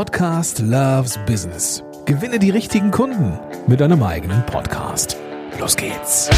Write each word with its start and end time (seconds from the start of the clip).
Podcast 0.00 0.60
Loves 0.60 1.18
Business. 1.26 1.84
Gewinne 2.06 2.38
die 2.38 2.48
richtigen 2.48 2.90
Kunden 2.90 3.38
mit 3.66 3.80
deinem 3.80 4.02
eigenen 4.02 4.46
Podcast. 4.46 5.18
Los 5.58 5.76
geht's. 5.76 6.30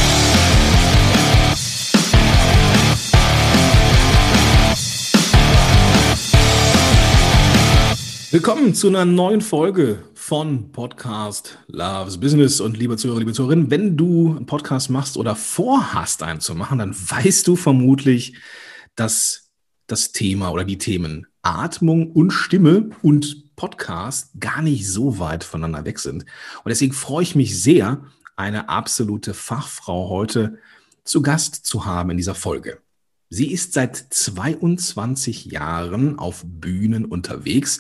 Willkommen 8.33 8.75
zu 8.75 8.89
einer 8.89 9.05
neuen 9.05 9.41
Folge 9.41 10.03
von 10.15 10.73
Podcast 10.73 11.61
Loves 11.69 12.19
Business. 12.19 12.61
Und 12.61 12.77
liebe 12.77 12.97
Zuhörer, 12.97 13.21
liebe 13.21 13.33
Zuhörerinnen, 13.33 13.71
wenn 13.71 13.97
du 13.97 14.31
einen 14.31 14.47
Podcast 14.47 14.91
machst 14.91 15.17
oder 15.17 15.37
vorhast, 15.37 16.25
einen 16.25 16.41
zu 16.41 16.57
machen, 16.57 16.81
dann 16.81 16.93
weißt 16.93 17.47
du 17.47 17.55
vermutlich, 17.55 18.35
dass 18.97 19.53
das 19.87 20.11
Thema 20.11 20.51
oder 20.51 20.65
die 20.65 20.79
Themen 20.79 21.29
Atmung 21.43 22.11
und 22.11 22.33
Stimme 22.33 22.91
und 23.03 23.42
Podcast 23.63 24.33
gar 24.41 24.61
nicht 24.61 24.89
so 24.89 25.21
weit 25.21 25.45
voneinander 25.45 25.85
weg 25.85 26.01
sind. 26.01 26.25
Und 26.65 26.69
deswegen 26.69 26.93
freue 26.93 27.23
ich 27.23 27.37
mich 27.37 27.63
sehr, 27.63 28.05
eine 28.35 28.69
absolute 28.69 29.35
Fachfrau 29.35 30.09
heute 30.09 30.59
zu 31.05 31.23
Gast 31.23 31.65
zu 31.65 31.85
haben 31.85 32.11
in 32.11 32.17
dieser 32.17 32.35
Folge. 32.35 32.81
Sie 33.31 33.53
ist 33.53 33.73
seit 33.73 33.97
22 33.97 35.45
Jahren 35.45 36.19
auf 36.19 36.43
Bühnen 36.45 37.05
unterwegs, 37.05 37.79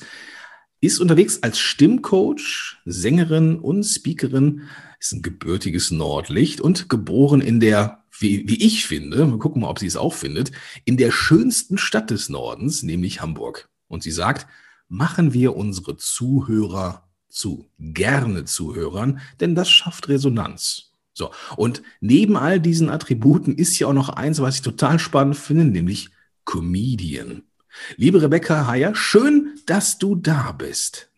ist 0.81 1.01
unterwegs 1.01 1.43
als 1.43 1.59
Stimmcoach, 1.59 2.77
Sängerin 2.85 3.59
und 3.59 3.83
Speakerin, 3.83 4.69
ist 5.01 5.11
ein 5.11 5.23
gebürtiges 5.23 5.91
Nordlicht 5.91 6.61
und 6.61 6.89
geboren 6.91 7.41
in 7.41 7.59
der 7.59 8.05
wie, 8.21 8.49
wie 8.49 8.65
ich 8.65 8.87
finde, 8.87 9.27
wir 9.27 9.39
gucken 9.39 9.63
mal, 9.63 9.69
ob 9.69 9.81
sie 9.81 9.89
es 9.89 9.97
auch 9.97 10.15
findet, 10.15 10.53
in 10.85 10.97
der 10.97 11.11
schönsten 11.11 11.77
Stadt 11.77 12.11
des 12.11 12.29
Nordens, 12.29 12.85
nämlich 12.85 13.21
Hamburg. 13.21 13.69
Und 13.89 14.05
sie 14.05 14.13
sagt, 14.13 14.47
machen 14.93 15.33
wir 15.33 15.57
unsere 15.57 15.97
Zuhörer 15.97 17.09
zu 17.29 17.67
gerne 17.79 18.45
Zuhörern, 18.45 19.21
denn 19.41 19.55
das 19.55 19.71
schafft 19.71 20.09
Resonanz. 20.09 20.93
So, 21.15 21.31
und 21.57 21.83
neben 22.01 22.37
all 22.37 22.61
diesen 22.61 22.91
Attributen 22.91 23.57
ist 23.57 23.79
ja 23.79 23.87
auch 23.87 23.95
noch 23.95 24.11
eins, 24.11 24.41
was 24.43 24.57
ich 24.57 24.63
total 24.63 24.99
spannend 24.99 25.37
finde, 25.37 25.65
nämlich 25.65 26.11
Comedian. 26.45 27.43
Liebe 27.97 28.21
Rebecca 28.21 28.67
Heyer, 28.67 28.95
schön, 28.95 29.55
dass 29.65 29.97
du 29.97 30.15
da 30.15 30.53
bist. 30.53 31.09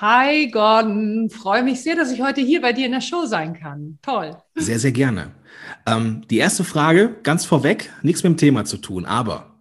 Hi 0.00 0.50
Gordon, 0.50 1.28
freue 1.28 1.62
mich 1.62 1.82
sehr, 1.82 1.96
dass 1.96 2.10
ich 2.10 2.22
heute 2.22 2.40
hier 2.40 2.62
bei 2.62 2.72
dir 2.72 2.86
in 2.86 2.92
der 2.92 3.02
Show 3.02 3.26
sein 3.26 3.52
kann. 3.52 3.98
Toll. 4.00 4.36
Sehr, 4.54 4.78
sehr 4.78 4.92
gerne. 4.92 5.32
Ähm, 5.84 6.22
die 6.30 6.38
erste 6.38 6.64
Frage, 6.64 7.16
ganz 7.22 7.44
vorweg, 7.44 7.92
nichts 8.02 8.22
mit 8.22 8.32
dem 8.32 8.36
Thema 8.38 8.64
zu 8.64 8.78
tun, 8.78 9.04
aber 9.04 9.60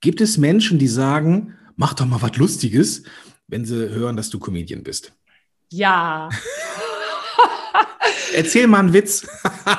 gibt 0.00 0.20
es 0.20 0.38
Menschen, 0.38 0.80
die 0.80 0.88
sagen, 0.88 1.56
mach 1.76 1.94
doch 1.94 2.06
mal 2.06 2.20
was 2.22 2.36
Lustiges, 2.36 3.04
wenn 3.46 3.64
sie 3.64 3.90
hören, 3.90 4.16
dass 4.16 4.30
du 4.30 4.38
Comedian 4.38 4.82
bist? 4.82 5.12
Ja. 5.70 6.28
Erzähl 8.34 8.66
mal 8.66 8.80
einen 8.80 8.92
Witz. 8.92 9.26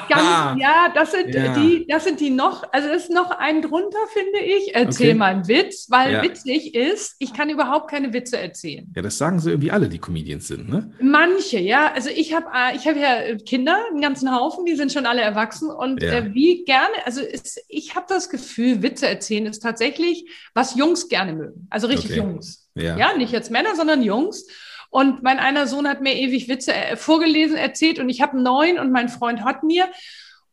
Ganz, 0.09 0.59
ja, 0.61 0.91
das 0.93 1.11
sind 1.11 1.33
ja. 1.33 1.53
die, 1.53 1.85
das 1.87 2.03
sind 2.03 2.19
die 2.19 2.29
noch, 2.29 2.63
also 2.71 2.89
es 2.89 3.03
ist 3.03 3.11
noch 3.11 3.31
ein 3.31 3.61
drunter, 3.61 3.97
finde 4.11 4.39
ich. 4.39 4.75
Erzähl 4.75 5.09
okay. 5.09 5.17
mal 5.17 5.33
einen 5.33 5.47
Witz, 5.47 5.87
weil 5.89 6.13
ja. 6.13 6.23
witzig 6.23 6.75
ist, 6.75 7.15
ich 7.19 7.33
kann 7.33 7.49
überhaupt 7.49 7.89
keine 7.89 8.13
Witze 8.13 8.37
erzählen. 8.37 8.91
Ja, 8.95 9.01
das 9.01 9.17
sagen 9.17 9.39
sie 9.39 9.51
irgendwie 9.51 9.71
alle, 9.71 9.89
die 9.89 9.99
Comedians 9.99 10.47
sind, 10.47 10.69
ne? 10.69 10.91
Manche, 11.01 11.59
ja. 11.59 11.91
Also 11.93 12.09
ich 12.09 12.33
habe 12.33 12.47
äh, 12.53 12.75
ich 12.75 12.87
hab 12.87 12.95
ja 12.95 13.35
Kinder, 13.37 13.77
einen 13.91 14.01
ganzen 14.01 14.33
Haufen, 14.33 14.65
die 14.65 14.75
sind 14.75 14.91
schon 14.91 15.05
alle 15.05 15.21
erwachsen 15.21 15.69
und 15.69 16.01
ja. 16.01 16.13
äh, 16.13 16.33
wie 16.33 16.63
gerne, 16.65 16.93
also 17.05 17.21
ist, 17.21 17.61
ich 17.67 17.95
habe 17.95 18.05
das 18.09 18.29
Gefühl, 18.29 18.81
Witze 18.81 19.07
erzählen 19.07 19.45
ist 19.45 19.61
tatsächlich, 19.61 20.29
was 20.53 20.75
Jungs 20.75 21.09
gerne 21.09 21.33
mögen. 21.33 21.67
Also 21.69 21.87
richtig 21.87 22.11
okay. 22.11 22.19
Jungs. 22.19 22.69
Ja. 22.75 22.97
ja, 22.97 23.17
nicht 23.17 23.31
jetzt 23.31 23.51
Männer, 23.51 23.75
sondern 23.75 24.03
Jungs. 24.03 24.45
Und 24.89 25.23
mein 25.23 25.39
einer 25.39 25.67
Sohn 25.67 25.87
hat 25.87 26.01
mir 26.01 26.15
ewig 26.15 26.47
Witze 26.47 26.73
äh, 26.73 26.95
vorgelesen, 26.95 27.55
erzählt 27.57 27.99
und 27.99 28.09
ich 28.09 28.21
habe 28.21 28.41
neun 28.41 28.79
und 28.79 28.91
mein 28.91 29.09
Freund 29.09 29.43
hat 29.43 29.63
mir. 29.63 29.87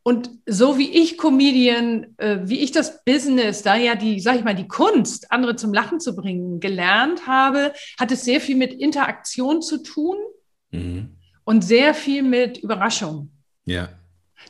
Und 0.03 0.29
so 0.45 0.77
wie 0.77 0.91
ich 0.91 1.17
Comedian, 1.17 2.15
äh, 2.17 2.37
wie 2.43 2.59
ich 2.59 2.71
das 2.71 3.03
Business, 3.05 3.63
da 3.63 3.75
ja 3.75 3.95
die, 3.95 4.19
sag 4.19 4.35
ich 4.35 4.43
mal, 4.43 4.53
die 4.53 4.67
Kunst, 4.67 5.31
andere 5.31 5.55
zum 5.55 5.73
Lachen 5.73 5.99
zu 5.99 6.15
bringen, 6.15 6.59
gelernt 6.59 7.25
habe, 7.25 7.73
hat 7.99 8.11
es 8.11 8.23
sehr 8.23 8.39
viel 8.39 8.55
mit 8.55 8.71
Interaktion 8.71 9.63
zu 9.63 9.81
tun 9.81 10.17
mhm. 10.69 11.15
und 11.43 11.63
sehr 11.63 11.95
viel 11.95 12.21
mit 12.21 12.59
Überraschung. 12.59 13.31
Ja. 13.65 13.89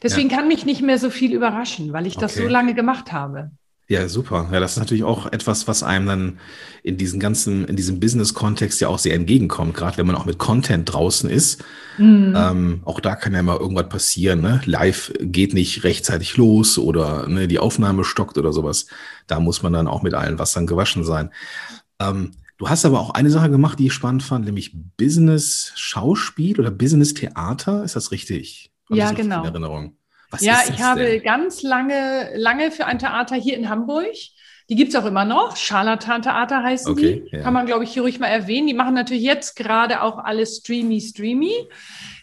Deswegen 0.04 0.30
ja. 0.30 0.36
kann 0.36 0.50
mich 0.50 0.66
nicht 0.66 0.82
mehr 0.82 1.00
so 1.00 1.10
viel 1.10 1.34
überraschen, 1.34 1.94
weil 1.94 2.06
ich 2.06 2.18
das 2.18 2.34
okay. 2.34 2.44
so 2.44 2.50
lange 2.50 2.74
gemacht 2.74 3.14
habe. 3.14 3.52
Ja, 3.88 4.10
super. 4.10 4.50
Ja, 4.52 4.60
das 4.60 4.72
ist 4.74 4.78
natürlich 4.80 5.04
auch 5.04 5.28
etwas, 5.28 5.68
was 5.68 5.84
einem 5.84 6.08
dann 6.08 6.40
in 6.82 6.98
diesem 6.98 7.20
ganzen, 7.20 7.66
in 7.66 7.76
diesem 7.76 8.00
Business-Kontext 8.00 8.82
ja 8.82 8.88
auch 8.88 8.98
sehr 8.98 9.14
entgegenkommt, 9.14 9.76
gerade 9.76 9.98
wenn 9.98 10.08
man 10.08 10.16
auch 10.16 10.26
mit 10.26 10.40
Content 10.40 10.92
draußen 10.92 11.30
ist. 11.30 11.64
Mhm. 12.00 12.34
Ähm, 12.36 12.82
auch 12.86 13.00
da 13.00 13.16
kann 13.16 13.34
ja 13.34 13.44
mal 13.44 13.58
irgendwas 13.58 13.90
passieren. 13.90 14.42
Ne? 14.42 14.60
Live 14.66 15.14
geht 15.20 15.54
nicht 15.54 15.84
rechtzeitig 15.84 16.36
los 16.36 16.80
oder 16.80 17.28
ne, 17.28 17.48
die 17.48 17.60
Aufnahme 17.60 18.04
stockt 18.04 18.40
oder 18.40 18.52
sowas. 18.52 18.88
Da 19.28 19.40
muss 19.40 19.62
man 19.62 19.74
dann 19.74 19.88
auch 19.88 20.02
mit 20.02 20.16
allen 20.16 20.40
Wassern 20.40 20.66
gewaschen 20.66 21.04
sein. 21.04 21.30
Ähm, 22.00 22.32
du 22.58 22.68
hast 22.68 22.86
aber 22.86 23.00
auch 23.00 23.12
eine 23.12 23.30
Sache 23.30 23.52
gemacht, 23.52 23.78
die 23.78 23.88
ich 23.88 23.94
spannend 23.94 24.24
fand, 24.24 24.46
nämlich 24.46 24.76
Business-Schauspiel 24.98 26.60
oder 26.60 26.72
Business-Theater. 26.72 27.84
Ist 27.84 27.96
das 27.96 28.12
richtig? 28.12 28.72
Hab 28.90 28.98
ja, 28.98 29.12
genau. 29.12 29.42
In 29.42 29.46
Erinnerung? 29.46 29.98
Was 30.36 30.42
ja, 30.42 30.62
ich 30.70 30.82
habe 30.82 31.06
denn? 31.06 31.24
ganz 31.24 31.64
lange, 31.64 32.32
lange 32.36 32.72
für 32.72 32.86
ein 32.86 33.00
Theater 33.00 33.36
hier 33.36 33.56
in 33.56 33.70
Hamburg. 33.70 34.14
Die 34.68 34.76
gibt 34.76 34.90
es 34.90 34.96
auch 34.96 35.06
immer 35.06 35.26
noch. 35.26 35.56
Scharlatan-Theater 35.56 36.64
heißen 36.64 36.92
okay, 36.92 37.24
die. 37.32 37.36
Ja. 37.36 37.44
Kann 37.44 37.54
man, 37.54 37.68
glaube 37.68 37.84
ich, 37.84 37.94
hier 37.94 38.02
ruhig 38.02 38.20
mal 38.20 38.28
erwähnen. 38.28 38.68
Die 38.68 38.74
machen 38.74 38.96
natürlich 38.96 39.24
jetzt 39.24 39.56
gerade 39.56 40.02
auch 40.02 40.18
alles 40.18 40.58
streamy, 40.58 41.00
streamy. 41.00 41.54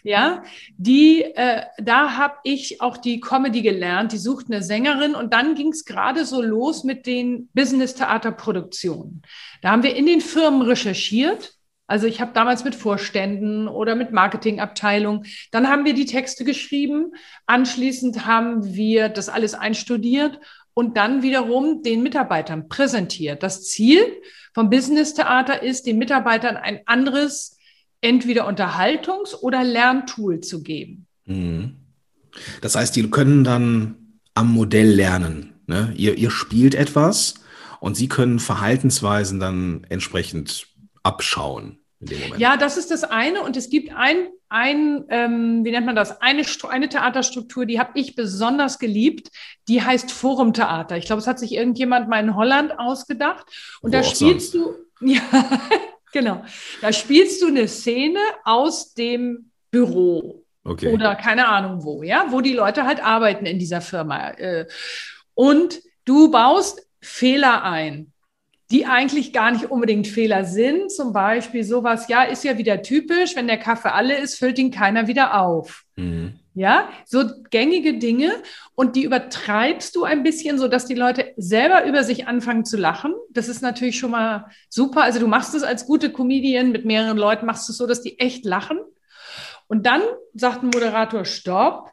Ja, 0.03 0.43
die, 0.77 1.23
äh, 1.23 1.61
da 1.77 2.17
habe 2.17 2.35
ich 2.43 2.81
auch 2.81 2.97
die 2.97 3.21
Comedy 3.21 3.61
gelernt. 3.61 4.11
Die 4.11 4.17
sucht 4.17 4.47
eine 4.49 4.61
Sängerin 4.61 5.15
und 5.15 5.33
dann 5.33 5.55
ging 5.55 5.69
es 5.69 5.85
gerade 5.85 6.25
so 6.25 6.41
los 6.41 6.83
mit 6.83 7.05
den 7.05 7.47
Business-Theater-Produktionen. 7.53 9.21
Da 9.61 9.71
haben 9.71 9.83
wir 9.83 9.95
in 9.95 10.05
den 10.05 10.19
Firmen 10.19 10.61
recherchiert 10.61 11.53
also 11.87 12.07
ich 12.07 12.21
habe 12.21 12.31
damals 12.33 12.63
mit 12.63 12.75
Vorständen 12.75 13.67
oder 13.67 13.95
mit 13.95 14.11
Marketingabteilung, 14.11 15.25
dann 15.51 15.67
haben 15.67 15.85
wir 15.85 15.93
die 15.93 16.05
Texte 16.05 16.45
geschrieben, 16.45 17.11
anschließend 17.45 18.25
haben 18.25 18.73
wir 18.73 19.09
das 19.09 19.29
alles 19.29 19.53
einstudiert 19.53 20.39
und 20.73 20.97
dann 20.97 21.21
wiederum 21.21 21.83
den 21.83 22.01
Mitarbeitern 22.01 22.69
präsentiert. 22.69 23.43
Das 23.43 23.63
Ziel 23.63 23.99
vom 24.53 24.69
Business 24.69 25.13
Theater 25.13 25.61
ist, 25.61 25.85
den 25.85 25.97
Mitarbeitern 25.97 26.57
ein 26.57 26.81
anderes 26.85 27.57
entweder 28.01 28.47
Unterhaltungs- 28.47 29.35
oder 29.35 29.63
Lerntool 29.63 30.41
zu 30.41 30.63
geben. 30.63 31.07
Mhm. 31.25 31.77
Das 32.61 32.75
heißt, 32.75 32.95
die 32.95 33.09
können 33.09 33.43
dann 33.43 34.19
am 34.33 34.51
Modell 34.51 34.89
lernen. 34.89 35.53
Ne? 35.67 35.93
Ihr, 35.95 36.17
ihr 36.17 36.31
spielt 36.31 36.75
etwas 36.75 37.35
und 37.79 37.95
sie 37.95 38.07
können 38.07 38.39
Verhaltensweisen 38.39 39.39
dann 39.39 39.85
entsprechend 39.89 40.67
abschauen 41.03 41.83
in 41.99 42.07
dem 42.07 42.19
Moment. 42.21 42.41
Ja, 42.41 42.57
das 42.57 42.77
ist 42.77 42.91
das 42.91 43.03
eine. 43.03 43.41
Und 43.41 43.57
es 43.57 43.69
gibt 43.69 43.93
ein, 43.93 44.29
ein 44.49 45.05
ähm, 45.09 45.65
wie 45.65 45.71
nennt 45.71 45.85
man 45.85 45.95
das, 45.95 46.21
eine, 46.21 46.43
eine 46.69 46.89
Theaterstruktur, 46.89 47.65
die 47.65 47.79
habe 47.79 47.99
ich 47.99 48.15
besonders 48.15 48.79
geliebt. 48.79 49.29
Die 49.67 49.81
heißt 49.81 50.11
Forumtheater. 50.11 50.97
Ich 50.97 51.05
glaube, 51.05 51.21
es 51.21 51.27
hat 51.27 51.39
sich 51.39 51.53
irgendjemand 51.53 52.09
mal 52.09 52.23
in 52.23 52.35
Holland 52.35 52.77
ausgedacht. 52.77 53.45
Und 53.81 53.91
Wo 53.93 53.97
da 53.97 54.03
spielst 54.03 54.51
sonst? 54.51 54.53
du, 54.53 54.75
ja, 55.05 55.21
genau, 56.11 56.43
da 56.81 56.93
spielst 56.93 57.41
du 57.41 57.47
eine 57.47 57.67
Szene 57.67 58.19
aus 58.43 58.93
dem 58.93 59.51
Büro. 59.71 60.45
Okay. 60.65 60.93
Oder 60.93 61.15
keine 61.15 61.49
Ahnung 61.49 61.83
wo, 61.83 62.03
ja, 62.03 62.27
wo 62.29 62.39
die 62.39 62.53
Leute 62.53 62.85
halt 62.85 63.03
arbeiten 63.03 63.45
in 63.45 63.59
dieser 63.59 63.81
Firma. 63.81 64.29
Äh. 64.29 64.65
Und 65.33 65.81
du 66.05 66.31
baust 66.31 66.87
Fehler 67.01 67.63
ein 67.63 68.12
die 68.73 68.87
eigentlich 68.87 69.33
gar 69.33 69.51
nicht 69.51 69.69
unbedingt 69.69 70.07
Fehler 70.07 70.45
sind. 70.45 70.91
Zum 70.91 71.13
Beispiel 71.13 71.63
sowas, 71.63 72.07
ja, 72.07 72.23
ist 72.23 72.43
ja 72.43 72.57
wieder 72.57 72.81
typisch, 72.81 73.35
wenn 73.35 73.45
der 73.45 73.59
Kaffee 73.59 73.93
alle 73.93 74.17
ist, 74.17 74.39
füllt 74.39 74.57
ihn 74.57 74.71
keiner 74.71 75.07
wieder 75.07 75.39
auf. 75.39 75.83
Mhm. 75.95 76.39
Ja, 76.55 76.89
so 77.05 77.23
gängige 77.51 77.99
Dinge 77.99 78.31
und 78.75 78.95
die 78.95 79.03
übertreibst 79.03 79.95
du 79.95 80.03
ein 80.03 80.23
bisschen, 80.23 80.57
so 80.57 80.67
dass 80.67 80.85
die 80.85 80.95
Leute 80.95 81.33
selber 81.35 81.85
über 81.85 82.03
sich 82.03 82.27
anfangen 82.27 82.65
zu 82.65 82.77
lachen. 82.77 83.13
Das 83.29 83.47
ist 83.47 83.61
natürlich 83.61 83.97
schon 83.97 84.11
mal 84.11 84.47
super. 84.69 85.03
Also 85.03 85.19
du 85.19 85.27
machst 85.27 85.53
es 85.53 85.63
als 85.63 85.85
gute 85.85 86.11
Comedian 86.11 86.71
mit 86.71 86.83
mehreren 86.85 87.17
Leuten, 87.17 87.45
machst 87.45 87.69
es 87.69 87.77
so, 87.77 87.87
dass 87.87 88.01
die 88.01 88.19
echt 88.19 88.43
lachen. 88.43 88.79
Und 89.67 89.85
dann 89.85 90.01
sagt 90.33 90.63
ein 90.63 90.67
Moderator, 90.67 91.25
stopp. 91.25 91.91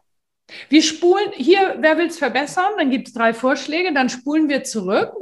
Wir 0.69 0.83
spulen 0.83 1.31
hier, 1.33 1.77
wer 1.79 1.97
will 1.97 2.07
es 2.07 2.19
verbessern? 2.19 2.73
Dann 2.77 2.91
gibt 2.91 3.09
es 3.09 3.15
drei 3.15 3.33
Vorschläge, 3.33 3.95
dann 3.95 4.09
spulen 4.09 4.49
wir 4.49 4.65
zurück 4.65 5.13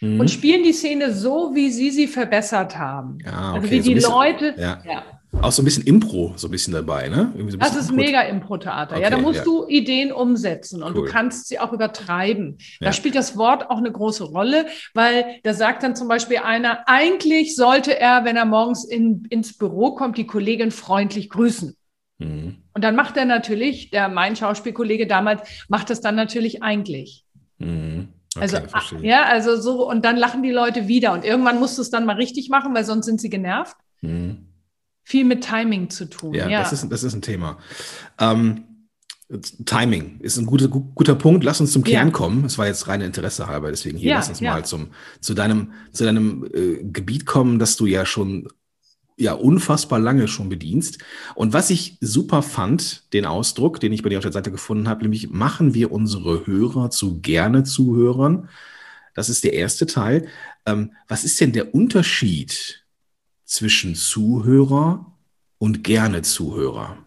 mhm. 0.00 0.20
und 0.20 0.30
spielen 0.30 0.62
die 0.62 0.72
Szene 0.72 1.12
so, 1.12 1.52
wie 1.54 1.70
sie 1.70 1.90
sie 1.90 2.06
verbessert 2.06 2.78
haben. 2.78 3.18
Ja, 3.24 3.50
okay. 3.50 3.58
Also 3.58 3.70
wie 3.70 3.80
die 3.80 4.00
so 4.00 4.10
Leute. 4.10 4.54
Ja. 4.56 4.82
ja. 4.84 5.02
Auch 5.42 5.52
so 5.52 5.60
ein 5.60 5.64
bisschen 5.66 5.84
Impro, 5.84 6.32
so 6.36 6.48
ein 6.48 6.50
bisschen 6.50 6.72
dabei, 6.72 7.08
ne? 7.08 7.32
So 7.48 7.58
das 7.58 7.76
ist 7.76 7.90
Impro 7.90 8.04
mega 8.04 8.22
Impro-Theater. 8.22 8.96
Okay, 8.96 9.02
ja, 9.02 9.10
da 9.10 9.18
musst 9.18 9.40
ja. 9.40 9.44
du 9.44 9.66
Ideen 9.68 10.12
umsetzen 10.12 10.82
und 10.82 10.96
cool. 10.96 11.06
du 11.06 11.12
kannst 11.12 11.48
sie 11.48 11.58
auch 11.58 11.72
übertreiben. 11.72 12.56
Ja. 12.80 12.86
Da 12.86 12.92
spielt 12.92 13.14
das 13.14 13.36
Wort 13.36 13.68
auch 13.68 13.76
eine 13.76 13.92
große 13.92 14.24
Rolle, 14.24 14.66
weil 14.94 15.24
da 15.42 15.52
sagt 15.52 15.82
dann 15.82 15.94
zum 15.94 16.08
Beispiel 16.08 16.38
einer, 16.38 16.84
eigentlich 16.86 17.54
sollte 17.54 17.98
er, 17.98 18.24
wenn 18.24 18.36
er 18.36 18.46
morgens 18.46 18.84
in, 18.84 19.26
ins 19.28 19.58
Büro 19.58 19.94
kommt, 19.94 20.16
die 20.16 20.26
Kollegin 20.26 20.70
freundlich 20.70 21.28
grüßen. 21.28 21.76
Mhm. 22.18 22.56
Und 22.72 22.84
dann 22.84 22.96
macht 22.96 23.16
er 23.16 23.26
natürlich, 23.26 23.90
der 23.90 24.08
mein 24.08 24.36
Schauspielkollege 24.36 25.06
damals, 25.06 25.66
macht 25.68 25.90
das 25.90 26.00
dann 26.00 26.14
natürlich 26.14 26.62
eigentlich. 26.62 27.24
Mhm. 27.58 28.08
Okay, 28.36 28.42
also, 28.42 28.68
verstehe. 28.68 29.02
ja, 29.02 29.24
also 29.24 29.60
so, 29.60 29.88
und 29.88 30.04
dann 30.04 30.16
lachen 30.16 30.42
die 30.42 30.50
Leute 30.50 30.88
wieder. 30.88 31.12
Und 31.12 31.24
irgendwann 31.24 31.58
musst 31.58 31.78
du 31.78 31.82
es 31.82 31.90
dann 31.90 32.06
mal 32.06 32.16
richtig 32.16 32.48
machen, 32.48 32.74
weil 32.74 32.84
sonst 32.84 33.06
sind 33.06 33.20
sie 33.20 33.30
genervt. 33.30 33.76
Mhm. 34.00 34.48
Viel 35.02 35.24
mit 35.24 35.44
Timing 35.44 35.90
zu 35.90 36.06
tun. 36.06 36.34
Ja, 36.34 36.48
ja. 36.48 36.60
Das, 36.60 36.72
ist, 36.72 36.90
das 36.90 37.04
ist 37.04 37.14
ein 37.14 37.22
Thema. 37.22 37.58
Ähm, 38.18 38.64
Timing 39.64 40.20
ist 40.20 40.36
ein 40.36 40.46
guter, 40.46 40.68
guter 40.68 41.14
Punkt. 41.14 41.44
Lass 41.44 41.60
uns 41.60 41.72
zum 41.72 41.82
Kern 41.82 42.08
ja. 42.08 42.12
kommen. 42.12 42.44
Es 42.44 42.58
war 42.58 42.66
jetzt 42.66 42.86
reine 42.86 43.04
Interesse 43.04 43.46
halber, 43.48 43.70
deswegen 43.70 43.98
hier, 43.98 44.10
ja, 44.10 44.16
lass 44.16 44.28
uns 44.28 44.40
mal 44.40 44.64
zum, 44.64 44.90
zu 45.20 45.34
deinem, 45.34 45.72
zu 45.90 46.04
deinem 46.04 46.48
äh, 46.52 46.84
Gebiet 46.84 47.26
kommen, 47.26 47.58
das 47.58 47.76
du 47.76 47.86
ja 47.86 48.06
schon 48.06 48.48
ja 49.16 49.32
unfassbar 49.32 49.98
lange 49.98 50.28
schon 50.28 50.48
bedienst. 50.48 50.98
Und 51.34 51.52
was 51.52 51.70
ich 51.70 51.96
super 52.00 52.42
fand, 52.42 53.12
den 53.12 53.24
Ausdruck, 53.24 53.80
den 53.80 53.92
ich 53.92 54.02
bei 54.02 54.10
dir 54.10 54.18
auf 54.18 54.24
der 54.24 54.32
Seite 54.32 54.50
gefunden 54.50 54.88
habe, 54.88 55.02
nämlich 55.02 55.30
machen 55.30 55.74
wir 55.74 55.90
unsere 55.90 56.46
Hörer 56.46 56.90
zu 56.90 57.20
gerne 57.20 57.64
Zuhörern. 57.64 58.48
Das 59.14 59.28
ist 59.30 59.44
der 59.44 59.54
erste 59.54 59.86
Teil. 59.86 60.28
Ähm, 60.66 60.92
was 61.08 61.24
ist 61.24 61.40
denn 61.40 61.52
der 61.52 61.74
Unterschied 61.74 62.84
zwischen 63.44 63.94
Zuhörer 63.94 65.12
und 65.58 65.82
gerne 65.82 66.22
Zuhörer? 66.22 66.98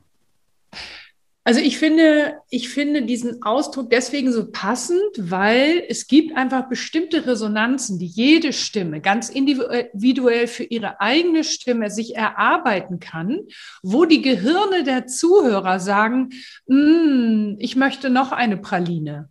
Also 1.49 1.61
ich 1.61 1.79
finde, 1.79 2.35
ich 2.51 2.69
finde 2.69 3.01
diesen 3.01 3.41
Ausdruck 3.41 3.89
deswegen 3.89 4.31
so 4.31 4.51
passend, 4.51 5.01
weil 5.17 5.83
es 5.89 6.05
gibt 6.05 6.37
einfach 6.37 6.69
bestimmte 6.69 7.25
Resonanzen, 7.25 7.97
die 7.97 8.05
jede 8.05 8.53
Stimme 8.53 9.01
ganz 9.01 9.29
individuell 9.29 10.45
für 10.45 10.65
ihre 10.65 11.01
eigene 11.01 11.43
Stimme 11.43 11.89
sich 11.89 12.15
erarbeiten 12.15 12.99
kann, 12.99 13.47
wo 13.81 14.05
die 14.05 14.21
Gehirne 14.21 14.83
der 14.83 15.07
Zuhörer 15.07 15.79
sagen, 15.79 16.29
mm, 16.67 17.55
ich 17.57 17.75
möchte 17.75 18.11
noch 18.11 18.31
eine 18.31 18.57
Praline. 18.57 19.27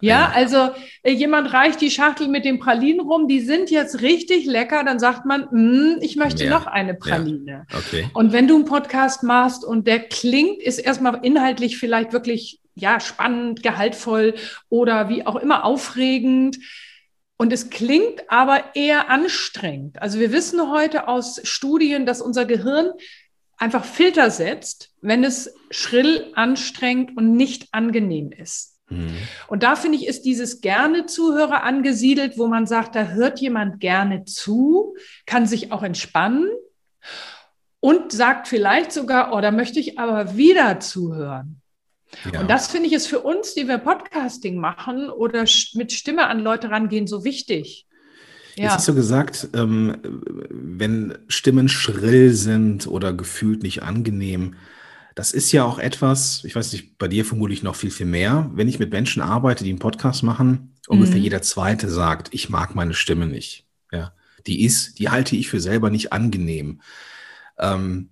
Ja, 0.00 0.30
also 0.34 0.70
äh, 1.02 1.12
jemand 1.12 1.52
reicht 1.52 1.80
die 1.80 1.90
Schachtel 1.90 2.28
mit 2.28 2.44
den 2.44 2.58
Pralinen 2.58 3.00
rum, 3.00 3.26
die 3.26 3.40
sind 3.40 3.70
jetzt 3.70 4.00
richtig 4.00 4.46
lecker, 4.46 4.84
dann 4.84 4.98
sagt 4.98 5.26
man, 5.26 5.48
mm, 5.50 5.98
ich 6.00 6.16
möchte 6.16 6.44
ja. 6.44 6.50
noch 6.50 6.66
eine 6.66 6.94
Praline. 6.94 7.66
Ja. 7.70 7.78
Okay. 7.78 8.08
Und 8.14 8.32
wenn 8.32 8.46
du 8.46 8.54
einen 8.54 8.64
Podcast 8.64 9.22
machst 9.22 9.64
und 9.64 9.86
der 9.86 10.00
klingt, 10.00 10.62
ist 10.62 10.78
erstmal 10.78 11.20
inhaltlich 11.24 11.78
vielleicht 11.78 12.12
wirklich 12.12 12.60
ja 12.74 13.00
spannend, 13.00 13.62
gehaltvoll 13.62 14.34
oder 14.68 15.08
wie 15.08 15.26
auch 15.26 15.36
immer 15.36 15.64
aufregend. 15.64 16.58
Und 17.36 17.52
es 17.52 17.70
klingt 17.70 18.22
aber 18.28 18.74
eher 18.74 19.10
anstrengend. 19.10 20.00
Also 20.00 20.18
wir 20.18 20.32
wissen 20.32 20.70
heute 20.70 21.08
aus 21.08 21.40
Studien, 21.44 22.06
dass 22.06 22.20
unser 22.20 22.44
Gehirn 22.44 22.92
einfach 23.56 23.84
Filter 23.84 24.30
setzt, 24.30 24.90
wenn 25.00 25.24
es 25.24 25.54
schrill, 25.70 26.32
anstrengend 26.34 27.16
und 27.16 27.36
nicht 27.36 27.68
angenehm 27.72 28.32
ist. 28.32 28.77
Mhm. 28.90 29.16
Und 29.46 29.62
da 29.62 29.76
finde 29.76 29.98
ich, 29.98 30.06
ist 30.06 30.22
dieses 30.22 30.60
gerne 30.60 31.06
Zuhörer 31.06 31.62
angesiedelt, 31.62 32.38
wo 32.38 32.46
man 32.46 32.66
sagt, 32.66 32.94
da 32.94 33.08
hört 33.08 33.40
jemand 33.40 33.80
gerne 33.80 34.24
zu, 34.24 34.96
kann 35.26 35.46
sich 35.46 35.72
auch 35.72 35.82
entspannen 35.82 36.48
und 37.80 38.12
sagt 38.12 38.48
vielleicht 38.48 38.92
sogar, 38.92 39.32
oh, 39.32 39.40
da 39.40 39.50
möchte 39.50 39.80
ich 39.80 39.98
aber 39.98 40.36
wieder 40.36 40.80
zuhören. 40.80 41.60
Ja. 42.32 42.40
Und 42.40 42.50
das 42.50 42.68
finde 42.68 42.88
ich 42.88 42.94
ist 42.94 43.06
für 43.06 43.20
uns, 43.20 43.54
die 43.54 43.68
wir 43.68 43.78
Podcasting 43.78 44.58
machen 44.58 45.10
oder 45.10 45.44
mit 45.74 45.92
Stimme 45.92 46.26
an 46.26 46.40
Leute 46.40 46.70
rangehen, 46.70 47.06
so 47.06 47.24
wichtig. 47.24 47.86
Ja. 48.56 48.64
Jetzt 48.64 48.72
hast 48.72 48.88
du 48.88 48.94
gesagt, 48.94 49.48
ähm, 49.54 49.98
wenn 50.50 51.16
Stimmen 51.28 51.68
schrill 51.68 52.32
sind 52.32 52.86
oder 52.88 53.12
gefühlt 53.12 53.62
nicht 53.62 53.82
angenehm, 53.82 54.56
das 55.18 55.32
ist 55.32 55.50
ja 55.50 55.64
auch 55.64 55.80
etwas, 55.80 56.44
ich 56.44 56.54
weiß 56.54 56.72
nicht, 56.72 56.96
bei 56.96 57.08
dir 57.08 57.24
vermutlich 57.24 57.64
noch 57.64 57.74
viel, 57.74 57.90
viel 57.90 58.06
mehr. 58.06 58.52
Wenn 58.54 58.68
ich 58.68 58.78
mit 58.78 58.92
Menschen 58.92 59.20
arbeite, 59.20 59.64
die 59.64 59.70
einen 59.70 59.80
Podcast 59.80 60.22
machen, 60.22 60.76
ungefähr 60.86 61.16
mhm. 61.16 61.24
jeder 61.24 61.42
zweite 61.42 61.88
sagt, 61.88 62.32
ich 62.32 62.50
mag 62.50 62.76
meine 62.76 62.94
Stimme 62.94 63.26
nicht. 63.26 63.66
Ja, 63.90 64.12
die 64.46 64.64
ist, 64.64 65.00
die 65.00 65.08
halte 65.08 65.34
ich 65.34 65.48
für 65.48 65.58
selber 65.58 65.90
nicht 65.90 66.12
angenehm. 66.12 66.82
Ähm, 67.58 68.10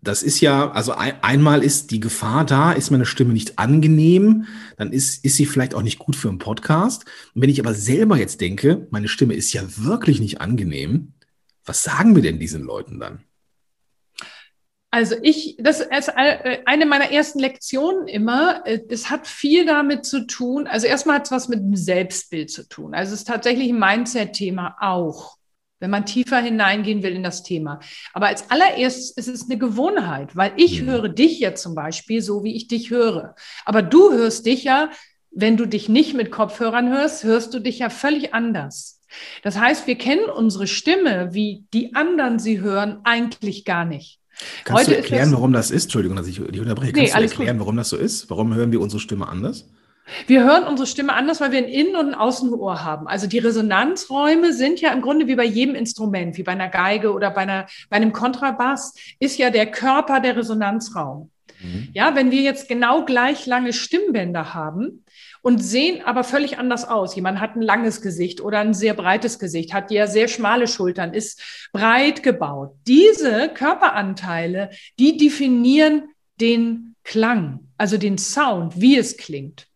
das 0.00 0.24
ist 0.24 0.40
ja, 0.40 0.72
also 0.72 0.94
ein, 0.94 1.22
einmal 1.22 1.62
ist 1.62 1.92
die 1.92 2.00
Gefahr 2.00 2.44
da, 2.44 2.72
ist 2.72 2.90
meine 2.90 3.06
Stimme 3.06 3.34
nicht 3.34 3.60
angenehm, 3.60 4.46
dann 4.78 4.92
ist, 4.92 5.24
ist 5.24 5.36
sie 5.36 5.46
vielleicht 5.46 5.74
auch 5.76 5.82
nicht 5.82 6.00
gut 6.00 6.16
für 6.16 6.28
einen 6.28 6.38
Podcast. 6.38 7.04
Und 7.36 7.42
wenn 7.42 7.50
ich 7.50 7.60
aber 7.60 7.74
selber 7.74 8.18
jetzt 8.18 8.40
denke, 8.40 8.88
meine 8.90 9.06
Stimme 9.06 9.34
ist 9.34 9.52
ja 9.52 9.62
wirklich 9.76 10.18
nicht 10.18 10.40
angenehm, 10.40 11.12
was 11.64 11.84
sagen 11.84 12.16
wir 12.16 12.22
denn 12.22 12.40
diesen 12.40 12.64
Leuten 12.64 12.98
dann? 12.98 13.20
Also 14.90 15.16
ich, 15.20 15.56
das 15.60 15.80
ist 15.80 16.08
äh, 16.16 16.60
eine 16.64 16.86
meiner 16.86 17.12
ersten 17.12 17.40
Lektionen 17.40 18.08
immer. 18.08 18.66
Äh, 18.66 18.80
das 18.88 19.10
hat 19.10 19.26
viel 19.26 19.66
damit 19.66 20.06
zu 20.06 20.26
tun. 20.26 20.66
Also 20.66 20.86
erstmal 20.86 21.16
hat 21.16 21.26
es 21.26 21.30
was 21.30 21.48
mit 21.48 21.60
dem 21.60 21.76
Selbstbild 21.76 22.50
zu 22.50 22.66
tun. 22.66 22.94
Also 22.94 23.12
es 23.12 23.20
ist 23.20 23.28
tatsächlich 23.28 23.68
ein 23.68 23.78
Mindset-Thema 23.78 24.76
auch, 24.80 25.36
wenn 25.78 25.90
man 25.90 26.06
tiefer 26.06 26.38
hineingehen 26.38 27.02
will 27.02 27.14
in 27.14 27.22
das 27.22 27.42
Thema. 27.42 27.80
Aber 28.14 28.28
als 28.28 28.50
allererstes 28.50 29.10
ist 29.10 29.28
es 29.28 29.44
eine 29.44 29.58
Gewohnheit, 29.58 30.34
weil 30.34 30.52
ich 30.56 30.82
mhm. 30.82 30.86
höre 30.86 31.08
dich 31.10 31.38
ja 31.38 31.54
zum 31.54 31.74
Beispiel 31.74 32.22
so, 32.22 32.42
wie 32.42 32.56
ich 32.56 32.66
dich 32.66 32.88
höre. 32.88 33.34
Aber 33.66 33.82
du 33.82 34.12
hörst 34.12 34.46
dich 34.46 34.64
ja, 34.64 34.90
wenn 35.30 35.58
du 35.58 35.66
dich 35.66 35.90
nicht 35.90 36.14
mit 36.14 36.30
Kopfhörern 36.30 36.88
hörst, 36.88 37.24
hörst 37.24 37.52
du 37.52 37.58
dich 37.58 37.80
ja 37.80 37.90
völlig 37.90 38.32
anders. 38.32 39.02
Das 39.42 39.58
heißt, 39.58 39.86
wir 39.86 39.96
kennen 39.96 40.30
unsere 40.30 40.66
Stimme, 40.66 41.34
wie 41.34 41.66
die 41.74 41.94
anderen 41.94 42.38
sie 42.38 42.60
hören, 42.60 43.00
eigentlich 43.04 43.66
gar 43.66 43.84
nicht. 43.84 44.18
Kannst 44.64 44.82
Heute 44.82 44.90
du 44.92 44.96
erklären, 44.98 45.32
warum 45.32 45.52
das 45.52 45.70
ist? 45.70 45.84
Entschuldigung, 45.84 46.16
dass 46.16 46.26
ich 46.26 46.36
dich 46.36 46.60
unterbreche. 46.60 46.92
Kannst 46.92 47.14
nee, 47.14 47.20
du 47.20 47.26
erklären, 47.26 47.58
gut. 47.58 47.66
warum 47.66 47.76
das 47.76 47.88
so 47.88 47.96
ist? 47.96 48.30
Warum 48.30 48.54
hören 48.54 48.72
wir 48.72 48.80
unsere 48.80 49.00
Stimme 49.00 49.28
anders? 49.28 49.68
Wir 50.26 50.42
hören 50.44 50.64
unsere 50.64 50.86
Stimme 50.86 51.12
anders, 51.12 51.40
weil 51.40 51.52
wir 51.52 51.58
ein 51.58 51.68
Innen- 51.68 51.96
und 51.96 52.08
ein 52.08 52.14
Außenohr 52.14 52.82
haben. 52.82 53.06
Also 53.06 53.26
die 53.26 53.38
Resonanzräume 53.38 54.52
sind 54.52 54.80
ja 54.80 54.92
im 54.92 55.02
Grunde 55.02 55.26
wie 55.26 55.36
bei 55.36 55.44
jedem 55.44 55.74
Instrument, 55.74 56.38
wie 56.38 56.42
bei 56.42 56.52
einer 56.52 56.68
Geige 56.68 57.12
oder 57.12 57.30
bei, 57.30 57.42
einer, 57.42 57.66
bei 57.90 57.96
einem 57.96 58.12
Kontrabass, 58.12 58.94
ist 59.18 59.38
ja 59.38 59.50
der 59.50 59.70
Körper 59.70 60.20
der 60.20 60.36
Resonanzraum. 60.36 61.30
Mhm. 61.60 61.88
Ja, 61.92 62.14
wenn 62.14 62.30
wir 62.30 62.42
jetzt 62.42 62.68
genau 62.68 63.04
gleich 63.04 63.46
lange 63.46 63.72
Stimmbänder 63.72 64.54
haben, 64.54 65.04
und 65.42 65.58
sehen 65.58 66.02
aber 66.04 66.24
völlig 66.24 66.58
anders 66.58 66.86
aus. 66.86 67.14
Jemand 67.14 67.40
hat 67.40 67.56
ein 67.56 67.62
langes 67.62 68.02
Gesicht 68.02 68.40
oder 68.40 68.58
ein 68.58 68.74
sehr 68.74 68.94
breites 68.94 69.38
Gesicht, 69.38 69.72
hat 69.72 69.90
ja 69.90 70.06
sehr 70.06 70.28
schmale 70.28 70.66
Schultern, 70.66 71.14
ist 71.14 71.40
breit 71.72 72.22
gebaut. 72.22 72.74
Diese 72.86 73.48
Körperanteile, 73.48 74.70
die 74.98 75.16
definieren 75.16 76.08
den 76.40 76.96
Klang, 77.04 77.60
also 77.78 77.96
den 77.96 78.18
Sound, 78.18 78.80
wie 78.80 78.98
es 78.98 79.16
klingt. 79.16 79.66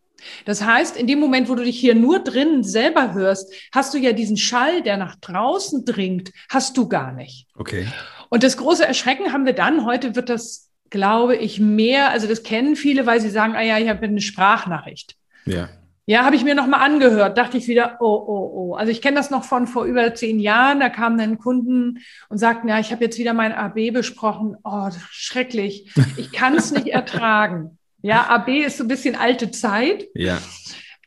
Das 0.44 0.62
heißt, 0.62 0.96
in 0.96 1.08
dem 1.08 1.18
Moment, 1.18 1.48
wo 1.48 1.54
du 1.54 1.64
dich 1.64 1.80
hier 1.80 1.94
nur 1.96 2.20
drinnen 2.20 2.62
selber 2.62 3.12
hörst, 3.12 3.52
hast 3.72 3.92
du 3.92 3.98
ja 3.98 4.12
diesen 4.12 4.36
Schall, 4.36 4.82
der 4.82 4.96
nach 4.96 5.16
draußen 5.16 5.84
dringt, 5.84 6.32
hast 6.48 6.76
du 6.76 6.88
gar 6.88 7.12
nicht. 7.12 7.48
Okay. 7.56 7.86
Und 8.28 8.44
das 8.44 8.56
große 8.56 8.86
Erschrecken 8.86 9.32
haben 9.32 9.46
wir 9.46 9.52
dann. 9.52 9.84
Heute 9.84 10.14
wird 10.14 10.28
das, 10.28 10.70
glaube 10.92 11.34
ich, 11.36 11.58
mehr, 11.58 12.10
also 12.10 12.28
das 12.28 12.44
kennen 12.44 12.76
viele, 12.76 13.06
weil 13.06 13.20
sie 13.20 13.30
sagen, 13.30 13.56
ah 13.56 13.62
ja, 13.62 13.78
ich 13.78 13.88
habe 13.88 14.04
eine 14.04 14.20
Sprachnachricht. 14.20 15.16
Ja. 15.46 15.70
Ja, 16.04 16.24
habe 16.24 16.36
ich 16.36 16.44
mir 16.44 16.54
nochmal 16.54 16.80
angehört, 16.80 17.38
dachte 17.38 17.56
ich 17.56 17.66
wieder, 17.66 17.96
oh, 18.00 18.24
oh, 18.26 18.52
oh. 18.54 18.74
Also 18.74 18.92
ich 18.92 19.00
kenne 19.00 19.16
das 19.16 19.30
noch 19.30 19.44
von 19.44 19.66
vor 19.66 19.84
über 19.84 20.14
zehn 20.14 20.38
Jahren, 20.38 20.80
da 20.80 20.90
kamen 20.90 21.16
dann 21.16 21.38
Kunden 21.38 22.00
und 22.28 22.38
sagten, 22.38 22.68
ja, 22.68 22.78
ich 22.78 22.92
habe 22.92 23.04
jetzt 23.04 23.18
wieder 23.18 23.32
mein 23.32 23.52
AB 23.52 23.92
besprochen. 23.92 24.56
Oh, 24.64 24.90
schrecklich, 25.10 25.92
ich 26.16 26.30
kann 26.32 26.54
es 26.56 26.72
nicht 26.72 26.86
ertragen. 26.88 27.78
Ja, 28.02 28.28
AB 28.28 28.48
ist 28.66 28.78
so 28.78 28.84
ein 28.84 28.88
bisschen 28.88 29.14
alte 29.14 29.50
Zeit. 29.50 30.04
Ja. 30.14 30.38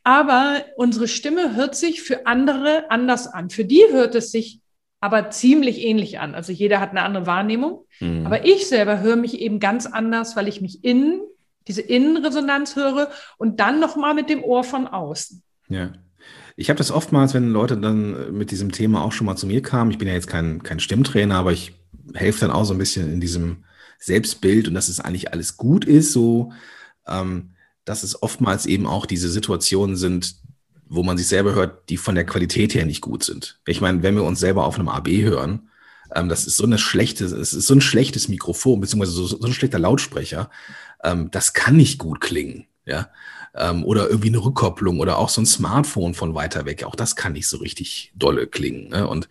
Aber 0.03 0.61
unsere 0.77 1.07
Stimme 1.07 1.55
hört 1.55 1.75
sich 1.75 2.01
für 2.01 2.25
andere 2.25 2.89
anders 2.89 3.27
an. 3.27 3.49
Für 3.49 3.65
die 3.65 3.83
hört 3.91 4.15
es 4.15 4.31
sich 4.31 4.61
aber 5.01 5.29
ziemlich 5.29 5.81
ähnlich 5.81 6.19
an. 6.19 6.35
Also 6.35 6.51
jeder 6.51 6.79
hat 6.79 6.91
eine 6.91 7.03
andere 7.03 7.27
Wahrnehmung. 7.27 7.85
Mhm. 7.99 8.25
Aber 8.25 8.45
ich 8.45 8.67
selber 8.67 9.01
höre 9.01 9.15
mich 9.15 9.39
eben 9.39 9.59
ganz 9.59 9.85
anders, 9.85 10.35
weil 10.35 10.47
ich 10.47 10.61
mich 10.61 10.83
innen 10.83 11.21
diese 11.67 11.81
Innenresonanz 11.81 12.75
höre 12.75 13.09
und 13.37 13.59
dann 13.59 13.79
nochmal 13.79 14.13
mit 14.13 14.29
dem 14.29 14.43
Ohr 14.43 14.63
von 14.63 14.87
außen. 14.87 15.41
Ja. 15.69 15.93
Ich 16.55 16.69
habe 16.69 16.77
das 16.77 16.91
oftmals, 16.91 17.33
wenn 17.33 17.51
Leute 17.51 17.77
dann 17.77 18.33
mit 18.33 18.51
diesem 18.51 18.71
Thema 18.71 19.03
auch 19.03 19.11
schon 19.11 19.25
mal 19.25 19.35
zu 19.35 19.47
mir 19.47 19.61
kamen. 19.61 19.91
Ich 19.91 19.97
bin 19.97 20.07
ja 20.07 20.13
jetzt 20.13 20.27
kein, 20.27 20.63
kein 20.63 20.79
Stimmtrainer, 20.79 21.35
aber 21.35 21.51
ich 21.51 21.73
helfe 22.13 22.41
dann 22.41 22.51
auch 22.51 22.63
so 22.63 22.73
ein 22.73 22.77
bisschen 22.77 23.11
in 23.11 23.19
diesem 23.19 23.65
Selbstbild 23.99 24.67
und 24.67 24.73
dass 24.73 24.87
es 24.87 24.99
eigentlich 24.99 25.33
alles 25.33 25.57
gut 25.57 25.85
ist, 25.85 26.13
so, 26.13 26.51
ähm, 27.07 27.55
dass 27.83 28.03
es 28.03 28.21
oftmals 28.21 28.65
eben 28.65 28.87
auch 28.87 29.05
diese 29.05 29.29
Situationen 29.29 29.95
sind, 29.95 30.35
wo 30.87 31.03
man 31.03 31.17
sich 31.17 31.27
selber 31.27 31.53
hört, 31.53 31.89
die 31.89 31.97
von 31.97 32.15
der 32.15 32.25
Qualität 32.25 32.73
her 32.73 32.85
nicht 32.85 33.01
gut 33.01 33.23
sind. 33.23 33.59
Ich 33.65 33.81
meine, 33.81 34.03
wenn 34.03 34.15
wir 34.15 34.23
uns 34.23 34.39
selber 34.39 34.65
auf 34.65 34.75
einem 34.75 34.89
AB 34.89 35.09
hören, 35.09 35.69
ähm, 36.13 36.29
das 36.29 36.45
ist 36.45 36.57
so 36.57 36.65
eine 36.65 36.77
schlechte, 36.77 37.25
es 37.25 37.53
ist 37.53 37.67
so 37.67 37.73
ein 37.73 37.81
schlechtes 37.81 38.27
Mikrofon, 38.27 38.79
beziehungsweise 38.79 39.11
so, 39.11 39.25
so 39.25 39.45
ein 39.45 39.53
schlechter 39.53 39.79
Lautsprecher, 39.79 40.49
ähm, 41.03 41.31
das 41.31 41.53
kann 41.53 41.75
nicht 41.77 41.99
gut 41.99 42.21
klingen, 42.21 42.67
ja. 42.85 43.09
Ähm, 43.53 43.85
oder 43.85 44.09
irgendwie 44.09 44.27
eine 44.27 44.43
Rückkopplung 44.43 44.99
oder 44.99 45.17
auch 45.17 45.29
so 45.29 45.41
ein 45.41 45.45
Smartphone 45.45 46.13
von 46.13 46.35
weiter 46.35 46.65
weg, 46.65 46.83
auch 46.83 46.95
das 46.95 47.15
kann 47.15 47.33
nicht 47.33 47.47
so 47.47 47.57
richtig 47.57 48.11
dolle 48.13 48.47
klingen. 48.47 48.89
Ne? 48.89 49.07
Und 49.07 49.29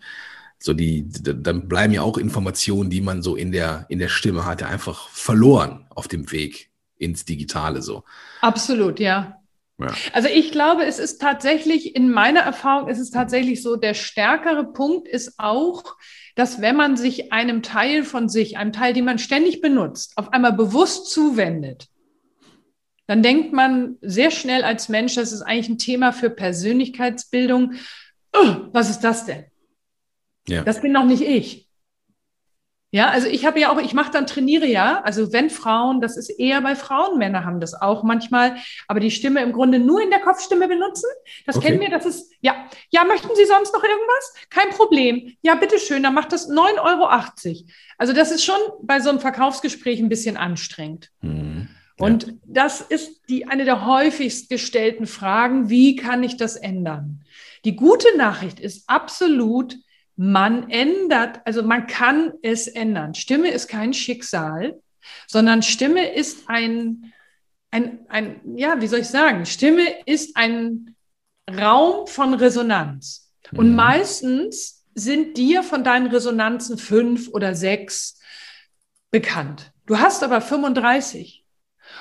so 0.57 0.73
die, 0.73 1.07
dann 1.07 1.67
bleiben 1.67 1.93
ja 1.93 2.01
auch 2.01 2.17
Informationen, 2.17 2.89
die 2.89 3.01
man 3.01 3.21
so 3.21 3.35
in 3.35 3.51
der, 3.51 3.85
in 3.87 3.99
der 3.99 4.09
Stimme 4.09 4.45
hatte, 4.45 4.65
einfach 4.65 5.09
verloren 5.09 5.85
auf 5.91 6.07
dem 6.07 6.31
Weg 6.31 6.71
ins 6.97 7.23
Digitale 7.25 7.83
so. 7.83 8.03
Absolut, 8.41 8.99
ja. 8.99 9.39
Ja. 9.77 9.93
Also 10.13 10.29
ich 10.29 10.51
glaube, 10.51 10.85
es 10.85 10.99
ist 10.99 11.19
tatsächlich, 11.19 11.95
in 11.95 12.09
meiner 12.09 12.41
Erfahrung 12.41 12.87
ist 12.87 12.99
es 12.99 13.11
tatsächlich 13.11 13.61
so, 13.61 13.75
der 13.75 13.93
stärkere 13.93 14.71
Punkt 14.71 15.07
ist 15.07 15.33
auch, 15.37 15.97
dass 16.35 16.61
wenn 16.61 16.75
man 16.75 16.95
sich 16.95 17.33
einem 17.33 17.61
Teil 17.61 18.03
von 18.03 18.29
sich, 18.29 18.57
einem 18.57 18.71
Teil, 18.71 18.93
den 18.93 19.05
man 19.05 19.19
ständig 19.19 19.61
benutzt, 19.61 20.13
auf 20.17 20.31
einmal 20.31 20.53
bewusst 20.53 21.11
zuwendet, 21.11 21.87
dann 23.07 23.21
denkt 23.21 23.53
man 23.53 23.97
sehr 24.01 24.31
schnell 24.31 24.63
als 24.63 24.89
Mensch, 24.89 25.15
das 25.15 25.31
ist 25.31 25.41
eigentlich 25.41 25.69
ein 25.69 25.77
Thema 25.77 26.11
für 26.11 26.29
Persönlichkeitsbildung. 26.29 27.73
Oh, 28.33 28.55
was 28.71 28.89
ist 28.89 29.01
das 29.01 29.25
denn? 29.25 29.45
Ja. 30.47 30.63
Das 30.63 30.81
bin 30.81 30.91
noch 30.91 31.05
nicht 31.05 31.21
ich. 31.21 31.64
Ja, 32.95 33.09
also 33.09 33.27
ich 33.27 33.45
habe 33.45 33.59
ja 33.59 33.73
auch, 33.73 33.77
ich 33.77 33.93
mache 33.93 34.11
dann 34.11 34.25
trainiere 34.25 34.65
ja, 34.65 35.01
also 35.01 35.33
wenn 35.33 35.49
Frauen, 35.49 35.99
das 35.99 36.15
ist 36.15 36.29
eher 36.29 36.61
bei 36.61 36.77
Frauen, 36.77 37.17
Männer 37.17 37.43
haben 37.43 37.59
das 37.59 37.73
auch 37.73 38.03
manchmal, 38.03 38.55
aber 38.87 39.01
die 39.01 39.11
Stimme 39.11 39.41
im 39.41 39.51
Grunde 39.51 39.79
nur 39.79 40.01
in 40.01 40.11
der 40.11 40.21
Kopfstimme 40.21 40.69
benutzen. 40.69 41.09
Das 41.45 41.57
okay. 41.57 41.67
kennen 41.67 41.81
wir, 41.81 41.89
das 41.89 42.05
ist, 42.05 42.31
ja, 42.39 42.55
ja, 42.91 43.03
möchten 43.03 43.35
Sie 43.35 43.43
sonst 43.43 43.73
noch 43.73 43.83
irgendwas? 43.83 44.33
Kein 44.49 44.69
Problem. 44.69 45.35
Ja, 45.41 45.55
bitteschön, 45.55 46.03
dann 46.03 46.13
macht 46.13 46.31
das 46.31 46.49
9,80 46.49 46.79
Euro. 46.85 47.09
Also 47.97 48.13
das 48.13 48.31
ist 48.31 48.45
schon 48.45 48.61
bei 48.81 49.01
so 49.01 49.09
einem 49.09 49.19
Verkaufsgespräch 49.19 49.99
ein 49.99 50.07
bisschen 50.07 50.37
anstrengend. 50.37 51.11
Mhm. 51.19 51.67
Ja. 51.99 52.05
Und 52.05 52.35
das 52.45 52.79
ist 52.79 53.23
die, 53.27 53.45
eine 53.45 53.65
der 53.65 53.85
häufigst 53.85 54.47
gestellten 54.47 55.05
Fragen, 55.05 55.69
wie 55.69 55.97
kann 55.97 56.23
ich 56.23 56.37
das 56.37 56.55
ändern? 56.55 57.25
Die 57.65 57.75
gute 57.75 58.15
Nachricht 58.15 58.61
ist 58.61 58.87
absolut, 58.87 59.75
man 60.15 60.69
ändert, 60.69 61.41
also 61.45 61.63
man 61.63 61.87
kann 61.87 62.33
es 62.41 62.67
ändern. 62.67 63.15
Stimme 63.15 63.49
ist 63.49 63.67
kein 63.67 63.93
Schicksal, 63.93 64.79
sondern 65.27 65.61
Stimme 65.61 66.13
ist 66.13 66.47
ein, 66.47 67.13
ein, 67.71 67.99
ein, 68.07 68.41
ja, 68.55 68.81
wie 68.81 68.87
soll 68.87 68.99
ich 68.99 69.09
sagen, 69.09 69.45
Stimme 69.45 69.83
ist 70.05 70.37
ein 70.37 70.95
Raum 71.49 72.07
von 72.07 72.33
Resonanz. 72.33 73.31
Mhm. 73.51 73.59
Und 73.59 73.75
meistens 73.75 74.85
sind 74.93 75.37
dir 75.37 75.63
von 75.63 75.83
deinen 75.83 76.07
Resonanzen 76.07 76.77
fünf 76.77 77.27
oder 77.27 77.53
sechs 77.53 78.19
bekannt. 79.11 79.73
Du 79.85 79.99
hast 79.99 80.23
aber 80.23 80.41
35. 80.41 81.43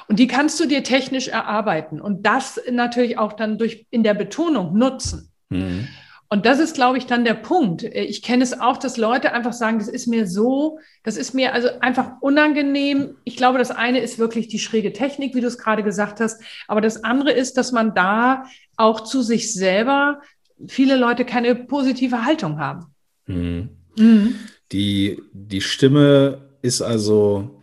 Und 0.09 0.19
die 0.19 0.27
kannst 0.27 0.59
du 0.61 0.67
dir 0.67 0.83
technisch 0.83 1.29
erarbeiten 1.29 2.01
und 2.01 2.25
das 2.25 2.61
natürlich 2.71 3.19
auch 3.19 3.33
dann 3.33 3.59
durch 3.59 3.87
in 3.91 4.03
der 4.03 4.15
Betonung 4.15 4.77
nutzen. 4.77 5.31
Mhm. 5.51 5.89
Und 6.29 6.47
das 6.47 6.59
ist, 6.59 6.75
glaube 6.75 6.99
ich, 6.99 7.07
dann 7.07 7.25
der 7.25 7.35
Punkt. 7.35 7.83
Ich 7.83 8.23
kenne 8.23 8.43
es 8.43 8.59
auch, 8.59 8.77
dass 8.77 8.97
Leute 8.97 9.33
einfach 9.33 9.53
sagen, 9.53 9.79
das 9.79 9.89
ist 9.89 10.07
mir 10.07 10.27
so, 10.27 10.79
das 11.03 11.17
ist 11.17 11.35
mir 11.35 11.53
also 11.53 11.69
einfach 11.81 12.13
unangenehm. 12.21 13.17
Ich 13.25 13.37
glaube, 13.37 13.59
das 13.59 13.71
eine 13.71 14.01
ist 14.01 14.19
wirklich 14.19 14.49
die 14.49 14.59
schräge 14.59 14.93
Technik, 14.93 15.35
wie 15.35 15.41
du 15.41 15.47
es 15.47 15.59
gerade 15.59 15.83
gesagt 15.83 16.21
hast. 16.21 16.43
Aber 16.67 16.81
das 16.81 17.05
andere 17.05 17.33
ist, 17.33 17.57
dass 17.57 17.73
man 17.73 17.95
da 17.95 18.47
auch 18.77 19.01
zu 19.03 19.23
sich 19.23 19.53
selber 19.53 20.21
viele 20.67 20.97
Leute 20.97 21.25
keine 21.25 21.55
positive 21.55 22.25
Haltung 22.25 22.59
haben. 22.59 22.87
Mhm. 23.27 23.69
Mhm. 23.97 24.35
Die, 24.73 25.23
die 25.33 25.61
Stimme 25.61 26.49
ist 26.63 26.83
also 26.83 27.63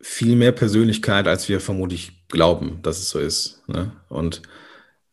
viel 0.00 0.36
mehr 0.36 0.52
Persönlichkeit, 0.52 1.26
als 1.26 1.48
wir 1.48 1.60
vermutlich 1.60 2.12
glauben, 2.28 2.80
dass 2.82 2.98
es 2.98 3.08
so 3.08 3.18
ist. 3.18 3.62
Ne? 3.68 3.92
Und 4.08 4.42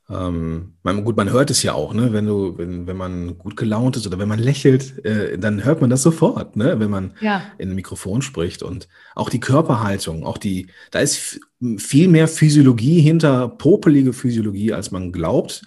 ähm, 0.09 0.73
man, 0.83 1.03
gut, 1.05 1.15
man 1.15 1.31
hört 1.31 1.49
es 1.49 1.63
ja 1.63 1.73
auch, 1.73 1.93
ne? 1.93 2.11
wenn 2.11 2.25
du, 2.25 2.57
wenn, 2.57 2.87
wenn 2.87 2.97
man 2.97 3.37
gut 3.37 3.55
gelaunt 3.55 3.95
ist 3.95 4.05
oder 4.05 4.19
wenn 4.19 4.27
man 4.27 4.39
lächelt, 4.39 5.03
äh, 5.05 5.37
dann 5.37 5.63
hört 5.63 5.79
man 5.79 5.89
das 5.89 6.03
sofort, 6.03 6.57
ne? 6.57 6.79
wenn 6.79 6.89
man 6.89 7.13
ja. 7.21 7.43
in 7.57 7.69
ein 7.69 7.75
Mikrofon 7.75 8.21
spricht. 8.21 8.63
Und 8.63 8.89
auch 9.15 9.29
die 9.29 9.39
Körperhaltung, 9.39 10.25
auch 10.25 10.37
die, 10.37 10.67
da 10.91 10.99
ist 10.99 11.39
viel 11.77 12.09
mehr 12.09 12.27
Physiologie 12.27 12.99
hinter, 12.99 13.47
popelige 13.47 14.11
Physiologie, 14.11 14.73
als 14.73 14.91
man 14.91 15.13
glaubt. 15.13 15.63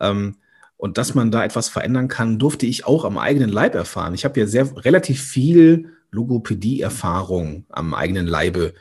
Ähm, 0.00 0.36
und 0.78 0.96
dass 0.98 1.14
man 1.14 1.30
da 1.30 1.44
etwas 1.44 1.68
verändern 1.68 2.08
kann, 2.08 2.38
durfte 2.38 2.66
ich 2.66 2.86
auch 2.86 3.04
am 3.04 3.18
eigenen 3.18 3.50
Leib 3.50 3.74
erfahren. 3.74 4.14
Ich 4.14 4.24
habe 4.24 4.40
ja 4.40 4.46
sehr 4.46 4.68
relativ 4.84 5.22
viel 5.22 5.90
Logopädie-Erfahrung 6.10 7.66
am 7.68 7.92
eigenen 7.92 8.26
Leibe 8.26 8.72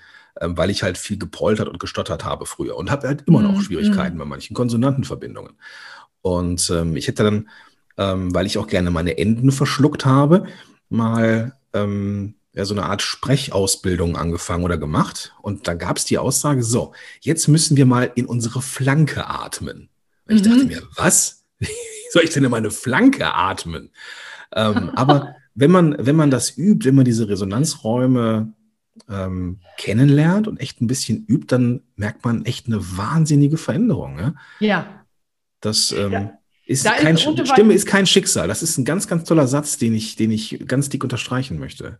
ähm, 0.44 0.58
weil 0.58 0.70
ich 0.70 0.84
halt 0.84 0.98
viel 0.98 1.18
gepoltert 1.18 1.68
und 1.68 1.80
gestottert 1.80 2.26
habe 2.26 2.46
früher 2.46 2.76
und 2.76 2.92
habe 2.92 3.08
halt 3.08 3.24
immer 3.28 3.42
noch 3.42 3.54
mhm. 3.54 3.62
Schwierigkeiten 3.62 4.18
bei 4.18 4.26
manchen 4.26 4.54
Konsonantenverbindungen. 4.54 5.54
Und 6.22 6.70
ähm, 6.74 6.96
ich 6.96 7.08
hätte 7.08 7.24
dann, 7.24 7.50
ähm, 7.98 8.34
weil 8.36 8.46
ich 8.46 8.58
auch 8.58 8.68
gerne 8.68 8.92
meine 8.92 9.18
Enden 9.18 9.52
verschluckt 9.52 10.06
habe, 10.06 10.46
mal 10.90 11.58
ähm, 11.74 12.36
ja, 12.54 12.66
so 12.66 12.74
eine 12.74 12.84
Art 12.84 13.02
Sprechausbildung 13.02 14.16
angefangen 14.16 14.64
oder 14.64 14.78
gemacht. 14.78 15.34
Und 15.42 15.68
da 15.68 15.74
gab 15.74 15.98
es 15.98 16.06
die 16.06 16.18
Aussage, 16.18 16.64
so, 16.64 16.94
jetzt 17.22 17.48
müssen 17.48 17.78
wir 17.78 17.86
mal 17.86 18.12
in 18.16 18.26
unsere 18.26 18.62
Flanke 18.62 19.28
atmen. 19.28 19.90
Und 20.28 20.36
ich 20.36 20.44
mhm. 20.44 20.50
dachte 20.50 20.66
mir, 20.66 20.84
was? 20.96 21.46
Wie 21.60 21.68
soll 22.12 22.24
ich 22.24 22.30
denn 22.32 22.44
in 22.44 22.52
meine 22.52 22.72
Flanke 22.72 23.34
atmen? 23.34 23.90
Ähm, 24.56 24.92
aber 24.96 25.36
wenn 25.56 25.72
man, 25.72 25.96
wenn 26.00 26.16
man 26.16 26.32
das 26.32 26.58
übt, 26.58 26.86
wenn 26.88 26.96
man 26.96 27.06
diese 27.06 27.28
Resonanzräume 27.28 28.54
ähm, 29.10 29.60
kennenlernt 29.78 30.48
und 30.48 30.60
echt 30.60 30.82
ein 30.82 30.88
bisschen 30.88 31.26
übt, 31.26 31.48
dann 31.48 31.82
merkt 31.96 32.24
man 32.26 32.46
echt 32.46 32.68
eine 32.68 32.80
wahnsinnige 32.98 33.58
Veränderung. 33.58 34.20
Ja. 34.20 34.34
ja. 34.60 35.06
Das 35.62 35.92
ähm, 35.92 36.12
ja. 36.12 36.40
ist 36.66 36.86
da 36.86 36.92
kein, 36.92 37.16
ist 37.16 37.48
Stimme 37.48 37.74
ist 37.74 37.86
kein 37.86 38.06
Schicksal. 38.06 38.48
Das 38.48 38.62
ist 38.62 38.78
ein 38.78 38.86
ganz, 38.86 39.08
ganz 39.08 39.24
toller 39.24 39.48
Satz, 39.48 39.78
den 39.78 39.94
ich, 39.94 40.16
den 40.16 40.32
ich 40.32 40.64
ganz 40.68 40.90
dick 40.90 41.04
unterstreichen 41.04 41.60
möchte. 41.60 42.00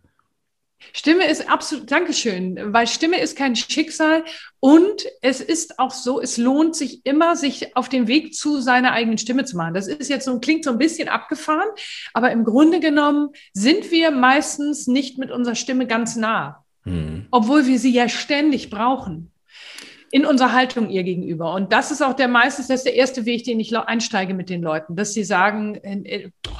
Stimme 0.92 1.26
ist 1.26 1.48
absolut, 1.48 1.90
Dankeschön, 1.90 2.72
weil 2.72 2.86
Stimme 2.86 3.18
ist 3.20 3.36
kein 3.36 3.56
Schicksal 3.56 4.24
und 4.60 5.06
es 5.22 5.40
ist 5.40 5.78
auch 5.78 5.90
so, 5.90 6.20
es 6.20 6.36
lohnt 6.36 6.76
sich 6.76 7.06
immer, 7.06 7.36
sich 7.36 7.74
auf 7.76 7.88
den 7.88 8.06
Weg 8.06 8.34
zu 8.34 8.60
seiner 8.60 8.92
eigenen 8.92 9.18
Stimme 9.18 9.44
zu 9.44 9.56
machen. 9.56 9.74
Das 9.74 9.88
ist 9.88 10.10
jetzt 10.10 10.26
so, 10.26 10.38
klingt 10.40 10.64
so 10.64 10.70
ein 10.70 10.78
bisschen 10.78 11.08
abgefahren, 11.08 11.68
aber 12.12 12.32
im 12.32 12.44
Grunde 12.44 12.80
genommen 12.80 13.30
sind 13.52 13.90
wir 13.90 14.10
meistens 14.10 14.86
nicht 14.86 15.18
mit 15.18 15.30
unserer 15.30 15.54
Stimme 15.54 15.86
ganz 15.86 16.16
nah. 16.16 16.63
Mhm. 16.84 17.26
Obwohl 17.30 17.66
wir 17.66 17.78
sie 17.78 17.92
ja 17.92 18.08
ständig 18.08 18.70
brauchen 18.70 19.30
in 20.10 20.26
unserer 20.26 20.52
Haltung 20.52 20.90
ihr 20.90 21.02
gegenüber. 21.02 21.54
Und 21.54 21.72
das 21.72 21.90
ist 21.90 22.02
auch 22.02 22.12
der 22.12 22.28
meistens, 22.28 22.68
das 22.68 22.80
ist 22.80 22.86
der 22.86 22.94
erste 22.94 23.24
Weg, 23.24 23.44
den 23.44 23.58
ich 23.58 23.76
einsteige 23.76 24.34
mit 24.34 24.48
den 24.48 24.62
Leuten, 24.62 24.94
dass 24.94 25.12
sie 25.12 25.24
sagen, 25.24 25.80
oh, 26.46 26.50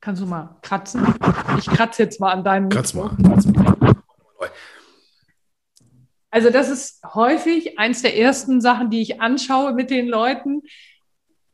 kannst 0.00 0.22
du 0.22 0.26
mal 0.26 0.56
kratzen? 0.62 1.14
Ich 1.58 1.66
kratze 1.66 2.04
jetzt 2.04 2.20
mal 2.20 2.32
an 2.32 2.44
deinem. 2.44 2.68
Kratz 2.68 2.94
mal. 2.94 3.10
Kratz 3.22 3.46
mal. 3.46 3.76
Also 6.30 6.50
das 6.50 6.68
ist 6.68 7.02
häufig 7.14 7.78
eins 7.78 8.02
der 8.02 8.18
ersten 8.18 8.60
Sachen, 8.60 8.90
die 8.90 9.00
ich 9.00 9.22
anschaue 9.22 9.72
mit 9.72 9.88
den 9.90 10.06
Leuten. 10.06 10.62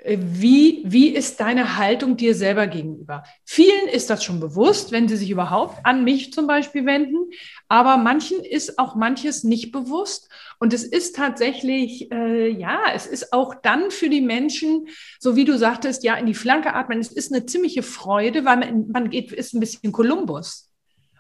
Äh, 0.04 0.18
wie, 0.20 0.82
wie 0.84 1.08
ist 1.08 1.40
deine 1.40 1.76
Haltung 1.76 2.16
dir 2.16 2.34
selber 2.34 2.66
gegenüber? 2.66 3.24
Vielen 3.44 3.88
ist 3.88 4.10
das 4.10 4.24
schon 4.24 4.40
bewusst, 4.40 4.92
wenn 4.92 5.08
sie 5.08 5.16
sich 5.16 5.30
überhaupt 5.30 5.84
an 5.84 6.04
mich 6.04 6.32
zum 6.32 6.46
Beispiel 6.46 6.84
wenden, 6.86 7.30
aber 7.68 7.96
manchen 7.96 8.40
ist 8.44 8.78
auch 8.78 8.94
manches 8.94 9.44
nicht 9.44 9.72
bewusst. 9.72 10.28
Und 10.58 10.72
es 10.72 10.84
ist 10.84 11.16
tatsächlich, 11.16 12.10
äh, 12.12 12.48
ja, 12.48 12.80
es 12.94 13.06
ist 13.06 13.32
auch 13.32 13.54
dann 13.54 13.90
für 13.90 14.08
die 14.08 14.20
Menschen, 14.20 14.88
so 15.18 15.36
wie 15.36 15.44
du 15.44 15.56
sagtest, 15.56 16.04
ja, 16.04 16.14
in 16.14 16.26
die 16.26 16.34
Flanke 16.34 16.74
atmen. 16.74 16.98
Es 16.98 17.12
ist 17.12 17.32
eine 17.32 17.46
ziemliche 17.46 17.82
Freude, 17.82 18.44
weil 18.44 18.56
man, 18.56 18.88
man 18.88 19.10
geht, 19.10 19.32
ist 19.32 19.54
ein 19.54 19.60
bisschen 19.60 19.92
Kolumbus. 19.92 20.68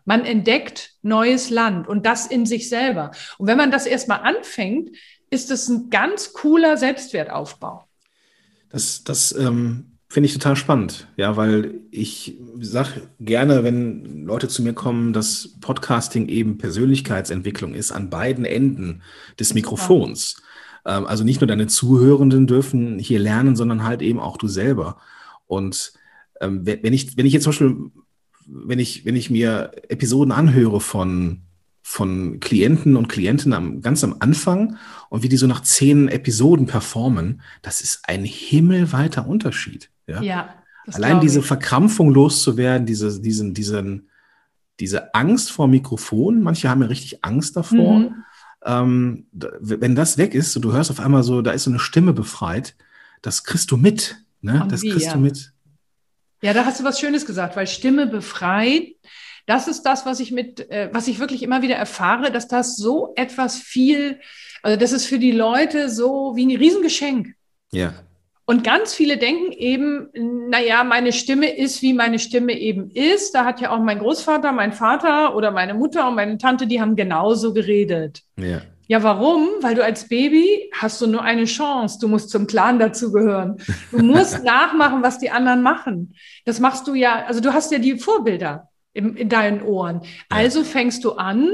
Man 0.04 0.24
entdeckt 0.24 0.94
neues 1.02 1.50
Land 1.50 1.86
und 1.86 2.06
das 2.06 2.26
in 2.26 2.44
sich 2.44 2.68
selber. 2.68 3.12
Und 3.38 3.46
wenn 3.46 3.56
man 3.56 3.70
das 3.70 3.86
erstmal 3.86 4.20
anfängt, 4.20 4.96
ist 5.30 5.50
es 5.52 5.68
ein 5.68 5.90
ganz 5.90 6.32
cooler 6.32 6.76
Selbstwertaufbau. 6.76 7.86
Das, 8.72 9.04
das 9.04 9.36
ähm, 9.36 9.98
finde 10.08 10.26
ich 10.26 10.32
total 10.32 10.56
spannend, 10.56 11.08
ja, 11.16 11.36
weil 11.36 11.80
ich 11.90 12.38
sage 12.60 13.02
gerne, 13.20 13.64
wenn 13.64 14.24
Leute 14.24 14.48
zu 14.48 14.62
mir 14.62 14.72
kommen, 14.72 15.12
dass 15.12 15.56
Podcasting 15.60 16.28
eben 16.28 16.58
Persönlichkeitsentwicklung 16.58 17.74
ist 17.74 17.92
an 17.92 18.10
beiden 18.10 18.44
Enden 18.44 19.02
des 19.38 19.54
Mikrofons. 19.54 20.42
Ähm, 20.86 21.06
also 21.06 21.22
nicht 21.22 21.40
nur 21.40 21.48
deine 21.48 21.66
Zuhörenden 21.66 22.46
dürfen 22.46 22.98
hier 22.98 23.20
lernen, 23.20 23.56
sondern 23.56 23.84
halt 23.84 24.00
eben 24.00 24.20
auch 24.20 24.38
du 24.38 24.48
selber. 24.48 24.96
Und 25.46 25.92
ähm, 26.40 26.64
wenn 26.64 26.92
ich, 26.94 27.16
wenn 27.16 27.26
ich 27.26 27.34
jetzt 27.34 27.44
zum 27.44 27.50
Beispiel, 27.50 27.90
wenn 28.46 28.78
ich, 28.78 29.04
wenn 29.04 29.16
ich 29.16 29.28
mir 29.28 29.72
Episoden 29.88 30.32
anhöre 30.32 30.80
von 30.80 31.42
von 31.82 32.38
Klienten 32.40 32.96
und 32.96 33.08
Klientinnen 33.08 33.56
am, 33.56 33.80
ganz 33.80 34.04
am 34.04 34.16
Anfang 34.20 34.76
und 35.10 35.22
wie 35.22 35.28
die 35.28 35.36
so 35.36 35.46
nach 35.46 35.62
zehn 35.62 36.08
Episoden 36.08 36.66
performen, 36.66 37.42
das 37.60 37.80
ist 37.80 38.02
ein 38.04 38.24
himmelweiter 38.24 39.26
Unterschied. 39.26 39.90
Ja. 40.06 40.22
ja 40.22 40.54
Allein 40.92 41.20
diese 41.20 41.42
Verkrampfung 41.42 42.12
loszuwerden, 42.12 42.86
diese, 42.86 43.20
diesen, 43.20 43.54
diesen, 43.54 44.08
diese 44.80 45.14
Angst 45.14 45.52
vor 45.52 45.68
Mikrofon, 45.68 46.42
manche 46.42 46.68
haben 46.68 46.82
ja 46.82 46.88
richtig 46.88 47.24
Angst 47.24 47.56
davor. 47.56 47.98
Mhm. 47.98 48.24
Ähm, 48.64 49.26
wenn 49.32 49.94
das 49.94 50.18
weg 50.18 50.34
ist 50.34 50.54
und 50.56 50.62
du 50.62 50.72
hörst 50.72 50.90
auf 50.90 51.00
einmal 51.00 51.24
so, 51.24 51.42
da 51.42 51.50
ist 51.50 51.64
so 51.64 51.70
eine 51.70 51.80
Stimme 51.80 52.12
befreit, 52.12 52.76
das 53.20 53.44
kriegst 53.44 53.70
du 53.70 53.76
mit. 53.76 54.16
Ne? 54.40 54.66
Das 54.68 54.82
kriegst 54.82 55.06
ja. 55.06 55.12
du 55.14 55.18
mit. 55.18 55.52
Ja, 56.42 56.52
da 56.52 56.64
hast 56.64 56.80
du 56.80 56.84
was 56.84 56.98
Schönes 56.98 57.24
gesagt, 57.26 57.54
weil 57.56 57.68
Stimme 57.68 58.06
befreit, 58.06 58.88
das 59.46 59.68
ist 59.68 59.82
das, 59.82 60.06
was 60.06 60.20
ich 60.20 60.30
mit, 60.30 60.70
äh, 60.70 60.88
was 60.92 61.08
ich 61.08 61.18
wirklich 61.18 61.42
immer 61.42 61.62
wieder 61.62 61.76
erfahre, 61.76 62.30
dass 62.30 62.48
das 62.48 62.76
so 62.76 63.12
etwas 63.16 63.56
viel, 63.56 64.20
also 64.62 64.78
das 64.78 64.92
ist 64.92 65.06
für 65.06 65.18
die 65.18 65.32
Leute 65.32 65.88
so 65.88 66.32
wie 66.36 66.46
ein 66.46 66.56
Riesengeschenk. 66.56 67.34
Ja. 67.72 67.94
Und 68.44 68.64
ganz 68.64 68.92
viele 68.92 69.18
denken 69.18 69.52
eben, 69.52 70.08
naja, 70.50 70.84
meine 70.84 71.12
Stimme 71.12 71.56
ist, 71.56 71.80
wie 71.80 71.94
meine 71.94 72.18
Stimme 72.18 72.58
eben 72.58 72.90
ist. 72.90 73.34
Da 73.34 73.44
hat 73.44 73.60
ja 73.60 73.70
auch 73.70 73.78
mein 73.78 74.00
Großvater, 74.00 74.52
mein 74.52 74.72
Vater 74.72 75.36
oder 75.36 75.52
meine 75.52 75.74
Mutter 75.74 76.08
und 76.08 76.16
meine 76.16 76.38
Tante, 76.38 76.66
die 76.66 76.80
haben 76.80 76.96
genauso 76.96 77.54
geredet. 77.54 78.22
Ja. 78.36 78.62
Ja, 78.88 79.02
warum? 79.02 79.48
Weil 79.62 79.74
du 79.74 79.82
als 79.82 80.08
Baby 80.08 80.70
hast 80.74 81.00
du 81.00 81.06
nur 81.06 81.22
eine 81.22 81.44
Chance. 81.44 81.98
Du 82.00 82.08
musst 82.08 82.30
zum 82.30 82.46
Clan 82.46 82.78
dazugehören. 82.78 83.56
Du 83.90 84.02
musst 84.02 84.44
nachmachen, 84.44 85.02
was 85.02 85.18
die 85.18 85.30
anderen 85.30 85.62
machen. 85.62 86.14
Das 86.44 86.60
machst 86.60 86.86
du 86.88 86.94
ja, 86.94 87.24
also 87.24 87.40
du 87.40 87.54
hast 87.54 87.72
ja 87.72 87.78
die 87.78 87.98
Vorbilder 87.98 88.68
in, 88.92 89.16
in 89.16 89.28
deinen 89.28 89.62
Ohren. 89.62 90.02
Also 90.28 90.64
fängst 90.64 91.04
du 91.04 91.12
an, 91.12 91.50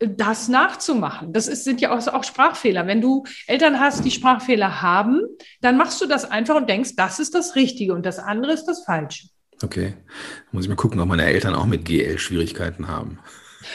das 0.00 0.48
nachzumachen. 0.48 1.32
Das 1.32 1.46
ist, 1.46 1.64
sind 1.64 1.80
ja 1.80 1.94
auch, 1.94 2.06
auch, 2.08 2.24
Sprachfehler. 2.24 2.86
Wenn 2.86 3.02
du 3.02 3.24
Eltern 3.46 3.80
hast, 3.80 4.04
die 4.04 4.10
Sprachfehler 4.10 4.80
haben, 4.80 5.20
dann 5.60 5.76
machst 5.76 6.00
du 6.00 6.06
das 6.06 6.30
einfach 6.30 6.56
und 6.56 6.70
denkst, 6.70 6.96
das 6.96 7.20
ist 7.20 7.34
das 7.34 7.54
Richtige 7.54 7.92
und 7.92 8.06
das 8.06 8.18
andere 8.18 8.52
ist 8.52 8.64
das 8.64 8.84
Falsche. 8.84 9.28
Okay. 9.62 9.94
Da 10.08 10.48
muss 10.52 10.64
ich 10.64 10.70
mal 10.70 10.76
gucken, 10.76 11.00
ob 11.00 11.08
meine 11.08 11.24
Eltern 11.24 11.54
auch 11.54 11.66
mit 11.66 11.84
GL 11.84 12.18
Schwierigkeiten 12.18 12.88
haben. 12.88 13.18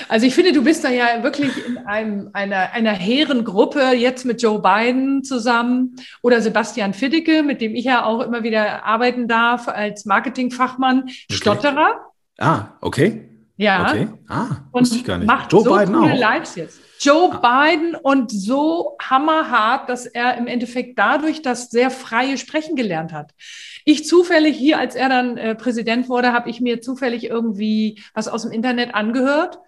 Also 0.09 0.25
ich 0.25 0.33
finde, 0.33 0.51
du 0.51 0.63
bist 0.63 0.83
da 0.83 0.89
ja 0.89 1.21
wirklich 1.21 1.51
in 1.63 1.77
einem, 1.77 2.31
einer, 2.33 2.71
einer 2.73 2.91
hehren 2.91 3.45
Gruppe, 3.45 3.91
jetzt 3.95 4.25
mit 4.25 4.41
Joe 4.41 4.59
Biden 4.59 5.23
zusammen 5.23 5.95
oder 6.23 6.41
Sebastian 6.41 6.95
Fiddecke, 6.95 7.43
mit 7.43 7.61
dem 7.61 7.75
ich 7.75 7.85
ja 7.85 8.03
auch 8.03 8.21
immer 8.21 8.41
wieder 8.41 8.83
arbeiten 8.83 9.27
darf 9.27 9.67
als 9.67 10.05
Marketingfachmann, 10.05 11.03
okay. 11.03 11.15
Stotterer. 11.29 11.99
Ah, 12.37 12.73
okay. 12.81 13.29
Ja. 13.57 13.89
Okay. 13.89 14.07
Ah, 14.27 14.47
und 14.71 14.81
wusste 14.81 14.97
ich 14.97 15.05
gar 15.05 15.17
nicht. 15.17 15.27
Macht 15.27 15.51
Joe 15.51 15.63
so 15.63 15.73
Biden 15.75 15.95
coole 15.95 16.13
auch. 16.13 16.19
Lives 16.19 16.55
jetzt. 16.55 16.79
Joe 16.99 17.31
ah. 17.31 17.67
Biden 17.67 17.95
und 17.95 18.31
so 18.31 18.97
hammerhart, 19.01 19.89
dass 19.89 20.05
er 20.05 20.37
im 20.37 20.47
Endeffekt 20.47 20.97
dadurch 20.97 21.41
das 21.41 21.69
sehr 21.69 21.89
freie 21.89 22.37
Sprechen 22.37 22.75
gelernt 22.75 23.13
hat. 23.13 23.33
Ich 23.85 24.05
zufällig 24.05 24.57
hier, 24.57 24.79
als 24.79 24.95
er 24.95 25.09
dann 25.09 25.37
äh, 25.37 25.55
Präsident 25.55 26.09
wurde, 26.09 26.33
habe 26.33 26.49
ich 26.49 26.61
mir 26.61 26.81
zufällig 26.81 27.25
irgendwie 27.25 28.01
was 28.13 28.27
aus 28.27 28.43
dem 28.43 28.51
Internet 28.51 28.95
angehört. 28.95 29.59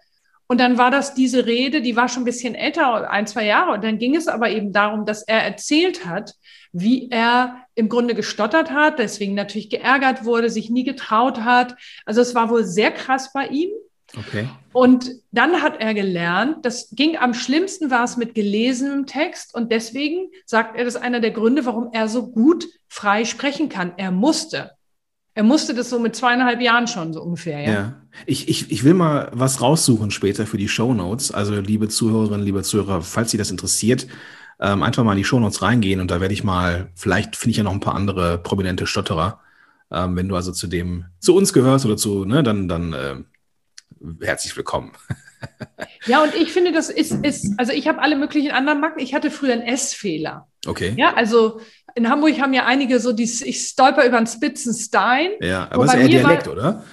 Und 0.48 0.60
dann 0.62 0.78
war 0.78 0.92
das 0.92 1.14
diese 1.14 1.46
Rede, 1.46 1.82
die 1.82 1.96
war 1.96 2.08
schon 2.08 2.24
ein 2.24 2.26
bisschen 2.26 2.56
älter, 2.56 3.12
ein, 3.12 3.28
zwei 3.28 3.46
Jahre. 3.46 3.74
Und 3.74 3.84
dann 3.84 4.00
ging 4.00 4.16
es 4.16 4.28
aber 4.28 4.50
eben 4.50 4.72
darum, 4.72 5.06
dass 5.06 5.24
er 5.24 5.44
erzählt 5.44 6.06
hat, 6.06 6.36
wie 6.72 7.10
er 7.10 7.66
im 7.76 7.90
Grunde 7.90 8.16
gestottert 8.16 8.72
hat, 8.72 9.00
deswegen 9.00 9.34
natürlich 9.34 9.70
geärgert 9.70 10.26
wurde, 10.26 10.50
sich 10.50 10.70
nie 10.70 10.84
getraut 10.84 11.42
hat. 11.42 11.76
Also 12.06 12.22
es 12.22 12.34
war 12.34 12.50
wohl 12.50 12.64
sehr 12.64 12.92
krass 12.92 13.34
bei 13.34 13.48
ihm. 13.48 13.70
Okay. 14.16 14.48
Und 14.72 15.12
dann 15.32 15.62
hat 15.62 15.82
er 15.82 15.94
gelernt, 15.94 16.66
das 16.66 16.90
ging 16.92 17.18
am 17.18 17.34
schlimmsten 17.34 17.92
war 17.92 18.06
es 18.06 18.16
mit 18.16 18.36
gelesenem 18.36 19.06
Text 19.06 19.54
und 19.54 19.72
deswegen 19.72 20.30
sagt 20.46 20.78
er, 20.78 20.86
das 20.86 20.96
ist 20.96 21.02
einer 21.02 21.20
der 21.20 21.32
Gründe, 21.32 21.66
warum 21.66 21.90
er 21.92 22.08
so 22.08 22.32
gut 22.32 22.66
frei 22.88 23.26
sprechen 23.26 23.68
kann. 23.68 23.94
Er 23.98 24.12
musste. 24.12 24.77
Er 25.38 25.44
musste 25.44 25.76
das 25.76 25.92
so 25.92 26.00
mit 26.00 26.16
zweieinhalb 26.16 26.62
Jahren 26.62 26.88
schon 26.88 27.14
so 27.14 27.22
ungefähr, 27.22 27.60
ja. 27.60 27.72
ja. 27.72 27.94
Ich, 28.26 28.50
ich, 28.50 28.72
ich 28.72 28.84
will 28.84 28.96
mal 28.96 29.30
was 29.34 29.62
raussuchen 29.62 30.10
später 30.10 30.48
für 30.48 30.58
die 30.58 30.68
Show 30.68 30.96
Notes. 30.96 31.32
Also, 31.32 31.54
liebe 31.54 31.90
Zuhörerinnen, 31.90 32.44
liebe 32.44 32.64
Zuhörer, 32.64 33.04
falls 33.04 33.30
Sie 33.30 33.38
das 33.38 33.52
interessiert, 33.52 34.08
ähm, 34.60 34.82
einfach 34.82 35.04
mal 35.04 35.12
in 35.12 35.20
die 35.20 35.24
Shownotes 35.24 35.62
reingehen 35.62 36.00
und 36.00 36.10
da 36.10 36.22
werde 36.22 36.34
ich 36.34 36.44
mal, 36.44 36.90
vielleicht 36.96 37.36
finde 37.36 37.52
ich 37.52 37.58
ja 37.58 37.64
noch 37.64 37.72
ein 37.72 37.80
paar 37.82 37.94
andere 37.94 38.40
prominente 38.40 38.88
Stotterer. 38.88 39.40
Ähm, 39.92 40.16
wenn 40.16 40.28
du 40.28 40.36
also 40.36 40.52
zu 40.52 40.66
dem, 40.66 41.06
zu 41.20 41.36
uns 41.36 41.54
gehörst 41.54 41.86
oder 41.86 41.98
zu, 41.98 42.26
ne, 42.26 42.42
dann, 42.42 42.68
dann 42.68 42.94
äh, 42.94 43.18
herzlich 44.26 44.58
willkommen. 44.58 44.94
ja, 46.08 46.24
und 46.24 46.34
ich 46.34 46.52
finde, 46.52 46.72
das 46.72 46.90
ist, 46.90 47.12
ist 47.12 47.54
also 47.60 47.74
ich 47.74 47.88
habe 47.88 48.02
alle 48.02 48.16
möglichen 48.16 48.50
anderen 48.50 48.82
Macken. 48.82 49.02
Ich 49.02 49.14
hatte 49.14 49.30
früher 49.30 49.54
einen 49.54 49.62
S-Fehler. 49.62 50.48
Okay. 50.68 50.94
Ja, 50.98 51.14
also 51.14 51.60
in 51.96 52.10
Hamburg 52.10 52.40
haben 52.40 52.54
ja 52.54 52.66
einige 52.66 53.00
so, 53.00 53.12
die, 53.12 53.24
ich 53.24 53.68
stolper 53.68 54.06
über 54.06 54.18
einen 54.18 54.28
Spitzenstein. 54.28 55.32
Ja, 55.42 55.68
aber 55.72 55.86
es 55.86 55.94
ist 55.94 56.00
eher 56.00 56.08
Dialekt, 56.08 56.48
oder? 56.48 56.84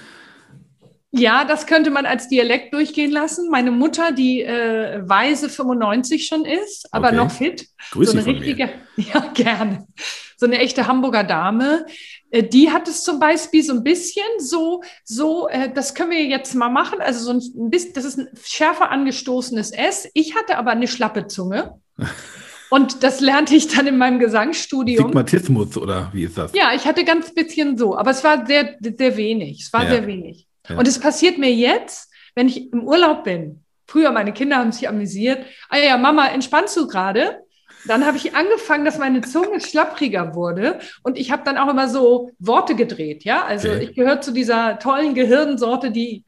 Ja, 1.11 1.45
das 1.45 1.65
könnte 1.65 1.91
man 1.91 2.05
als 2.05 2.27
Dialekt 2.27 2.73
durchgehen 2.73 3.11
lassen. 3.11 3.49
Meine 3.49 3.71
Mutter, 3.71 4.11
die 4.11 4.41
äh, 4.41 5.01
weise 5.07 5.47
95 5.47 6.27
schon 6.27 6.43
ist, 6.43 6.89
aber 6.91 7.07
okay. 7.07 7.15
noch 7.15 7.31
fit. 7.31 7.67
Grüß 7.91 8.11
so 8.11 8.17
eine 8.17 8.25
richtige, 8.25 8.69
ja, 8.97 9.31
gerne. 9.33 9.87
So 10.35 10.45
eine 10.45 10.57
echte 10.57 10.87
Hamburger 10.87 11.23
Dame. 11.23 11.85
Äh, 12.31 12.43
die 12.43 12.71
hat 12.71 12.89
es 12.89 13.03
zum 13.03 13.19
Beispiel 13.19 13.63
so 13.63 13.73
ein 13.73 13.83
bisschen 13.83 14.25
so, 14.39 14.83
so, 15.05 15.47
äh, 15.47 15.71
das 15.73 15.95
können 15.95 16.11
wir 16.11 16.25
jetzt 16.25 16.53
mal 16.53 16.69
machen. 16.69 16.99
Also 16.99 17.31
so 17.31 17.61
ein 17.61 17.69
bisschen, 17.69 17.93
das 17.93 18.03
ist 18.03 18.17
ein 18.17 18.27
schärfer 18.43 18.91
angestoßenes 18.91 19.71
S. 19.71 20.09
Ich 20.13 20.35
hatte 20.35 20.57
aber 20.57 20.71
eine 20.71 20.87
schlappe 20.87 21.27
Zunge. 21.27 21.79
Und 22.75 23.03
das 23.03 23.21
lernte 23.21 23.55
ich 23.55 23.69
dann 23.69 23.87
in 23.87 23.97
meinem 23.97 24.19
Gesangsstudium. 24.19 25.05
Stigmatismus 25.05 25.77
oder 25.77 26.09
wie 26.11 26.25
ist 26.25 26.37
das? 26.37 26.51
Ja, 26.53 26.73
ich 26.75 26.85
hatte 26.85 27.05
ganz 27.05 27.33
bisschen 27.33 27.77
so, 27.77 27.97
aber 27.97 28.11
es 28.11 28.21
war 28.21 28.45
sehr, 28.45 28.75
sehr 28.81 29.15
wenig. 29.15 29.61
Es 29.61 29.71
war 29.71 29.85
ja. 29.85 29.91
sehr 29.91 30.07
wenig. 30.07 30.45
Ja. 30.67 30.77
Und 30.77 30.85
es 30.85 30.99
passiert 30.99 31.37
mir 31.37 31.53
jetzt, 31.53 32.11
wenn 32.35 32.49
ich 32.49 32.73
im 32.73 32.83
Urlaub 32.83 33.23
bin. 33.23 33.63
Früher, 33.87 34.11
meine 34.11 34.33
Kinder 34.33 34.57
haben 34.57 34.73
sich 34.73 34.89
amüsiert. 34.89 35.45
Ah 35.69 35.77
ja, 35.77 35.97
Mama, 35.97 36.27
entspannst 36.27 36.75
du 36.75 36.85
gerade? 36.85 37.39
Dann 37.87 38.05
habe 38.05 38.17
ich 38.17 38.35
angefangen, 38.35 38.83
dass 38.83 38.97
meine 38.97 39.21
Zunge 39.21 39.61
schlappriger 39.61 40.35
wurde 40.35 40.79
und 41.01 41.17
ich 41.17 41.31
habe 41.31 41.43
dann 41.45 41.57
auch 41.57 41.69
immer 41.69 41.87
so 41.87 42.31
Worte 42.39 42.75
gedreht. 42.75 43.23
Ja, 43.23 43.45
also 43.45 43.69
okay. 43.69 43.85
ich 43.85 43.95
gehöre 43.95 44.19
zu 44.19 44.33
dieser 44.33 44.79
tollen 44.79 45.13
Gehirnsorte, 45.13 45.91
die 45.91 46.25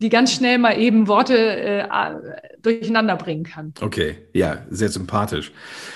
die 0.00 0.10
ganz 0.10 0.32
schnell 0.32 0.58
mal 0.58 0.78
eben 0.78 1.08
Worte 1.08 1.36
äh, 1.36 1.88
durcheinander 2.62 3.16
bringen 3.16 3.42
kann. 3.42 3.74
Okay, 3.80 4.16
ja, 4.32 4.64
sehr 4.70 4.90
sympathisch. 4.90 5.50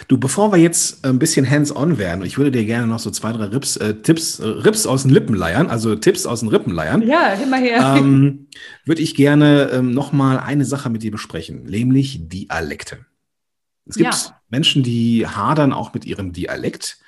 Du, 0.08 0.18
bevor 0.18 0.52
wir 0.52 0.58
jetzt 0.58 1.04
ein 1.04 1.20
bisschen 1.20 1.48
hands-on 1.48 1.98
werden, 1.98 2.24
ich 2.24 2.36
würde 2.36 2.50
dir 2.50 2.64
gerne 2.64 2.88
noch 2.88 2.98
so 2.98 3.10
zwei, 3.10 3.32
drei 3.32 3.44
Rips, 3.44 3.76
äh, 3.76 3.94
Tipps, 3.94 4.40
äh, 4.40 4.46
Rips 4.46 4.86
aus 4.86 5.02
den 5.02 5.12
Lippen 5.12 5.36
leiern, 5.36 5.68
also 5.68 5.94
Tipps 5.94 6.26
aus 6.26 6.40
den 6.40 6.48
Rippen 6.48 6.72
leiern. 6.72 7.02
Ja, 7.02 7.34
immer 7.34 7.58
her. 7.58 7.94
Ähm, 7.96 8.48
würde 8.84 9.02
ich 9.02 9.14
gerne 9.14 9.70
ähm, 9.72 9.92
noch 9.92 10.12
mal 10.12 10.38
eine 10.38 10.64
Sache 10.64 10.90
mit 10.90 11.04
dir 11.04 11.12
besprechen, 11.12 11.62
nämlich 11.62 12.28
Dialekte. 12.28 13.06
Es 13.86 13.96
gibt 13.96 14.14
ja. 14.14 14.40
Menschen, 14.48 14.82
die 14.82 15.26
hadern 15.26 15.72
auch 15.72 15.94
mit 15.94 16.04
ihrem 16.06 16.32
Dialekt. 16.32 16.98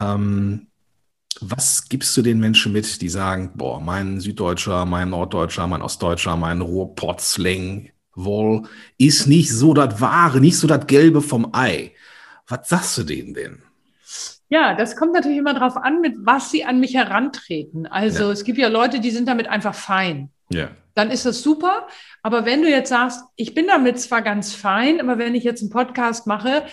Ähm, 0.00 0.68
was 1.40 1.88
gibst 1.88 2.16
du 2.16 2.22
den 2.22 2.40
Menschen 2.40 2.72
mit, 2.72 3.00
die 3.00 3.08
sagen, 3.08 3.52
boah, 3.54 3.80
mein 3.80 4.20
Süddeutscher, 4.20 4.84
mein 4.86 5.10
Norddeutscher, 5.10 5.66
mein 5.66 5.82
Ostdeutscher, 5.82 6.36
mein 6.36 6.60
Ruhrpott-Slang 6.60 7.90
wohl 8.14 8.62
ist 8.98 9.26
nicht 9.26 9.50
so 9.50 9.74
das 9.74 10.00
Wahre, 10.00 10.40
nicht 10.40 10.58
so 10.58 10.66
das 10.66 10.86
Gelbe 10.86 11.22
vom 11.22 11.50
Ei. 11.52 11.92
Was 12.48 12.68
sagst 12.68 12.98
du 12.98 13.04
denen 13.04 13.34
denn? 13.34 13.62
Ja, 14.48 14.74
das 14.74 14.96
kommt 14.96 15.12
natürlich 15.12 15.38
immer 15.38 15.54
darauf 15.54 15.76
an, 15.76 16.00
mit 16.00 16.14
was 16.20 16.50
sie 16.50 16.64
an 16.64 16.80
mich 16.80 16.94
herantreten. 16.94 17.86
Also 17.86 18.24
ja. 18.24 18.30
es 18.30 18.44
gibt 18.44 18.58
ja 18.58 18.68
Leute, 18.68 19.00
die 19.00 19.10
sind 19.10 19.28
damit 19.28 19.46
einfach 19.46 19.74
fein. 19.74 20.30
Ja. 20.50 20.70
Dann 20.94 21.10
ist 21.10 21.26
das 21.26 21.42
super. 21.42 21.86
Aber 22.22 22.46
wenn 22.46 22.62
du 22.62 22.68
jetzt 22.68 22.88
sagst, 22.88 23.20
ich 23.36 23.54
bin 23.54 23.66
damit 23.66 24.00
zwar 24.00 24.22
ganz 24.22 24.54
fein, 24.54 25.00
aber 25.00 25.18
wenn 25.18 25.34
ich 25.34 25.44
jetzt 25.44 25.60
einen 25.60 25.70
Podcast 25.70 26.26
mache, 26.26 26.64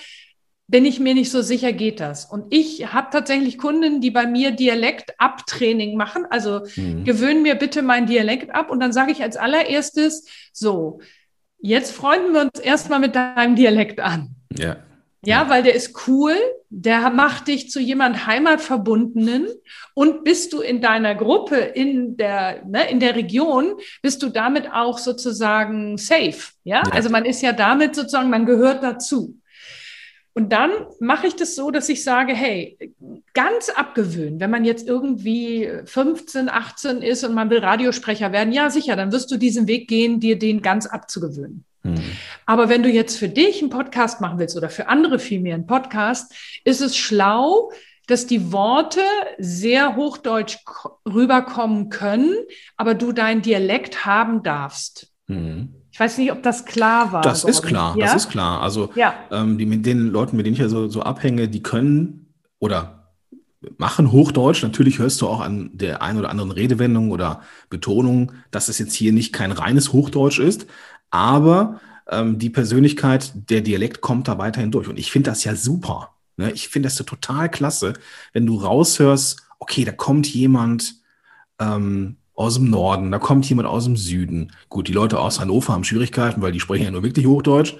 bin 0.68 0.86
ich 0.86 1.00
mir 1.00 1.14
nicht 1.14 1.30
so 1.30 1.42
sicher, 1.42 1.74
geht 1.74 2.00
das. 2.00 2.26
Und 2.26 2.48
ich 2.50 2.92
habe 2.92 3.10
tatsächlich 3.12 3.58
Kunden, 3.58 4.02
die 4.02 4.12
bei 4.12 4.26
mir 4.26 4.52
Dialekt-Abtraining 4.52 5.96
machen. 5.96 6.26
Also 6.30 6.62
mhm. 6.76 7.04
gewöhnen 7.04 7.44
mir 7.44 7.56
bitte 7.56 7.82
mein 7.82 8.08
Dialekt 8.08 8.54
ab. 8.54 8.72
Und 8.72 8.80
dann 8.80 8.92
sage 8.92 9.12
ich 9.12 9.22
als 9.22 9.38
allererstes, 9.38 10.28
so, 10.52 11.02
jetzt 11.60 11.92
freunden 11.92 12.34
wir 12.34 12.42
uns 12.42 12.60
erstmal 12.60 13.00
mit 13.00 13.16
deinem 13.16 13.56
Dialekt 13.56 14.00
an. 14.00 14.36
Ja. 14.58 14.78
Ja, 15.24 15.50
weil 15.50 15.64
der 15.64 15.74
ist 15.74 16.08
cool, 16.08 16.36
der 16.70 17.10
macht 17.10 17.48
dich 17.48 17.72
zu 17.72 17.80
jemand 17.80 18.28
Heimatverbundenen 18.28 19.48
und 19.96 20.24
bist 20.24 20.54
du 20.54 20.62
in 20.62 20.82
deiner 20.82 21.16
Gruppe, 21.16 21.56
in 21.56 22.16
der, 22.16 22.64
ne, 22.64 22.90
in 22.92 23.00
der 23.00 23.16
Region, 23.16 23.74
bist 24.04 24.22
du 24.22 24.30
damit 24.30 24.72
auch 24.72 25.00
sozusagen 25.00 25.98
safe. 25.98 26.52
Ja? 26.64 26.84
ja, 26.86 26.92
also 26.92 27.10
man 27.10 27.26
ist 27.26 27.42
ja 27.42 27.54
damit 27.54 27.96
sozusagen, 27.96 28.30
man 28.30 28.46
gehört 28.46 28.84
dazu. 28.84 29.40
Und 30.38 30.52
dann 30.52 30.72
mache 31.00 31.28
ich 31.28 31.38
das 31.38 31.56
so, 31.56 31.72
dass 31.72 31.88
ich 31.88 32.04
sage, 32.04 32.34
hey, 32.34 32.78
ganz 33.34 33.70
abgewöhnen, 33.70 34.42
wenn 34.42 34.52
man 34.52 34.66
jetzt 34.66 34.86
irgendwie 34.86 35.70
15, 35.86 36.50
18 36.50 37.02
ist 37.02 37.24
und 37.24 37.34
man 37.34 37.50
will 37.50 37.60
Radiosprecher 37.60 38.34
werden, 38.34 38.52
ja 38.52 38.70
sicher, 38.70 38.98
dann 38.98 39.14
wirst 39.14 39.32
du 39.32 39.38
diesen 39.38 39.66
Weg 39.68 39.88
gehen, 39.88 40.20
dir 40.20 40.38
den 40.38 40.62
ganz 40.62 40.88
abzugewöhnen. 40.88 41.64
Mhm. 41.84 42.04
Aber 42.46 42.68
wenn 42.68 42.84
du 42.84 42.90
jetzt 42.90 43.18
für 43.18 43.30
dich 43.30 43.62
einen 43.62 43.70
Podcast 43.70 44.20
machen 44.20 44.38
willst 44.38 44.58
oder 44.58 44.70
für 44.70 44.90
andere 44.90 45.20
vielmehr 45.20 45.56
einen 45.56 45.68
Podcast, 45.68 46.34
ist 46.66 46.82
es 46.82 46.98
schlau, 46.98 47.72
dass 48.08 48.28
die 48.28 48.52
Worte 48.52 49.02
sehr 49.38 49.96
hochdeutsch 49.96 50.58
rüberkommen 51.08 51.90
können, 51.90 52.36
aber 52.76 52.94
du 52.94 53.14
deinen 53.14 53.42
Dialekt 53.42 54.06
haben 54.06 54.44
darfst. 54.44 55.14
Mhm. 55.28 55.75
Ich 55.96 56.00
weiß 56.02 56.18
nicht, 56.18 56.34
ob 56.34 56.44
das 56.44 56.66
klar 56.66 57.14
war. 57.14 57.22
Das 57.22 57.46
ist 57.46 57.62
klar, 57.62 57.96
ja? 57.98 58.08
das 58.08 58.26
ist 58.26 58.30
klar. 58.30 58.60
Also 58.62 58.90
ja. 58.96 59.14
ähm, 59.32 59.58
die, 59.58 59.66
mit 59.66 59.86
den 59.86 60.08
Leuten, 60.08 60.36
mit 60.36 60.46
denen 60.46 60.56
ich 60.56 60.60
ja 60.60 60.68
so, 60.68 60.90
so 60.90 61.02
abhänge, 61.02 61.48
die 61.48 61.64
können 61.64 62.34
oder 62.60 63.14
machen 63.78 64.12
Hochdeutsch. 64.12 64.62
Natürlich 64.62 65.00
hörst 65.00 65.22
du 65.22 65.30
auch 65.30 65.40
an 65.40 65.70
der 65.72 66.02
einen 66.02 66.20
oder 66.20 66.30
anderen 66.30 66.52
Redewendung 66.52 67.12
oder 67.12 67.44
Betonung, 67.70 68.34
dass 68.52 68.68
es 68.68 68.78
jetzt 68.78 68.94
hier 68.94 69.14
nicht 69.14 69.32
kein 69.32 69.54
reines 69.54 69.94
Hochdeutsch 69.94 70.40
ist, 70.40 70.68
aber 71.12 71.80
ähm, 72.10 72.40
die 72.40 72.50
Persönlichkeit, 72.50 73.32
der 73.50 73.62
Dialekt 73.62 74.02
kommt 74.02 74.28
da 74.28 74.38
weiterhin 74.38 74.72
durch. 74.72 74.90
Und 74.90 75.00
ich 75.00 75.14
finde 75.14 75.30
das 75.30 75.46
ja 75.46 75.56
super. 75.56 76.14
Ne? 76.36 76.52
Ich 76.52 76.68
finde 76.68 76.88
das 76.88 76.98
so 76.98 77.06
total 77.06 77.50
klasse, 77.50 77.94
wenn 78.34 78.46
du 78.46 78.58
raushörst, 78.58 79.48
okay, 79.60 79.86
da 79.86 79.94
kommt 79.94 80.28
jemand 80.28 80.96
ähm, 81.58 82.18
aus 82.36 82.56
dem 82.56 82.70
Norden, 82.70 83.12
da 83.12 83.20
kommt 83.20 83.48
jemand 83.48 83.68
aus 83.68 83.86
dem 83.86 83.96
Süden. 83.96 84.52
Gut, 84.70 84.88
die 84.88 84.94
Leute 84.94 85.20
aus 85.20 85.40
Hannover 85.40 85.74
haben 85.74 85.84
Schwierigkeiten, 85.84 86.42
weil 86.42 86.52
die 86.52 86.60
sprechen 86.60 86.84
ja 86.84 86.92
nur 86.92 87.04
wirklich 87.04 87.26
Hochdeutsch. 87.26 87.76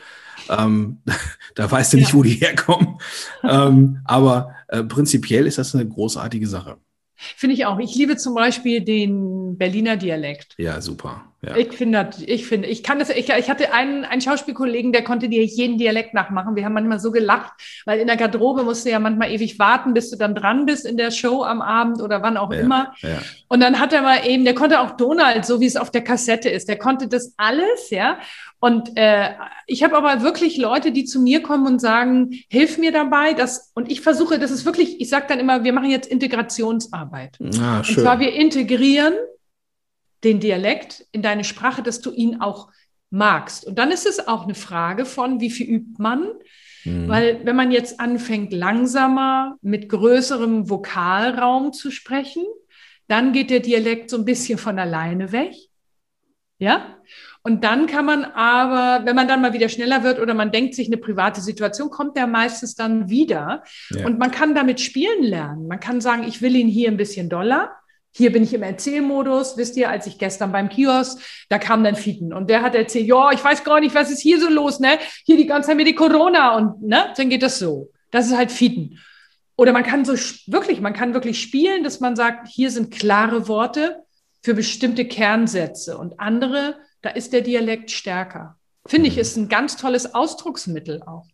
Ähm, 0.50 1.00
da 1.56 1.70
weißt 1.70 1.94
du 1.94 1.98
nicht, 1.98 2.10
ja. 2.10 2.14
wo 2.14 2.24
die 2.24 2.36
herkommen. 2.36 3.00
ähm, 3.44 4.02
aber 4.06 4.52
äh, 4.68 4.84
prinzipiell 4.84 5.46
ist 5.46 5.58
das 5.58 5.76
eine 5.76 5.88
großartige 5.88 6.48
Sache. 6.48 6.78
Finde 7.16 7.56
ich 7.56 7.66
auch. 7.66 7.80
Ich 7.80 7.96
liebe 7.96 8.18
zum 8.18 8.36
Beispiel 8.36 8.82
den 8.82 9.58
Berliner 9.58 9.98
Dialekt. 9.98 10.54
Ja, 10.58 10.82
super. 10.82 11.24
Ja. 11.42 11.56
Ich 11.58 11.74
finde, 11.74 12.10
ich 12.26 12.48
finde, 12.48 12.68
ich 12.68 12.82
kann 12.82 12.98
das, 12.98 13.10
ich, 13.10 13.30
ich 13.30 13.50
hatte 13.50 13.72
einen, 13.72 14.04
einen 14.04 14.22
Schauspielkollegen, 14.22 14.92
der 14.92 15.04
konnte 15.04 15.30
dir 15.30 15.44
jeden 15.46 15.78
Dialekt 15.78 16.14
nachmachen. 16.14 16.56
Wir 16.56 16.66
haben 16.66 16.74
manchmal 16.74 17.00
so 17.00 17.12
gelacht, 17.12 17.54
weil 17.86 18.00
in 18.00 18.08
der 18.08 18.18
Garderobe 18.18 18.64
musst 18.64 18.86
du 18.86 18.90
ja 18.90 19.00
manchmal 19.00 19.32
ewig 19.32 19.60
warten, 19.60 19.94
bis 19.94 20.10
du 20.10 20.18
dann 20.18 20.34
dran 20.34 20.66
bist 20.66 20.86
in 20.86 20.98
der 20.98 21.12
Show 21.12 21.44
am 21.44 21.62
Abend 21.62 22.02
oder 22.02 22.24
wann 22.24 22.38
auch 22.38 22.52
ja, 22.52 22.60
immer. 22.60 22.94
Ja. 23.02 23.20
Und 23.48 23.60
dann 23.60 23.80
hat 23.80 23.94
er 23.94 24.02
mal 24.02 24.26
eben, 24.26 24.44
der 24.44 24.56
konnte 24.56 24.80
auch 24.80 24.92
Donald, 24.92 25.46
so 25.46 25.60
wie 25.60 25.68
es 25.68 25.76
auf 25.76 25.92
der 25.92 26.04
Kassette 26.04 26.50
ist, 26.50 26.68
der 26.68 26.78
konnte 26.78 27.08
das 27.08 27.34
alles, 27.38 27.92
ja. 27.92 28.18
Und 28.66 28.98
äh, 28.98 29.30
ich 29.68 29.84
habe 29.84 29.96
aber 29.96 30.24
wirklich 30.24 30.58
Leute, 30.58 30.92
die 30.92 31.06
zu 31.06 31.22
mir 31.22 31.44
kommen 31.44 31.68
und 31.68 31.78
sagen, 31.78 32.32
hilf 32.50 32.80
mir 32.80 32.92
dabei, 32.92 33.34
dass, 33.34 33.72
und 33.76 33.92
ich 33.92 34.02
versuche, 34.02 34.40
das 34.40 34.50
ist 34.50 34.66
wirklich, 34.66 35.00
ich 35.00 35.08
sage 35.08 35.28
dann 35.30 35.38
immer, 35.38 35.64
wir 35.64 35.72
machen 35.72 35.92
jetzt 35.92 36.08
Integrationsarbeit. 36.08 37.38
Ah, 37.62 37.84
schön. 37.84 37.98
Und 37.98 38.02
zwar 38.02 38.20
wir 38.20 38.34
integrieren 38.34 39.14
den 40.24 40.40
Dialekt 40.40 41.06
in 41.12 41.22
deine 41.22 41.44
Sprache, 41.44 41.84
dass 41.84 42.02
du 42.02 42.12
ihn 42.12 42.42
auch 42.42 42.70
magst. 43.12 43.68
Und 43.68 43.78
dann 43.78 43.92
ist 43.92 44.08
es 44.08 44.28
auch 44.28 44.46
eine 44.46 44.56
Frage 44.56 45.06
von, 45.06 45.40
wie 45.40 45.52
viel 45.52 45.68
übt 45.68 46.02
man? 46.02 46.32
Mhm. 46.86 47.08
Weil 47.08 47.42
wenn 47.46 47.56
man 47.56 47.72
jetzt 47.72 48.00
anfängt, 48.00 48.52
langsamer 48.52 49.58
mit 49.62 49.90
größerem 49.90 50.72
Vokalraum 50.72 51.72
zu 51.72 51.92
sprechen, 51.92 52.44
dann 53.08 53.32
geht 53.32 53.52
der 53.52 53.60
Dialekt 53.60 54.10
so 54.10 54.18
ein 54.18 54.26
bisschen 54.26 54.58
von 54.58 54.80
alleine 54.80 55.32
weg. 55.32 55.54
Ja? 56.58 56.98
Und 57.48 57.64
dann 57.64 57.86
kann 57.86 58.06
man 58.06 58.26
aber, 58.26 59.06
wenn 59.06 59.16
man 59.16 59.28
dann 59.28 59.40
mal 59.40 59.54
wieder 59.54 59.70
schneller 59.70 60.02
wird 60.02 60.20
oder 60.20 60.34
man 60.34 60.52
denkt 60.52 60.74
sich 60.74 60.88
eine 60.88 60.98
private 60.98 61.42
Situation, 61.42 61.92
kommt 61.92 62.18
der 62.18 62.26
meistens 62.26 62.74
dann 62.74 63.08
wieder. 63.08 63.64
Ja. 63.92 64.08
Und 64.08 64.18
man 64.18 64.32
kann 64.32 64.56
damit 64.56 64.82
spielen 64.82 65.22
lernen. 65.22 65.68
Man 65.68 65.80
kann 65.80 66.02
sagen, 66.02 66.24
ich 66.28 66.42
will 66.42 66.56
ihn 66.56 66.68
hier 66.68 66.90
ein 66.90 66.98
bisschen 66.98 67.30
doller. 67.30 67.70
Hier 68.16 68.32
bin 68.32 68.42
ich 68.42 68.56
im 68.56 68.64
Erzählmodus. 68.64 69.58
Wisst 69.58 69.78
ihr, 69.78 69.92
als 69.92 70.08
ich 70.08 70.18
gestern 70.18 70.52
beim 70.52 70.70
Kiosk, 70.70 71.22
da 71.48 71.60
kam 71.60 71.84
dann 71.84 71.96
Fieten 71.96 72.34
und 72.34 72.50
der 72.50 72.64
hat 72.64 72.74
erzählt, 72.74 73.06
ja, 73.06 73.30
ich 73.32 73.44
weiß 73.44 73.64
gar 73.64 73.80
nicht, 73.80 73.94
was 73.94 74.10
ist 74.10 74.22
hier 74.22 74.40
so 74.40 74.50
los, 74.50 74.80
ne? 74.80 74.98
Hier 75.24 75.38
die 75.38 75.46
ganze 75.46 75.68
Zeit 75.68 75.78
mit 75.78 75.86
die 75.86 75.94
Corona 75.94 76.58
und, 76.58 76.82
ne? 76.82 77.14
Dann 77.16 77.30
geht 77.30 77.44
das 77.44 77.60
so. 77.60 77.92
Das 78.10 78.26
ist 78.26 78.36
halt 78.36 78.52
Fieten. 78.52 78.98
Oder 79.56 79.72
man 79.72 79.84
kann 79.84 80.04
so 80.04 80.14
wirklich, 80.48 80.82
man 80.82 80.94
kann 80.94 81.14
wirklich 81.14 81.40
spielen, 81.40 81.84
dass 81.84 82.00
man 82.00 82.16
sagt, 82.16 82.48
hier 82.48 82.72
sind 82.72 82.90
klare 82.90 83.48
Worte 83.48 84.02
für 84.42 84.56
bestimmte 84.56 85.06
Kernsätze 85.06 85.96
und 85.96 86.20
andere, 86.20 86.78
da 87.06 87.12
ist 87.12 87.34
der 87.34 87.42
Dialekt 87.42 87.92
stärker. 87.92 88.58
Finde 88.88 89.08
ich, 89.08 89.16
mhm. 89.16 89.22
ist 89.22 89.38
ein 89.38 89.50
ganz 89.50 89.78
tolles 89.78 90.14
Ausdrucksmittel 90.14 91.04
auch. 91.04 91.26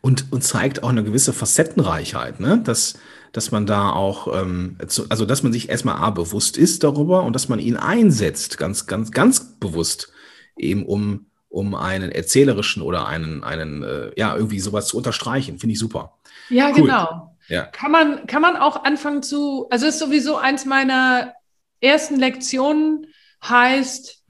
Und, 0.00 0.30
und 0.32 0.42
zeigt 0.42 0.82
auch 0.82 0.90
eine 0.90 1.04
gewisse 1.04 1.32
Facettenreichheit, 1.32 2.40
ne? 2.40 2.60
dass, 2.62 2.94
dass 3.32 3.50
man 3.52 3.64
da 3.64 3.90
auch, 3.90 4.28
ähm, 4.38 4.76
also 5.08 5.24
dass 5.24 5.42
man 5.42 5.52
sich 5.52 5.70
erstmal 5.70 5.96
A 5.96 6.10
bewusst 6.10 6.58
ist 6.58 6.84
darüber 6.84 7.22
und 7.22 7.32
dass 7.34 7.48
man 7.48 7.58
ihn 7.58 7.76
einsetzt, 7.76 8.58
ganz, 8.58 8.86
ganz, 8.86 9.12
ganz 9.12 9.58
bewusst, 9.58 10.12
eben 10.58 10.84
um, 10.84 11.26
um 11.48 11.74
einen 11.74 12.12
erzählerischen 12.12 12.82
oder 12.82 13.06
einen, 13.06 13.42
einen 13.44 13.82
äh, 13.82 14.10
ja, 14.16 14.36
irgendwie 14.36 14.60
sowas 14.60 14.88
zu 14.88 14.98
unterstreichen. 14.98 15.58
Finde 15.58 15.72
ich 15.72 15.78
super. 15.78 16.18
Ja, 16.50 16.68
cool. 16.70 16.82
genau. 16.82 17.36
Ja. 17.48 17.62
Kann, 17.66 17.92
man, 17.92 18.26
kann 18.26 18.42
man 18.42 18.56
auch 18.56 18.84
anfangen 18.84 19.22
zu, 19.22 19.68
also 19.70 19.86
ist 19.86 19.98
sowieso 19.98 20.36
eins 20.36 20.66
meiner 20.66 21.32
ersten 21.80 22.16
Lektionen 22.16 23.06
heißt, 23.42 24.21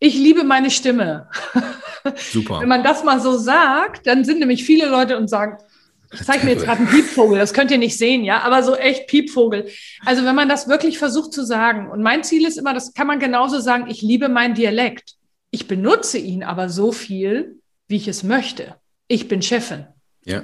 ich 0.00 0.14
liebe 0.14 0.44
meine 0.44 0.70
Stimme. 0.70 1.28
Super. 2.32 2.60
Wenn 2.60 2.68
man 2.68 2.82
das 2.82 3.04
mal 3.04 3.20
so 3.20 3.36
sagt, 3.36 4.06
dann 4.06 4.24
sind 4.24 4.40
nämlich 4.40 4.64
viele 4.64 4.88
Leute 4.88 5.16
und 5.16 5.28
sagen, 5.28 5.58
ich 6.12 6.24
zeige 6.24 6.44
mir 6.44 6.52
jetzt 6.52 6.64
gerade 6.64 6.78
einen 6.78 6.88
Piepvogel, 6.88 7.38
das 7.38 7.52
könnt 7.52 7.70
ihr 7.70 7.78
nicht 7.78 7.96
sehen, 7.96 8.24
ja, 8.24 8.40
aber 8.40 8.64
so 8.64 8.74
echt 8.74 9.06
Piepvogel. 9.06 9.68
Also 10.04 10.24
wenn 10.24 10.34
man 10.34 10.48
das 10.48 10.66
wirklich 10.66 10.98
versucht 10.98 11.32
zu 11.32 11.44
sagen, 11.44 11.88
und 11.88 12.02
mein 12.02 12.24
Ziel 12.24 12.46
ist 12.46 12.58
immer, 12.58 12.74
das 12.74 12.94
kann 12.94 13.06
man 13.06 13.20
genauso 13.20 13.60
sagen, 13.60 13.86
ich 13.88 14.02
liebe 14.02 14.28
meinen 14.28 14.54
Dialekt. 14.54 15.14
Ich 15.52 15.68
benutze 15.68 16.18
ihn 16.18 16.42
aber 16.42 16.68
so 16.68 16.90
viel, 16.90 17.60
wie 17.86 17.96
ich 17.96 18.08
es 18.08 18.22
möchte. 18.22 18.76
Ich 19.06 19.28
bin 19.28 19.42
Chefin. 19.42 19.86
Ja, 20.24 20.42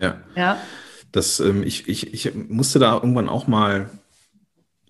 ja. 0.00 0.20
Ja. 0.34 0.58
Das, 1.12 1.40
ähm, 1.40 1.62
ich, 1.62 1.88
ich, 1.88 2.12
ich 2.12 2.34
musste 2.34 2.78
da 2.78 2.94
irgendwann 2.94 3.28
auch 3.28 3.46
mal 3.46 3.90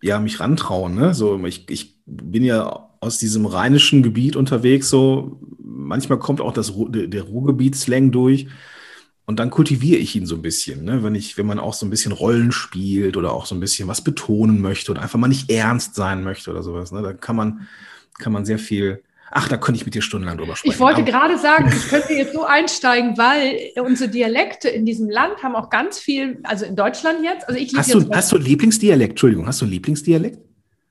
ja, 0.02 0.18
mich 0.18 0.40
rantrauen. 0.40 0.94
Ne? 0.94 1.14
So, 1.14 1.44
ich, 1.44 1.68
ich 1.68 2.00
bin 2.06 2.42
ja 2.44 2.90
aus 3.06 3.18
diesem 3.18 3.46
rheinischen 3.46 4.02
Gebiet 4.02 4.36
unterwegs, 4.36 4.90
so 4.90 5.38
manchmal 5.58 6.18
kommt 6.18 6.40
auch 6.40 6.52
das, 6.52 6.72
der 6.76 7.22
Ruhrgebiet-Slang 7.22 8.10
durch. 8.10 8.48
Und 9.24 9.40
dann 9.40 9.50
kultiviere 9.50 9.98
ich 9.98 10.14
ihn 10.14 10.26
so 10.26 10.36
ein 10.36 10.42
bisschen, 10.42 10.84
ne? 10.84 11.02
wenn 11.02 11.16
ich, 11.16 11.36
wenn 11.36 11.46
man 11.46 11.58
auch 11.58 11.74
so 11.74 11.84
ein 11.84 11.90
bisschen 11.90 12.12
Rollen 12.12 12.52
spielt 12.52 13.16
oder 13.16 13.32
auch 13.32 13.46
so 13.46 13.56
ein 13.56 13.60
bisschen 13.60 13.88
was 13.88 14.02
betonen 14.02 14.60
möchte 14.60 14.92
oder 14.92 15.02
einfach 15.02 15.18
mal 15.18 15.26
nicht 15.26 15.50
ernst 15.50 15.96
sein 15.96 16.22
möchte 16.22 16.50
oder 16.50 16.62
sowas. 16.62 16.92
Ne? 16.92 17.02
Da 17.02 17.12
kann 17.12 17.34
man, 17.34 17.66
kann 18.18 18.32
man 18.32 18.44
sehr 18.44 18.60
viel. 18.60 19.02
Ach, 19.32 19.48
da 19.48 19.56
könnte 19.56 19.80
ich 19.80 19.84
mit 19.84 19.96
dir 19.96 20.02
stundenlang 20.02 20.38
drüber 20.38 20.54
sprechen. 20.54 20.74
Ich 20.74 20.78
wollte 20.78 21.02
Aber, 21.02 21.10
gerade 21.10 21.38
sagen, 21.38 21.72
ich 21.76 21.88
könnte 21.88 22.12
jetzt 22.12 22.34
so 22.34 22.44
einsteigen, 22.44 23.18
weil 23.18 23.72
unsere 23.84 24.08
Dialekte 24.08 24.68
in 24.68 24.86
diesem 24.86 25.10
Land 25.10 25.42
haben 25.42 25.56
auch 25.56 25.70
ganz 25.70 25.98
viel, 25.98 26.38
also 26.44 26.64
in 26.64 26.76
Deutschland 26.76 27.24
jetzt. 27.24 27.48
Also 27.48 27.60
ich 27.60 27.74
hast, 27.76 27.92
du, 27.92 28.08
hast 28.08 28.30
du 28.30 28.36
Lieblingsdialekt? 28.36 29.10
Entschuldigung, 29.10 29.48
hast 29.48 29.60
du 29.60 29.64
Lieblingsdialekt? 29.64 30.38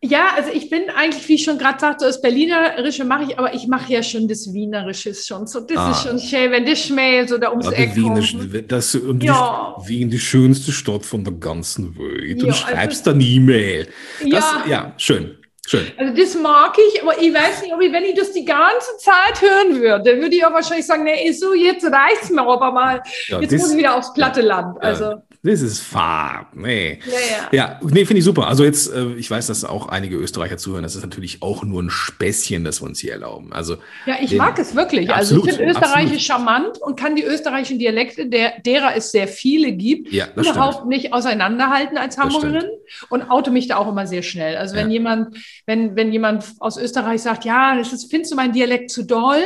Ja, 0.08 0.34
also 0.36 0.52
ich 0.52 0.70
bin 0.70 0.84
eigentlich, 0.96 1.28
wie 1.28 1.36
ich 1.36 1.44
schon 1.44 1.58
gerade 1.58 1.80
sagte, 1.80 2.06
das 2.06 2.22
Berlinerische 2.22 3.06
mache 3.06 3.24
ich, 3.24 3.40
aber 3.40 3.54
ich 3.54 3.68
mache 3.68 3.92
ja 3.92 4.04
schon 4.04 4.28
das 4.28 4.54
Wienerische 4.54 5.14
schon 5.16 5.48
so. 5.48 5.62
Das 5.62 5.78
ah. 5.78 5.92
ist 5.92 6.04
schon 6.04 6.20
schön, 6.20 6.52
wenn 6.52 6.66
das 6.66 6.80
Schmäh 6.80 7.26
so 7.26 7.38
da 7.38 7.50
ums 7.50 7.66
ja, 7.66 7.72
Eck 7.72 7.96
kommt. 7.96 8.72
Das 8.72 8.94
und 8.94 9.24
ja. 9.24 9.76
Wien 9.84 10.10
die 10.10 10.20
schönste 10.20 10.72
Stadt 10.72 11.06
von 11.06 11.24
der 11.24 11.34
ganzen 11.34 11.98
Welt. 11.98 12.42
Du 12.42 12.48
ja, 12.48 12.54
schreibst 12.54 13.08
also, 13.08 13.12
dann 13.12 13.22
E-Mail. 13.22 13.88
Ja. 14.24 14.64
ja, 14.68 14.94
schön. 14.98 15.38
Schön. 15.68 15.88
Also 15.98 16.16
das 16.16 16.36
mag 16.36 16.78
ich, 16.78 17.02
aber 17.02 17.20
ich 17.20 17.34
weiß 17.34 17.64
nicht, 17.64 17.74
ob 17.74 17.82
ich, 17.82 17.92
wenn 17.92 18.04
ich 18.04 18.14
das 18.14 18.32
die 18.32 18.46
ganze 18.46 18.98
Zeit 19.00 19.42
hören 19.42 19.82
würde, 19.82 20.18
würde 20.22 20.36
ich 20.36 20.42
ja 20.42 20.54
wahrscheinlich 20.54 20.86
sagen, 20.86 21.04
nee, 21.06 21.32
so, 21.32 21.56
jetzt 21.56 21.84
reicht's 21.86 22.30
mir 22.30 22.44
aber 22.44 22.72
mal. 22.72 23.02
Ja, 23.28 23.42
jetzt 23.42 23.52
das, 23.52 23.62
muss 23.62 23.72
ich 23.72 23.78
wieder 23.78 23.96
aufs 23.96 24.14
platte 24.14 24.42
Land. 24.42 24.78
Also. 24.84 25.16
Das 25.46 25.62
ist 25.62 25.80
Farb. 25.82 26.56
Nee. 26.56 27.00
Ja, 27.06 27.12
ja. 27.12 27.50
ja 27.52 27.80
nee, 27.84 28.04
finde 28.06 28.18
ich 28.18 28.26
super. 28.26 28.48
Also 28.48 28.64
jetzt, 28.64 28.92
äh, 28.92 29.14
ich 29.14 29.30
weiß, 29.30 29.46
dass 29.46 29.64
auch 29.64 29.90
einige 29.90 30.16
Österreicher 30.16 30.58
zuhören. 30.58 30.82
Das 30.82 30.96
ist 30.96 31.04
natürlich 31.04 31.44
auch 31.44 31.64
nur 31.64 31.84
ein 31.84 31.92
Späßchen, 31.92 32.64
das 32.64 32.82
wir 32.82 32.88
uns 32.88 33.00
hier 33.00 33.12
erlauben. 33.12 33.54
Also, 33.54 33.78
ja, 34.08 34.16
ich 34.20 34.32
den, 34.32 34.40
mag 34.40 34.58
es 34.58 34.76
wirklich. 34.76 35.10
Ja, 35.10 35.16
also 35.16 35.38
ich 35.38 35.54
finde 35.54 35.72
Österreichisch 35.72 36.26
charmant 36.26 36.80
und 36.80 37.00
kann 37.00 37.16
die 37.16 37.24
österreichischen 37.24 37.78
Dialekte, 37.78 38.26
der, 38.26 38.60
derer 38.66 38.96
es 38.96 39.12
sehr 39.12 39.28
viele 39.28 39.74
gibt, 39.74 40.12
ja, 40.12 40.26
überhaupt 40.36 40.78
stimmt. 40.78 40.90
nicht 40.90 41.14
auseinanderhalten 41.14 42.00
als 42.00 42.18
Hamburgerin 42.18 42.66
und 43.10 43.30
auto 43.30 43.52
mich 43.52 43.68
da 43.68 43.78
auch 43.78 43.88
immer 43.88 44.08
sehr 44.08 44.24
schnell. 44.24 44.58
Also 44.58 44.76
wenn 44.76 44.90
jemand, 44.90 45.38
wenn, 45.68 45.96
wenn 45.96 46.12
jemand 46.12 46.44
aus 46.58 46.76
Österreich 46.76 47.22
sagt, 47.22 47.46
ja, 47.46 47.78
das 47.78 47.94
ist, 47.94 48.10
findest 48.10 48.32
du 48.32 48.36
meinen 48.36 48.54
Dialekt 48.54 48.90
zu 48.90 49.04
doll? 49.04 49.44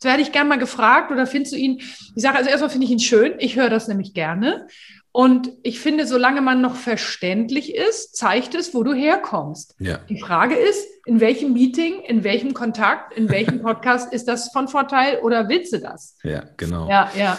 Das 0.00 0.10
werde 0.10 0.22
ich 0.22 0.32
gerne 0.32 0.48
mal 0.48 0.58
gefragt 0.58 1.10
oder 1.10 1.26
findest 1.26 1.52
du 1.52 1.56
ihn? 1.56 1.80
Ich 2.14 2.22
sage, 2.22 2.38
also 2.38 2.50
erstmal 2.50 2.70
finde 2.70 2.86
ich 2.86 2.92
ihn 2.92 3.00
schön. 3.00 3.34
Ich 3.38 3.56
höre 3.56 3.68
das 3.68 3.88
nämlich 3.88 4.14
gerne. 4.14 4.68
Und 5.18 5.50
ich 5.64 5.80
finde, 5.80 6.06
solange 6.06 6.40
man 6.40 6.60
noch 6.60 6.76
verständlich 6.76 7.74
ist, 7.74 8.14
zeigt 8.14 8.54
es, 8.54 8.72
wo 8.72 8.84
du 8.84 8.94
herkommst. 8.94 9.74
Ja. 9.80 9.98
Die 10.08 10.20
Frage 10.20 10.54
ist, 10.54 10.86
in 11.06 11.18
welchem 11.18 11.54
Meeting, 11.54 12.02
in 12.06 12.22
welchem 12.22 12.54
Kontakt, 12.54 13.14
in 13.14 13.28
welchem 13.28 13.60
Podcast 13.62 14.12
ist 14.12 14.28
das 14.28 14.52
von 14.52 14.68
Vorteil 14.68 15.18
oder 15.18 15.48
willst 15.48 15.72
du 15.72 15.80
das? 15.80 16.14
Ja, 16.22 16.44
genau. 16.56 16.88
Ja, 16.88 17.10
ja. 17.18 17.36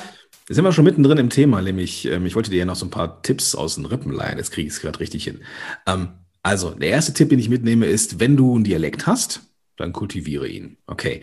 Jetzt 0.50 0.56
sind 0.58 0.66
wir 0.66 0.74
schon 0.74 0.84
mittendrin 0.84 1.20
im 1.20 1.30
Thema, 1.30 1.62
nämlich, 1.62 2.04
ähm, 2.04 2.26
ich 2.26 2.36
wollte 2.36 2.50
dir 2.50 2.58
ja 2.58 2.66
noch 2.66 2.76
so 2.76 2.86
ein 2.86 2.90
paar 2.90 3.22
Tipps 3.22 3.56
aus 3.56 3.76
den 3.76 3.86
Rippen 3.86 4.12
leihen. 4.12 4.40
Jetzt 4.40 4.52
kriege 4.52 4.68
ich 4.68 4.74
es 4.74 4.82
gerade 4.82 5.00
richtig 5.00 5.24
hin. 5.24 5.40
Ähm, 5.88 6.10
also, 6.44 6.72
der 6.72 6.90
erste 6.90 7.14
Tipp, 7.14 7.30
den 7.30 7.40
ich 7.40 7.48
mitnehme, 7.48 7.86
ist, 7.86 8.20
wenn 8.20 8.36
du 8.36 8.56
einen 8.56 8.66
Dialekt 8.66 9.08
hast, 9.08 9.44
dann 9.78 9.94
kultiviere 9.94 10.50
ihn. 10.50 10.76
Okay. 10.86 11.22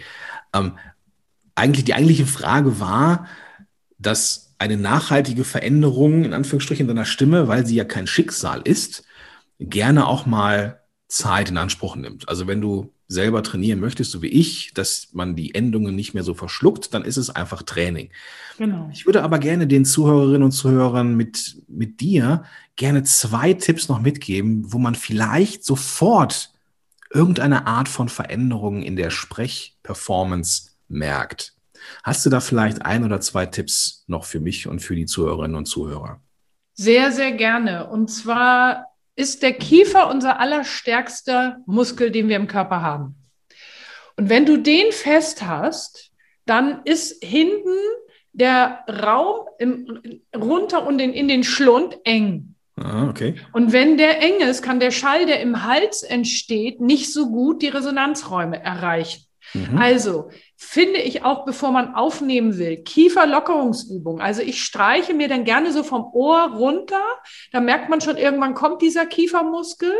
Ähm, 0.55 0.79
eigentlich, 1.55 1.85
die 1.85 1.93
eigentliche 1.93 2.25
Frage 2.25 2.81
war, 2.81 3.27
dass 3.99 4.46
eine 4.59 4.77
nachhaltige 4.77 5.45
Veränderung 5.45 6.25
in 6.25 6.33
Anführungsstrichen 6.33 6.89
deiner 6.89 7.05
Stimme, 7.05 7.49
weil 7.49 7.67
sie 7.67 7.77
ja 7.77 7.85
kein 7.85 8.07
Schicksal 8.07 8.63
ist, 8.63 9.05
gerne 9.59 10.07
auch 10.07 10.27
mal 10.27 10.81
Zeit 11.09 11.51
in 11.51 11.57
Anspruch 11.57 11.97
nimmt. 11.97 12.29
Also 12.29 12.47
wenn 12.47 12.61
du 12.61 12.93
selber 13.09 13.43
trainieren 13.43 13.79
möchtest, 13.79 14.11
so 14.11 14.21
wie 14.23 14.29
ich, 14.29 14.73
dass 14.75 15.09
man 15.13 15.37
die 15.37 15.55
Endungen 15.55 15.95
nicht 15.95 16.15
mehr 16.15 16.25
so 16.25 16.35
verschluckt, 16.35 16.93
dann 16.93 17.05
ist 17.05 17.17
es 17.17 17.31
einfach 17.31 17.63
Training. 17.63 18.11
Genau. 18.59 18.91
Ich 18.93 19.07
würde 19.07 19.23
aber 19.23 19.39
gerne 19.39 19.67
den 19.67 19.85
Zuhörerinnen 19.85 20.43
und 20.43 20.53
Zuhörern 20.53 21.15
mit, 21.15 21.63
mit 21.69 22.01
dir 22.01 22.45
gerne 22.75 23.05
zwei 23.05 23.53
Tipps 23.53 23.89
noch 23.89 24.01
mitgeben, 24.01 24.73
wo 24.73 24.79
man 24.79 24.97
vielleicht 24.97 25.65
sofort 25.65 26.51
irgendeine 27.13 27.67
Art 27.67 27.89
von 27.89 28.09
Veränderung 28.09 28.83
in 28.83 28.97
der 28.97 29.11
Sprechperformance 29.11 30.73
merkt. 30.89 31.56
Hast 32.03 32.25
du 32.25 32.31
da 32.31 32.41
vielleicht 32.41 32.85
ein 32.85 33.05
oder 33.05 33.21
zwei 33.21 33.47
Tipps 33.47 34.05
noch 34.07 34.25
für 34.25 34.41
mich 34.41 34.67
und 34.67 34.81
für 34.81 34.95
die 34.95 35.07
Zuhörerinnen 35.07 35.57
und 35.57 35.67
Zuhörer? 35.67 36.21
Sehr, 36.75 37.11
sehr 37.13 37.33
gerne. 37.33 37.89
Und 37.89 38.09
zwar 38.09 38.87
ist 39.17 39.43
der 39.43 39.55
Kiefer 39.55 40.11
unser 40.11 40.39
allerstärkster 40.41 41.59
Muskel, 41.67 42.11
den 42.11 42.29
wir 42.29 42.37
im 42.37 42.49
Körper 42.49 42.83
haben. 42.83 43.17
Und 44.17 44.29
wenn 44.29 44.47
du 44.47 44.59
den 44.59 44.93
fest 44.93 45.43
hast, 45.43 46.11
dann 46.45 46.83
ist 46.85 47.23
hinten 47.25 47.77
der 48.33 48.85
Raum 48.89 49.47
im, 49.59 50.21
runter 50.35 50.87
und 50.87 51.01
in, 51.01 51.13
in 51.13 51.29
den 51.29 51.45
Schlund 51.45 51.99
eng. 52.05 52.55
Ah, 52.77 53.09
okay. 53.09 53.37
Und 53.53 53.73
wenn 53.73 53.97
der 53.97 54.23
eng 54.23 54.41
ist, 54.41 54.63
kann 54.63 54.81
der 54.81 54.91
Schall, 54.91 55.25
der 55.25 55.41
im 55.41 55.65
Hals 55.65 56.03
entsteht, 56.03 56.81
nicht 56.81 57.11
so 57.11 57.31
gut 57.31 57.63
die 57.63 57.69
Resonanzräume 57.69 58.63
erreichen. 58.63 59.26
Mhm. 59.55 59.79
Also 59.79 60.31
finde 60.57 61.01
ich 61.01 61.25
auch, 61.25 61.45
bevor 61.45 61.71
man 61.71 61.95
aufnehmen 61.95 62.59
will, 62.59 62.79
Kieferlockerungsübung. 62.79 64.21
Also 64.21 64.43
ich 64.43 64.63
streiche 64.63 65.15
mir 65.15 65.29
dann 65.29 65.45
gerne 65.45 65.73
so 65.73 65.83
vom 65.83 66.05
Ohr 66.13 66.53
runter. 66.55 67.03
Da 67.53 67.61
merkt 67.61 67.89
man 67.89 68.01
schon, 68.01 68.17
irgendwann 68.17 68.55
kommt 68.55 68.83
dieser 68.83 69.07
Kiefermuskel 69.07 69.93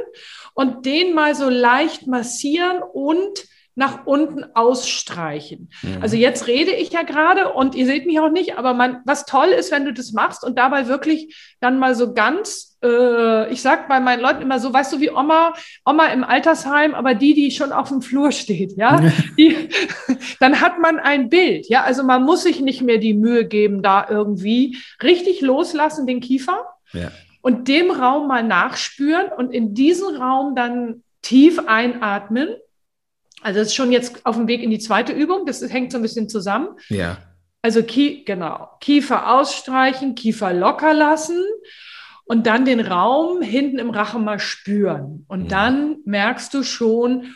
und 0.55 0.87
den 0.87 1.15
mal 1.15 1.35
so 1.35 1.49
leicht 1.49 2.07
massieren 2.07 2.83
und 2.83 3.47
nach 3.77 4.07
unten 4.07 4.43
ausstreichen. 4.55 5.71
Mhm. 5.83 5.99
Also 6.01 6.17
jetzt 6.17 6.47
rede 6.47 6.73
ich 6.73 6.93
ja 6.93 7.03
gerade 7.03 7.53
und 7.53 7.75
ihr 7.75 7.85
seht 7.85 8.07
mich 8.07 8.19
auch 8.19 8.31
nicht, 8.31 8.57
aber 8.57 8.73
man, 8.73 9.03
was 9.05 9.27
toll 9.27 9.49
ist, 9.49 9.71
wenn 9.71 9.85
du 9.85 9.93
das 9.93 10.13
machst 10.13 10.43
und 10.45 10.59
dabei 10.59 10.89
wirklich 10.89 11.37
dann 11.61 11.79
mal 11.79 11.95
so 11.95 12.15
ganz, 12.15 12.79
äh, 12.83 13.53
ich 13.53 13.61
sag 13.61 13.87
bei 13.87 14.01
meinen 14.01 14.23
Leuten 14.23 14.41
immer 14.41 14.61
so, 14.61 14.73
weißt 14.73 14.95
du, 14.95 15.01
wie 15.01 15.11
Oma, 15.11 15.53
Oma 15.85 16.07
im 16.07 16.25
Altersheim, 16.25 16.95
aber 16.95 17.15
die, 17.15 17.35
die 17.35 17.51
schon 17.51 17.71
auf 17.71 17.91
dem 17.91 18.01
Flur 18.01 18.33
steht, 18.33 18.79
ja, 18.79 19.13
die, 19.37 19.69
dann 20.41 20.63
hat 20.63 20.79
man 20.79 20.99
ein 20.99 21.29
Bild, 21.29 21.69
ja, 21.69 21.83
also 21.83 22.03
man 22.03 22.25
muss 22.25 22.45
sich 22.45 22.63
nicht 22.63 22.81
mehr 22.81 22.97
die 22.97 23.15
Mühe 23.15 23.45
geben, 23.45 23.83
da 23.83 24.07
irgendwie 24.09 24.79
richtig 25.03 25.43
loslassen, 25.43 26.07
den 26.07 26.21
Kiefer. 26.21 26.65
Ja. 26.95 27.11
Und 27.43 27.69
dem 27.69 27.91
Raum 27.91 28.27
mal 28.27 28.43
nachspüren 28.43 29.27
und 29.37 29.53
in 29.53 29.75
diesen 29.75 30.17
Raum 30.17 30.57
dann 30.57 31.05
tief 31.21 31.61
einatmen 31.67 32.49
also 33.43 33.61
das 33.61 33.69
ist 33.69 33.75
schon 33.75 33.93
jetzt 33.93 34.25
auf 34.25 34.37
dem 34.37 34.49
Weg 34.49 34.63
in 34.63 34.71
die 34.71 34.79
zweite 34.79 35.13
Übung. 35.13 35.47
Das 35.47 35.63
hängt 35.63 35.93
so 35.93 35.99
ein 35.99 36.03
bisschen 36.03 36.29
zusammen. 36.29 36.69
Ja. 36.89 37.19
Also 37.63 37.83
Kie 37.83 38.25
genau, 38.25 38.69
Kiefer 38.81 39.33
ausstreichen, 39.33 40.15
Kiefer 40.15 40.53
locker 40.53 40.95
lassen 40.95 41.43
und 42.25 42.47
dann 42.47 42.65
den 42.65 42.81
Raum 42.81 43.43
hinten 43.43 43.79
im 43.79 43.91
Rachen 43.91 44.25
mal 44.25 44.39
spüren. 44.39 45.25
Und 45.29 45.45
ja. 45.45 45.49
dann 45.49 45.97
merkst 46.05 46.53
du 46.55 46.63
schon, 46.63 47.35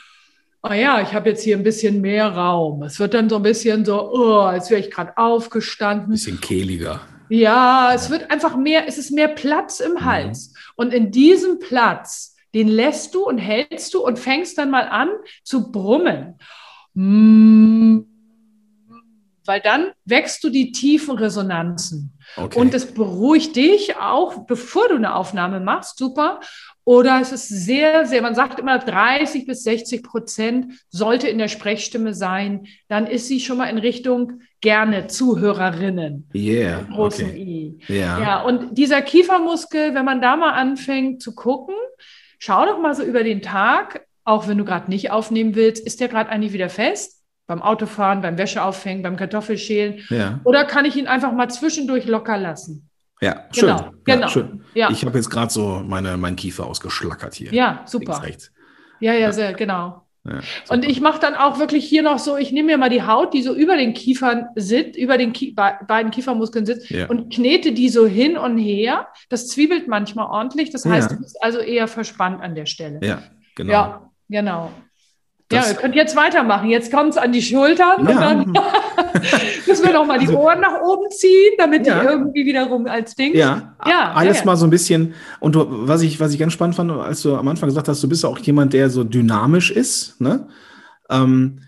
oh 0.63 0.73
ja, 0.73 1.01
ich 1.01 1.15
habe 1.15 1.31
jetzt 1.31 1.43
hier 1.43 1.57
ein 1.57 1.63
bisschen 1.63 2.01
mehr 2.01 2.29
Raum. 2.29 2.83
Es 2.83 2.99
wird 2.99 3.15
dann 3.15 3.29
so 3.29 3.37
ein 3.37 3.43
bisschen 3.43 3.85
so, 3.85 4.13
oh, 4.13 4.41
als 4.41 4.71
wäre 4.71 4.81
ich 4.81 4.91
gerade 4.91 5.17
aufgestanden. 5.17 6.07
Ein 6.07 6.13
bisschen 6.13 6.41
kehliger. 6.41 7.01
Ja, 7.29 7.93
es 7.95 8.11
wird 8.11 8.31
einfach 8.31 8.57
mehr, 8.57 8.89
es 8.89 8.99
ist 8.99 9.13
mehr 9.13 9.29
Platz 9.29 9.81
im 9.81 9.93
mhm. 9.93 10.05
Hals. 10.05 10.49
Mhm. 10.49 10.55
Und 10.77 10.95
in 10.95 11.11
diesem 11.13 11.61
Platz 11.61 12.30
den 12.55 12.69
lässt 12.69 13.15
du 13.15 13.27
und 13.27 13.39
hältst 13.39 13.95
du 13.95 14.05
und 14.05 14.19
fängst 14.19 14.59
dann 14.59 14.71
mal 14.71 14.89
an 14.89 15.09
zu 15.45 15.71
brummen. 15.71 16.39
Weil 19.47 19.61
dann 19.61 19.93
wächst 20.05 20.45
du 20.45 20.51
die 20.51 20.73
tiefen 20.73 21.17
Resonanzen. 21.17 22.13
Okay. 22.37 22.59
Und 22.59 22.75
es 22.75 22.87
beruhigt 22.87 23.57
dich 23.57 23.97
auch, 23.97 24.47
bevor 24.47 24.89
du 24.89 24.97
eine 24.97 25.15
Aufnahme 25.15 25.61
machst. 25.61 25.99
Super. 25.99 26.41
Oder 26.85 27.21
es 27.21 27.31
ist 27.31 27.49
sehr, 27.49 28.07
sehr, 28.07 28.23
man 28.23 28.35
sagt 28.35 28.59
immer 28.59 28.79
30 28.79 29.47
bis 29.47 29.63
60 29.63 30.03
Prozent 30.03 30.73
sollte 30.89 31.29
in 31.29 31.39
der 31.39 31.49
Sprechstimme 31.49 32.15
sein. 32.15 32.67
Dann 32.89 33.07
ist 33.07 33.29
sie 33.29 33.41
schon 33.41 33.59
mal 33.59 33.67
in 33.67 33.79
Richtung 33.79 34.41
gerne 34.61 35.07
Zuhörerinnen. 35.07 36.29
Yeah. 36.35 36.83
Großen 36.93 37.29
okay. 37.29 37.39
I. 37.39 37.79
Yeah. 37.89 38.21
Ja, 38.21 38.43
und 38.43 38.77
dieser 38.77 39.03
Kiefermuskel, 39.03 39.95
wenn 39.95 40.05
man 40.05 40.21
da 40.21 40.37
mal 40.37 40.53
anfängt 40.53 41.23
zu 41.23 41.35
gucken, 41.35 41.77
schau 42.40 42.66
doch 42.66 42.81
mal 42.81 42.94
so 42.94 43.05
über 43.05 43.22
den 43.22 43.42
Tag, 43.42 44.07
auch 44.24 44.48
wenn 44.48 44.59
du 44.59 44.64
gerade 44.64 44.90
nicht 44.90 45.12
aufnehmen 45.12 45.55
willst, 45.55 45.87
ist 45.87 46.00
der 46.00 46.09
gerade 46.09 46.31
eigentlich 46.31 46.53
wieder 46.53 46.68
fest? 46.68 47.22
Beim 47.46 47.62
Autofahren, 47.62 48.22
beim 48.22 48.38
Wäscheaufhängen, 48.38 49.03
beim 49.03 49.16
Kartoffelschälen? 49.16 50.00
Ja. 50.09 50.40
Oder 50.44 50.64
kann 50.64 50.85
ich 50.85 50.96
ihn 50.96 51.07
einfach 51.07 51.33
mal 51.33 51.48
zwischendurch 51.48 52.07
locker 52.07 52.38
lassen? 52.38 52.88
Ja, 53.20 53.44
schön. 53.53 53.68
Genau, 53.68 53.83
ja, 53.83 53.92
genau. 54.05 54.29
Schön. 54.29 54.64
Ja. 54.74 54.90
Ich 54.90 55.05
habe 55.05 55.18
jetzt 55.18 55.29
gerade 55.29 55.53
so 55.53 55.83
meine, 55.85 56.16
meinen 56.16 56.37
Kiefer 56.37 56.66
ausgeschlackert 56.66 57.35
hier. 57.35 57.53
Ja, 57.53 57.83
super. 57.87 58.22
Ja, 59.00 59.12
ja, 59.12 59.33
sehr, 59.33 59.53
genau. 59.53 60.07
Ja, 60.31 60.40
und 60.69 60.85
ich 60.85 61.01
mache 61.01 61.21
dann 61.21 61.35
auch 61.35 61.59
wirklich 61.59 61.85
hier 61.85 62.03
noch 62.03 62.19
so, 62.19 62.37
ich 62.37 62.53
nehme 62.53 62.66
mir 62.66 62.79
mal 62.79 62.88
die 62.88 63.03
Haut, 63.03 63.35
die 63.35 63.43
so 63.43 63.55
über 63.55 63.77
den 63.77 63.95
Kiefern 63.95 64.47
sitzt, 64.55 64.97
über 64.97 65.19
den 65.19 65.33
Kie 65.33 65.53
beiden 65.53 66.11
Kiefermuskeln 66.11 66.66
sitzt 66.66 66.90
ja. 66.90 67.07
und 67.07 67.33
knete 67.33 67.73
die 67.73 67.88
so 67.88 68.07
hin 68.07 68.37
und 68.37 68.59
her. 68.59 69.09
Das 69.29 69.49
zwiebelt 69.49 69.88
manchmal 69.88 70.27
ordentlich. 70.27 70.71
Das 70.71 70.85
heißt, 70.85 71.11
ja. 71.11 71.16
du 71.16 71.23
bist 71.23 71.43
also 71.43 71.59
eher 71.59 71.88
verspannt 71.88 72.43
an 72.43 72.55
der 72.55 72.66
Stelle. 72.66 73.01
Ja, 73.03 73.23
genau. 73.57 73.73
Ja, 73.73 74.11
genau. 74.29 74.71
Das 75.51 75.67
ja, 75.67 75.73
ihr 75.73 75.79
könnt 75.79 75.97
jetzt 75.97 76.15
weitermachen. 76.15 76.71
Jetzt 76.71 76.93
kommt 76.93 77.11
es 77.11 77.17
an 77.17 77.33
die 77.33 77.43
Schultern 77.43 78.07
ja. 78.07 78.31
und 78.31 78.55
dann 78.55 78.65
müssen 79.67 79.85
wir 79.85 79.93
noch 79.93 80.07
mal 80.07 80.21
die 80.21 80.29
also, 80.29 80.39
Ohren 80.39 80.61
nach 80.61 80.81
oben 80.81 81.11
ziehen, 81.11 81.55
damit 81.59 81.89
ja. 81.89 81.99
die 81.99 82.07
irgendwie 82.07 82.47
wiederum 82.47 82.87
als 82.87 83.17
Ding. 83.17 83.35
Ja, 83.35 83.75
ja 83.85 84.13
alles 84.13 84.39
ja, 84.39 84.45
mal 84.45 84.57
so 84.57 84.65
ein 84.65 84.71
bisschen. 84.71 85.15
Und 85.41 85.57
du, 85.57 85.67
was 85.69 86.03
ich, 86.03 86.21
was 86.21 86.33
ich 86.33 86.39
ganz 86.39 86.53
spannend 86.53 86.77
fand, 86.77 86.93
als 86.93 87.23
du 87.23 87.35
am 87.35 87.49
Anfang 87.49 87.69
gesagt 87.69 87.89
hast, 87.89 88.01
du 88.01 88.09
bist 88.09 88.25
auch 88.25 88.39
jemand, 88.39 88.75
der 88.75 88.91
so 88.91 89.03
dynamisch 89.03 89.73
ist. 89.73 90.21
Ne? 90.21 90.47
Ähm, 91.11 91.63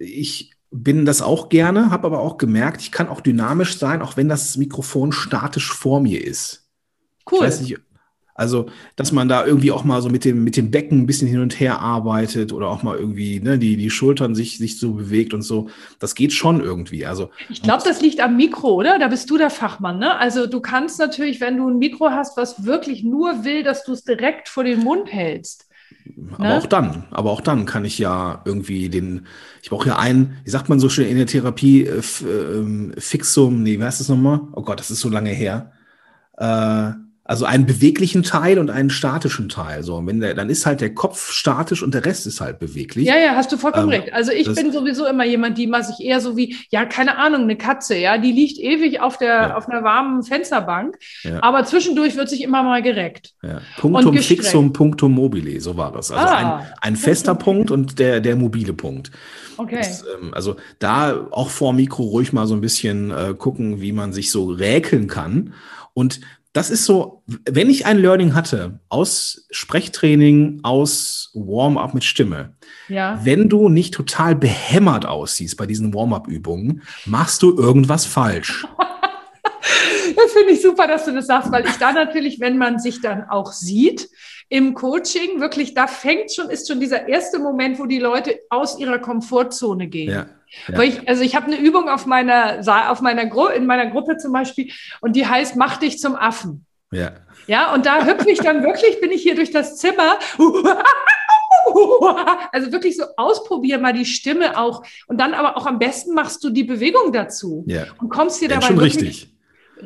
ich 0.00 0.50
bin 0.72 1.04
das 1.04 1.22
auch 1.22 1.48
gerne, 1.50 1.92
habe 1.92 2.08
aber 2.08 2.18
auch 2.18 2.36
gemerkt, 2.36 2.80
ich 2.80 2.90
kann 2.90 3.08
auch 3.08 3.20
dynamisch 3.20 3.78
sein, 3.78 4.02
auch 4.02 4.16
wenn 4.16 4.28
das 4.28 4.56
Mikrofon 4.56 5.12
statisch 5.12 5.72
vor 5.72 6.00
mir 6.00 6.24
ist. 6.24 6.68
Cool. 7.30 7.38
Ich 7.38 7.44
weiß 7.44 7.60
nicht, 7.60 7.78
also, 8.40 8.70
dass 8.96 9.12
man 9.12 9.28
da 9.28 9.44
irgendwie 9.44 9.70
auch 9.70 9.84
mal 9.84 10.00
so 10.00 10.08
mit 10.08 10.24
dem, 10.24 10.42
mit 10.42 10.56
dem 10.56 10.70
Becken 10.70 11.00
ein 11.00 11.06
bisschen 11.06 11.28
hin 11.28 11.40
und 11.40 11.60
her 11.60 11.80
arbeitet 11.80 12.54
oder 12.54 12.68
auch 12.68 12.82
mal 12.82 12.96
irgendwie 12.96 13.38
ne, 13.38 13.58
die, 13.58 13.76
die 13.76 13.90
Schultern 13.90 14.34
sich, 14.34 14.56
sich 14.56 14.78
so 14.78 14.92
bewegt 14.92 15.34
und 15.34 15.42
so. 15.42 15.68
Das 15.98 16.14
geht 16.14 16.32
schon 16.32 16.62
irgendwie. 16.62 17.04
Also, 17.04 17.28
ich 17.50 17.62
glaube, 17.62 17.82
das 17.84 18.00
liegt 18.00 18.18
am 18.20 18.38
Mikro, 18.38 18.72
oder? 18.76 18.98
Da 18.98 19.08
bist 19.08 19.28
du 19.28 19.36
der 19.36 19.50
Fachmann. 19.50 19.98
Ne? 19.98 20.16
Also 20.16 20.46
du 20.46 20.60
kannst 20.60 20.98
natürlich, 20.98 21.42
wenn 21.42 21.58
du 21.58 21.68
ein 21.68 21.76
Mikro 21.78 22.12
hast, 22.12 22.38
was 22.38 22.64
wirklich 22.64 23.04
nur 23.04 23.44
will, 23.44 23.62
dass 23.62 23.84
du 23.84 23.92
es 23.92 24.04
direkt 24.04 24.48
vor 24.48 24.64
den 24.64 24.80
Mund 24.80 25.12
hältst. 25.12 25.66
Aber 26.32 26.44
ne? 26.44 26.56
auch 26.56 26.66
dann, 26.66 27.04
aber 27.10 27.32
auch 27.32 27.42
dann 27.42 27.66
kann 27.66 27.84
ich 27.84 27.98
ja 27.98 28.40
irgendwie 28.46 28.88
den, 28.88 29.26
ich 29.62 29.68
brauche 29.68 29.88
ja 29.88 29.98
einen, 29.98 30.38
wie 30.44 30.50
sagt 30.50 30.70
man 30.70 30.80
so 30.80 30.88
schön 30.88 31.08
in 31.08 31.18
der 31.18 31.26
Therapie, 31.26 31.84
äh, 31.84 31.98
äh, 31.98 33.00
Fixum, 33.00 33.62
nee, 33.62 33.78
wie 33.78 33.84
heißt 33.84 34.00
das 34.00 34.08
nochmal? 34.08 34.40
Oh 34.54 34.62
Gott, 34.62 34.80
das 34.80 34.90
ist 34.90 35.00
so 35.00 35.10
lange 35.10 35.30
her. 35.30 35.72
Äh, 36.38 36.92
also 37.30 37.44
einen 37.44 37.64
beweglichen 37.64 38.24
Teil 38.24 38.58
und 38.58 38.70
einen 38.70 38.90
statischen 38.90 39.48
Teil. 39.48 39.84
So, 39.84 39.94
und 39.94 40.08
wenn 40.08 40.18
der, 40.18 40.34
dann 40.34 40.50
ist 40.50 40.66
halt 40.66 40.80
der 40.80 40.92
Kopf 40.92 41.30
statisch 41.30 41.80
und 41.80 41.94
der 41.94 42.04
Rest 42.04 42.26
ist 42.26 42.40
halt 42.40 42.58
beweglich. 42.58 43.06
Ja, 43.06 43.16
ja, 43.16 43.36
hast 43.36 43.52
du 43.52 43.56
vollkommen 43.56 43.92
ähm, 43.92 44.00
recht. 44.00 44.12
Also 44.12 44.32
ich 44.32 44.52
bin 44.52 44.72
sowieso 44.72 45.06
immer 45.06 45.24
jemand, 45.24 45.56
die 45.56 45.68
mache 45.68 45.84
sich 45.84 46.04
eher 46.04 46.20
so 46.20 46.36
wie, 46.36 46.56
ja, 46.70 46.84
keine 46.86 47.18
Ahnung, 47.18 47.42
eine 47.42 47.54
Katze, 47.54 47.96
ja, 47.96 48.18
die 48.18 48.32
liegt 48.32 48.58
ewig 48.58 49.00
auf 49.00 49.16
der, 49.16 49.28
ja. 49.28 49.56
auf 49.56 49.68
einer 49.68 49.84
warmen 49.84 50.24
Fensterbank, 50.24 50.98
ja. 51.22 51.40
aber 51.40 51.64
zwischendurch 51.64 52.16
wird 52.16 52.28
sich 52.28 52.42
immer 52.42 52.64
mal 52.64 52.82
gereckt. 52.82 53.30
Ja. 53.44 53.60
Punktum 53.78 54.18
fixum, 54.18 54.72
punctum 54.72 55.12
mobile, 55.12 55.60
so 55.60 55.76
war 55.76 55.92
das. 55.92 56.10
Also 56.10 56.26
ah, 56.26 56.56
ein, 56.56 56.66
ein 56.80 56.96
fester 56.96 57.36
Punkt 57.36 57.70
und 57.70 58.00
der, 58.00 58.18
der 58.18 58.34
mobile 58.34 58.72
Punkt. 58.72 59.12
Okay. 59.56 59.76
Das, 59.76 60.02
ähm, 60.20 60.34
also 60.34 60.56
da 60.80 61.28
auch 61.30 61.50
vor 61.50 61.74
Mikro 61.74 62.02
ruhig 62.02 62.32
mal 62.32 62.48
so 62.48 62.54
ein 62.54 62.60
bisschen 62.60 63.12
äh, 63.12 63.34
gucken, 63.38 63.80
wie 63.80 63.92
man 63.92 64.12
sich 64.12 64.32
so 64.32 64.46
räkeln 64.46 65.06
kann. 65.06 65.54
Und 65.92 66.20
das 66.52 66.70
ist 66.70 66.84
so, 66.84 67.22
wenn 67.48 67.70
ich 67.70 67.86
ein 67.86 67.98
Learning 67.98 68.34
hatte 68.34 68.80
aus 68.88 69.46
Sprechtraining, 69.50 70.60
aus 70.62 71.30
Warm-up 71.34 71.94
mit 71.94 72.02
Stimme, 72.02 72.56
ja. 72.88 73.20
wenn 73.22 73.48
du 73.48 73.68
nicht 73.68 73.94
total 73.94 74.34
behämmert 74.34 75.06
aussiehst 75.06 75.56
bei 75.56 75.66
diesen 75.66 75.94
Warm-up-Übungen, 75.94 76.82
machst 77.06 77.42
du 77.42 77.56
irgendwas 77.56 78.04
falsch. 78.04 78.66
das 80.16 80.32
finde 80.32 80.52
ich 80.52 80.62
super, 80.62 80.88
dass 80.88 81.04
du 81.04 81.12
das 81.12 81.28
sagst, 81.28 81.52
weil 81.52 81.66
ich 81.66 81.76
da 81.76 81.92
natürlich, 81.92 82.40
wenn 82.40 82.58
man 82.58 82.80
sich 82.80 83.00
dann 83.00 83.24
auch 83.28 83.52
sieht, 83.52 84.08
im 84.50 84.74
Coaching, 84.74 85.40
wirklich, 85.40 85.74
da 85.74 85.86
fängt 85.86 86.34
schon, 86.34 86.50
ist 86.50 86.66
schon 86.68 86.80
dieser 86.80 87.08
erste 87.08 87.38
Moment, 87.38 87.78
wo 87.78 87.86
die 87.86 88.00
Leute 88.00 88.40
aus 88.50 88.78
ihrer 88.78 88.98
Komfortzone 88.98 89.86
gehen. 89.86 90.10
Ja. 90.10 90.26
Ja. 90.66 90.82
Ich, 90.82 91.08
also 91.08 91.22
ich 91.22 91.36
habe 91.36 91.46
eine 91.46 91.56
Übung 91.56 91.88
auf 91.88 92.04
meiner, 92.06 92.60
auf 92.90 93.00
meiner 93.00 93.26
Gru 93.26 93.46
in 93.46 93.66
meiner 93.66 93.86
Gruppe 93.86 94.16
zum 94.16 94.32
Beispiel 94.32 94.72
und 95.00 95.14
die 95.14 95.24
heißt, 95.24 95.54
mach 95.54 95.76
dich 95.76 96.00
zum 96.00 96.16
Affen. 96.16 96.66
Ja. 96.90 97.12
Ja, 97.46 97.72
und 97.72 97.86
da 97.86 98.04
hüpfe 98.04 98.28
ich 98.28 98.40
dann 98.40 98.64
wirklich, 98.64 99.00
bin 99.00 99.12
ich 99.12 99.22
hier 99.22 99.36
durch 99.36 99.50
das 99.50 99.78
Zimmer. 99.78 100.18
Also 102.50 102.72
wirklich 102.72 102.96
so 102.96 103.04
ausprobieren 103.16 103.82
mal 103.82 103.92
die 103.92 104.04
Stimme 104.04 104.58
auch. 104.58 104.82
Und 105.06 105.20
dann 105.20 105.34
aber 105.34 105.56
auch 105.56 105.66
am 105.66 105.78
besten 105.78 106.14
machst 106.14 106.42
du 106.42 106.50
die 106.50 106.64
Bewegung 106.64 107.12
dazu. 107.12 107.64
Ja. 107.68 107.84
Und 108.00 108.08
kommst 108.08 108.40
dir 108.40 108.48
dabei 108.48 108.66
schon 108.66 108.78
richtig 108.78 109.30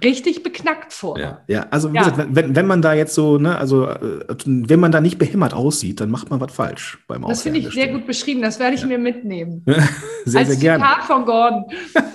richtig 0.02 0.42
beknackt 0.42 0.92
vor. 0.92 1.18
Ja, 1.18 1.42
ja. 1.46 1.66
also 1.70 1.92
wie 1.92 1.96
ja. 1.96 2.08
gesagt, 2.08 2.28
wenn, 2.32 2.56
wenn 2.56 2.66
man 2.66 2.82
da 2.82 2.94
jetzt 2.94 3.14
so, 3.14 3.38
ne, 3.38 3.58
also 3.58 3.86
äh, 3.86 4.24
wenn 4.46 4.80
man 4.80 4.92
da 4.92 5.00
nicht 5.00 5.18
behämmert 5.18 5.54
aussieht, 5.54 6.00
dann 6.00 6.10
macht 6.10 6.30
man 6.30 6.40
was 6.40 6.52
falsch 6.52 6.98
beim 7.06 7.22
Das 7.22 7.42
finde 7.42 7.60
ich 7.60 7.70
sehr 7.70 7.88
gut 7.88 8.06
beschrieben, 8.06 8.42
das 8.42 8.58
werde 8.58 8.74
ich 8.74 8.82
ja. 8.82 8.86
mir 8.86 8.98
mitnehmen. 8.98 9.64
sehr, 10.24 10.40
Als 10.40 10.48
sehr 10.50 10.58
gerne. 10.58 10.84
Zitat 10.84 11.04
von 11.04 11.24
Gordon. 11.24 11.64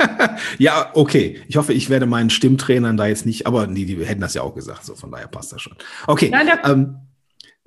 ja, 0.58 0.92
okay. 0.94 1.42
Ich 1.48 1.58
hoffe, 1.58 1.74
ich 1.74 1.90
werde 1.90 2.06
meinen 2.06 2.30
Stimmtrainern 2.30 2.98
da 2.98 3.08
jetzt 3.08 3.26
nicht, 3.26 3.48
aber 3.48 3.68
die, 3.68 3.86
die 3.86 4.06
hätten 4.06 4.22
das 4.22 4.34
ja 4.34 4.42
auch 4.42 4.56
gesagt, 4.56 4.86
so 4.86 4.96
von 4.96 5.12
daher 5.12 5.28
passt 5.28 5.54
das 5.54 5.62
schon. 5.62 5.76
Okay. 6.08 6.30
Nein, 6.30 6.48
da, 6.48 6.72
ähm, 6.72 6.96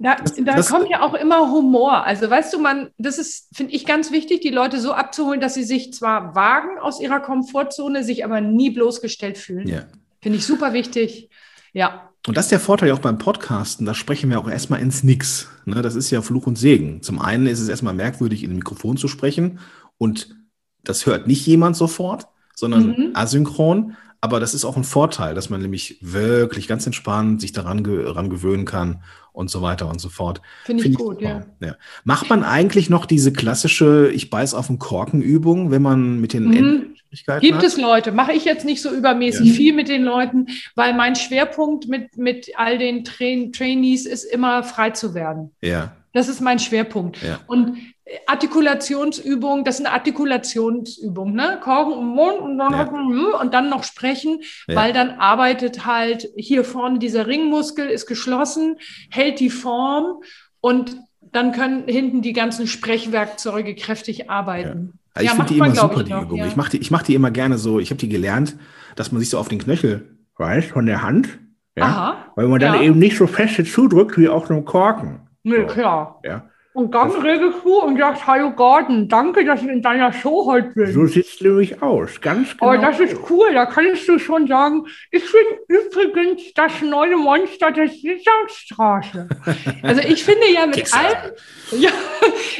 da, 0.02 0.16
das, 0.16 0.34
da 0.34 0.56
das, 0.56 0.68
kommt 0.68 0.90
ja 0.90 1.02
auch 1.02 1.14
immer 1.14 1.52
Humor. 1.52 2.04
Also 2.04 2.28
weißt 2.28 2.52
du, 2.52 2.58
man, 2.58 2.90
das 2.98 3.18
ist, 3.18 3.56
finde 3.56 3.72
ich, 3.72 3.86
ganz 3.86 4.10
wichtig, 4.10 4.40
die 4.40 4.50
Leute 4.50 4.80
so 4.80 4.92
abzuholen, 4.92 5.40
dass 5.40 5.54
sie 5.54 5.62
sich 5.62 5.92
zwar 5.92 6.34
wagen 6.34 6.80
aus 6.80 7.00
ihrer 7.00 7.20
Komfortzone, 7.20 8.02
sich 8.02 8.24
aber 8.24 8.40
nie 8.40 8.70
bloßgestellt 8.70 9.38
fühlen. 9.38 9.68
Ja. 9.68 9.84
Finde 10.22 10.38
ich 10.38 10.46
super 10.46 10.72
wichtig. 10.72 11.28
Ja. 11.72 12.08
Und 12.26 12.36
das 12.36 12.46
ist 12.46 12.52
der 12.52 12.60
Vorteil 12.60 12.92
auch 12.92 13.00
beim 13.00 13.18
Podcasten, 13.18 13.84
da 13.84 13.94
sprechen 13.94 14.30
wir 14.30 14.38
auch 14.38 14.48
erstmal 14.48 14.80
ins 14.80 15.02
Nix. 15.02 15.48
Ne? 15.64 15.82
Das 15.82 15.96
ist 15.96 16.10
ja 16.10 16.22
Fluch 16.22 16.46
und 16.46 16.56
Segen. 16.56 17.02
Zum 17.02 17.18
einen 17.18 17.48
ist 17.48 17.58
es 17.58 17.68
erstmal 17.68 17.94
merkwürdig, 17.94 18.44
in 18.44 18.52
ein 18.52 18.56
Mikrofon 18.56 18.96
zu 18.96 19.08
sprechen 19.08 19.58
und 19.98 20.36
das 20.84 21.06
hört 21.06 21.26
nicht 21.26 21.44
jemand 21.46 21.76
sofort, 21.76 22.28
sondern 22.54 22.88
mhm. 22.88 23.10
asynchron. 23.14 23.96
Aber 24.20 24.38
das 24.38 24.54
ist 24.54 24.64
auch 24.64 24.76
ein 24.76 24.84
Vorteil, 24.84 25.34
dass 25.34 25.50
man 25.50 25.60
nämlich 25.60 25.98
wirklich 26.00 26.68
ganz 26.68 26.86
entspannt 26.86 27.40
sich 27.40 27.50
daran, 27.50 27.82
ge 27.82 28.04
daran 28.04 28.30
gewöhnen 28.30 28.64
kann 28.64 29.02
und 29.32 29.50
so 29.50 29.62
weiter 29.62 29.88
und 29.88 30.00
so 30.00 30.08
fort. 30.08 30.40
Finde 30.64 30.82
ich, 30.82 30.84
Find 30.84 30.94
ich 30.94 31.04
gut, 31.04 31.20
ja. 31.20 31.42
ja. 31.60 31.76
Macht 32.04 32.28
man 32.28 32.44
eigentlich 32.44 32.90
noch 32.90 33.06
diese 33.06 33.32
klassische 33.32 34.10
Ich 34.12 34.30
beiß 34.30 34.54
auf 34.54 34.66
den 34.66 34.78
Korken 34.78 35.22
Übung, 35.22 35.70
wenn 35.70 35.82
man 35.82 36.20
mit 36.20 36.32
den 36.32 36.44
mhm. 36.48 36.92
Schwierigkeiten 37.12 37.40
Gibt 37.40 37.58
hat? 37.58 37.64
es 37.64 37.76
Leute, 37.76 38.12
mache 38.12 38.32
ich 38.32 38.44
jetzt 38.44 38.64
nicht 38.64 38.82
so 38.82 38.90
übermäßig 38.90 39.48
ja. 39.48 39.54
viel 39.54 39.74
mit 39.74 39.88
den 39.88 40.02
Leuten, 40.02 40.46
weil 40.74 40.94
mein 40.94 41.16
Schwerpunkt 41.16 41.88
mit, 41.88 42.16
mit 42.16 42.50
all 42.56 42.78
den 42.78 43.04
Train 43.04 43.52
Trainees 43.52 44.06
ist 44.06 44.24
immer 44.24 44.62
frei 44.62 44.90
zu 44.90 45.14
werden. 45.14 45.50
Ja. 45.60 45.96
Das 46.14 46.28
ist 46.28 46.40
mein 46.40 46.58
Schwerpunkt. 46.58 47.22
Ja. 47.22 47.40
Und 47.46 47.78
Artikulationsübung, 48.26 49.64
das 49.64 49.78
ist 49.78 49.86
eine 49.86 49.94
Artikulationsübung, 49.94 51.34
ne? 51.34 51.60
Korken 51.62 51.92
im 51.92 52.08
Mund 52.08 52.40
und 52.40 52.58
dann, 52.58 52.72
ja. 52.72 53.40
und 53.40 53.54
dann 53.54 53.70
noch 53.70 53.84
sprechen, 53.84 54.40
ja. 54.66 54.74
weil 54.74 54.92
dann 54.92 55.10
arbeitet 55.10 55.86
halt 55.86 56.28
hier 56.36 56.64
vorne 56.64 56.98
dieser 56.98 57.26
Ringmuskel 57.26 57.86
ist 57.86 58.06
geschlossen, 58.06 58.76
hält 59.10 59.38
die 59.38 59.50
Form 59.50 60.22
und 60.60 60.96
dann 61.20 61.52
können 61.52 61.86
hinten 61.86 62.22
die 62.22 62.32
ganzen 62.32 62.66
Sprechwerkzeuge 62.66 63.74
kräftig 63.74 64.28
arbeiten. 64.28 64.98
Also 65.14 65.26
ja, 65.26 65.32
ich 65.32 65.36
finde 65.36 65.52
die 65.52 65.58
immer 65.58 65.74
super, 65.74 66.02
die 66.02 66.12
Übung. 66.12 66.44
Ich 66.44 66.56
mache 66.56 66.76
die, 66.76 66.86
mach 66.90 67.02
die 67.02 67.14
immer 67.14 67.30
gerne 67.30 67.56
so, 67.56 67.78
ich 67.78 67.90
habe 67.90 68.00
die 68.00 68.08
gelernt, 68.08 68.56
dass 68.96 69.12
man 69.12 69.20
sich 69.20 69.30
so 69.30 69.38
auf 69.38 69.48
den 69.48 69.58
Knöchel 69.58 70.18
weiß 70.38 70.66
von 70.66 70.86
der 70.86 71.02
Hand. 71.02 71.38
Ja? 71.76 71.84
Aha. 71.84 72.26
Weil 72.34 72.48
man 72.48 72.60
dann 72.60 72.82
eben 72.82 72.98
nicht 72.98 73.16
so 73.16 73.26
fest 73.26 73.64
zudrückt 73.72 74.18
wie 74.18 74.28
auf 74.28 74.50
einem 74.50 74.64
Korken. 74.64 75.28
Nee, 75.42 75.60
so. 75.60 75.66
klar. 75.66 76.20
Ja. 76.24 76.48
Und 76.74 76.94
redest 76.94 77.64
du 77.64 77.82
und 77.82 77.98
sagst, 77.98 78.26
hallo 78.26 78.50
Gordon, 78.52 79.06
danke, 79.06 79.44
dass 79.44 79.60
ich 79.60 79.68
in 79.68 79.82
deiner 79.82 80.10
Show 80.10 80.46
heute 80.46 80.68
bin. 80.68 80.90
So 80.90 81.06
sieht's 81.06 81.38
nämlich 81.42 81.82
aus, 81.82 82.18
ganz 82.20 82.56
genau. 82.56 82.72
Aber 82.72 82.78
das 82.78 82.98
ist 82.98 83.16
cool, 83.28 83.52
da 83.52 83.66
kannst 83.66 84.08
du 84.08 84.18
schon 84.18 84.46
sagen, 84.46 84.86
ich 85.10 85.22
bin 85.22 85.76
übrigens 85.76 86.54
das 86.54 86.80
neue 86.80 87.18
Monster 87.18 87.72
der 87.72 87.88
Sesamstraße. 87.88 89.28
also 89.82 90.00
ich 90.00 90.24
finde 90.24 90.50
ja 90.50 90.66
mit 90.66 90.90
allem, 90.94 91.32
ja, 91.72 91.90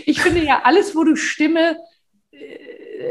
ich 0.04 0.20
finde 0.20 0.44
ja 0.44 0.60
alles, 0.62 0.94
wo 0.94 1.04
du 1.04 1.16
Stimme 1.16 1.78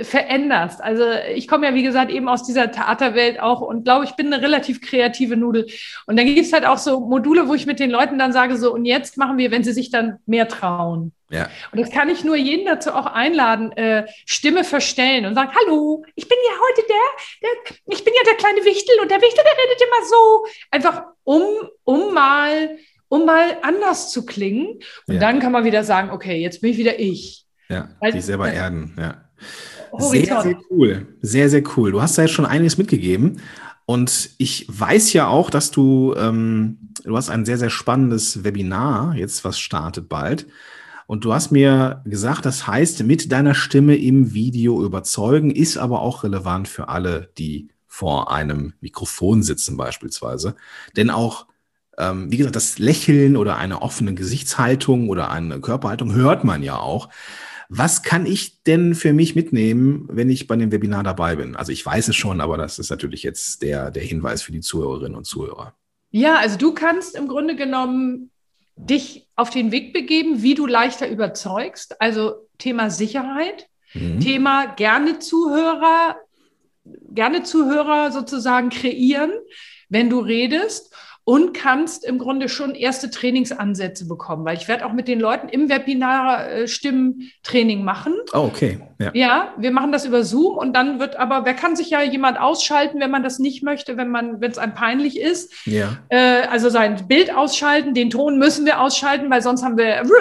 veränderst. 0.02 0.82
Also 0.82 1.04
ich 1.34 1.48
komme 1.48 1.68
ja, 1.68 1.74
wie 1.74 1.84
gesagt, 1.84 2.12
eben 2.12 2.28
aus 2.28 2.44
dieser 2.44 2.72
Theaterwelt 2.72 3.40
auch 3.40 3.62
und 3.62 3.84
glaube, 3.84 4.06
ich 4.06 4.12
bin 4.12 4.34
eine 4.34 4.42
relativ 4.42 4.82
kreative 4.82 5.38
Nudel. 5.38 5.68
Und 6.06 6.18
dann 6.18 6.26
gibt 6.26 6.40
es 6.40 6.54
halt 6.54 6.66
auch 6.66 6.78
so 6.78 7.00
Module, 7.02 7.48
wo 7.48 7.54
ich 7.54 7.66
mit 7.66 7.80
den 7.80 7.92
Leuten 7.92 8.18
dann 8.20 8.34
sage, 8.34 8.58
so, 8.58 8.74
und 8.74 8.86
jetzt 8.86 9.18
machen 9.18 9.38
wir, 9.38 9.52
wenn 9.52 9.64
sie 9.64 9.74
sich 9.74 9.92
dann 9.92 10.20
mehr 10.26 10.48
trauen. 10.48 11.14
Ja. 11.32 11.50
Und 11.72 11.80
das 11.80 11.90
kann 11.92 12.10
ich 12.10 12.24
nur 12.24 12.36
jeden 12.36 12.66
dazu 12.66 12.92
auch 12.92 13.06
einladen, 13.06 13.72
äh, 13.72 14.06
Stimme 14.26 14.64
verstellen 14.64 15.26
und 15.26 15.36
sagen, 15.36 15.52
hallo, 15.56 16.04
ich 16.16 16.28
bin 16.28 16.38
ja 16.46 16.54
heute 16.70 16.88
der, 16.88 17.50
der, 17.50 17.78
ich 17.88 18.04
bin 18.04 18.14
ja 18.14 18.24
der 18.26 18.36
kleine 18.36 18.66
Wichtel 18.66 19.00
und 19.02 19.10
der 19.10 19.22
Wichtel, 19.22 19.44
der 19.44 19.64
redet 19.64 19.82
immer 19.82 20.08
so. 20.08 20.46
Einfach 20.72 21.04
um, 21.24 21.44
um 21.86 22.14
mal, 22.14 22.78
um 23.08 23.26
mal 23.26 23.58
anders 23.62 24.12
zu 24.12 24.26
klingen. 24.26 24.80
Und 25.08 25.16
ja. 25.16 25.20
dann 25.22 25.40
kann 25.40 25.54
man 25.54 25.64
wieder 25.64 25.86
sagen, 25.86 26.12
okay, 26.12 26.38
jetzt 26.38 26.62
bin 26.62 26.72
ich 26.72 26.78
wieder 26.78 27.00
ich. 27.00 27.46
Ja, 27.70 27.88
Weil, 28.02 28.12
sich 28.12 28.26
selber 28.26 28.52
erden, 28.52 28.96
ja. 29.00 29.24
Sehr, 29.98 30.42
sehr 30.42 30.58
cool. 30.70 31.08
Sehr, 31.22 31.50
sehr 31.50 31.64
cool. 31.76 31.92
Du 31.92 32.02
hast 32.02 32.18
da 32.18 32.24
jetzt 32.24 32.32
schon 32.32 32.46
einiges 32.46 32.78
mitgegeben. 32.78 33.42
Und 33.86 34.32
ich 34.38 34.66
weiß 34.70 35.12
ja 35.14 35.28
auch, 35.28 35.50
dass 35.50 35.72
du, 35.72 36.14
ähm, 36.16 36.78
du 37.04 37.18
hast 37.18 37.30
ein 37.30 37.46
sehr, 37.46 37.58
sehr 37.58 37.70
spannendes 37.70 38.44
Webinar, 38.44 39.16
jetzt 39.16 39.44
was 39.44 39.60
startet 39.60 40.08
bald. 40.08 40.48
Und 41.08 41.26
du 41.26 41.34
hast 41.34 41.52
mir 41.52 42.02
gesagt, 42.06 42.46
das 42.46 42.68
heißt, 42.68 43.04
mit 43.04 43.34
deiner 43.34 43.54
Stimme 43.54 43.98
im 43.98 44.34
Video 44.34 44.82
überzeugen, 44.82 45.52
ist 45.52 45.78
aber 45.78 46.02
auch 46.02 46.24
relevant 46.24 46.70
für 46.70 46.88
alle, 46.88 47.32
die 47.38 47.68
vor 47.86 48.32
einem 48.32 48.74
Mikrofon 48.80 49.44
sitzen 49.44 49.76
beispielsweise. 49.76 50.56
Denn 50.96 51.10
auch, 51.10 51.48
ähm, 51.98 52.32
wie 52.32 52.38
gesagt, 52.38 52.56
das 52.56 52.80
Lächeln 52.80 53.36
oder 53.36 53.58
eine 53.58 53.82
offene 53.82 54.14
Gesichtshaltung 54.14 55.10
oder 55.10 55.30
eine 55.32 55.60
Körperhaltung 55.60 56.14
hört 56.14 56.46
man 56.46 56.64
ja 56.64 56.78
auch. 56.78 57.10
Was 57.74 58.04
kann 58.04 58.26
ich 58.26 58.64
denn 58.64 58.96
für 58.96 59.14
mich 59.14 59.34
mitnehmen, 59.34 60.06
wenn 60.12 60.30
ich 60.30 60.46
bei 60.46 60.58
dem 60.58 60.74
Webinar 60.74 61.04
dabei 61.04 61.38
bin? 61.38 61.56
Also 61.56 61.72
ich 61.72 61.86
weiß 61.86 62.10
es 62.10 62.18
schon, 62.18 62.42
aber 62.42 62.58
das 62.58 62.80
ist 62.80 62.90
natürlich 62.90 63.24
jetzt 63.24 63.62
der, 63.62 63.92
der 63.92 64.04
Hinweis 64.04 64.42
für 64.42 64.52
die 64.52 64.60
Zuhörerinnen 64.60 65.16
und 65.16 65.24
Zuhörer. 65.24 65.74
Ja, 66.10 66.36
also 66.36 66.58
du 66.58 66.74
kannst 66.74 67.16
im 67.16 67.30
Grunde 67.30 67.56
genommen 67.56 68.30
dich 68.76 69.26
auf 69.38 69.52
den 69.52 69.72
Weg 69.72 69.94
begeben, 69.94 70.42
wie 70.42 70.54
du 70.54 70.68
leichter 70.68 71.08
überzeugst. 71.08 72.02
Also 72.02 72.46
Thema 72.58 72.90
Sicherheit, 72.90 73.70
mhm. 73.94 74.20
Thema 74.20 74.66
gerne 74.76 75.20
Zuhörer, 75.20 76.18
gerne 76.84 77.44
Zuhörer 77.44 78.12
sozusagen 78.12 78.68
kreieren, 78.68 79.32
wenn 79.88 80.10
du 80.10 80.20
redest 80.20 80.94
und 81.24 81.54
kannst 81.54 82.04
im 82.04 82.18
Grunde 82.18 82.50
schon 82.50 82.74
erste 82.74 83.10
Trainingsansätze 83.10 84.08
bekommen, 84.08 84.44
weil 84.46 84.58
ich 84.58 84.68
werde 84.68 84.86
auch 84.86 84.94
mit 84.94 85.08
den 85.08 85.20
Leuten 85.20 85.50
im 85.50 85.70
Webinar 85.70 86.50
äh, 86.50 86.68
Stimmtraining 86.68 87.84
machen. 87.84 88.14
Oh, 88.34 88.40
okay. 88.40 88.80
Ja. 89.00 89.12
ja, 89.14 89.54
wir 89.58 89.72
machen 89.72 89.92
das 89.92 90.06
über 90.06 90.24
Zoom 90.24 90.58
und 90.58 90.74
dann 90.74 91.00
wird 91.00 91.16
aber, 91.16 91.44
wer 91.46 91.56
kann 91.56 91.76
sich 91.76 91.90
ja 91.90 92.02
jemand 92.04 92.40
ausschalten, 92.40 93.00
wenn 93.00 93.10
man 93.10 93.24
das 93.24 93.40
nicht 93.40 93.64
möchte, 93.64 93.98
wenn 93.98 94.10
man, 94.10 94.42
wenn 94.42 94.52
es 94.52 94.58
einem 94.58 94.76
peinlich 94.76 95.20
ist. 95.20 95.66
Ja. 95.66 95.98
Äh, 96.10 96.44
also 96.50 96.70
sein 96.70 97.08
Bild 97.08 97.36
ausschalten, 97.36 97.94
den 97.94 98.10
Ton 98.10 98.38
müssen 98.38 98.66
wir 98.66 98.80
ausschalten, 98.80 99.30
weil 99.30 99.42
sonst 99.42 99.64
haben 99.64 99.78
wir. 99.78 100.02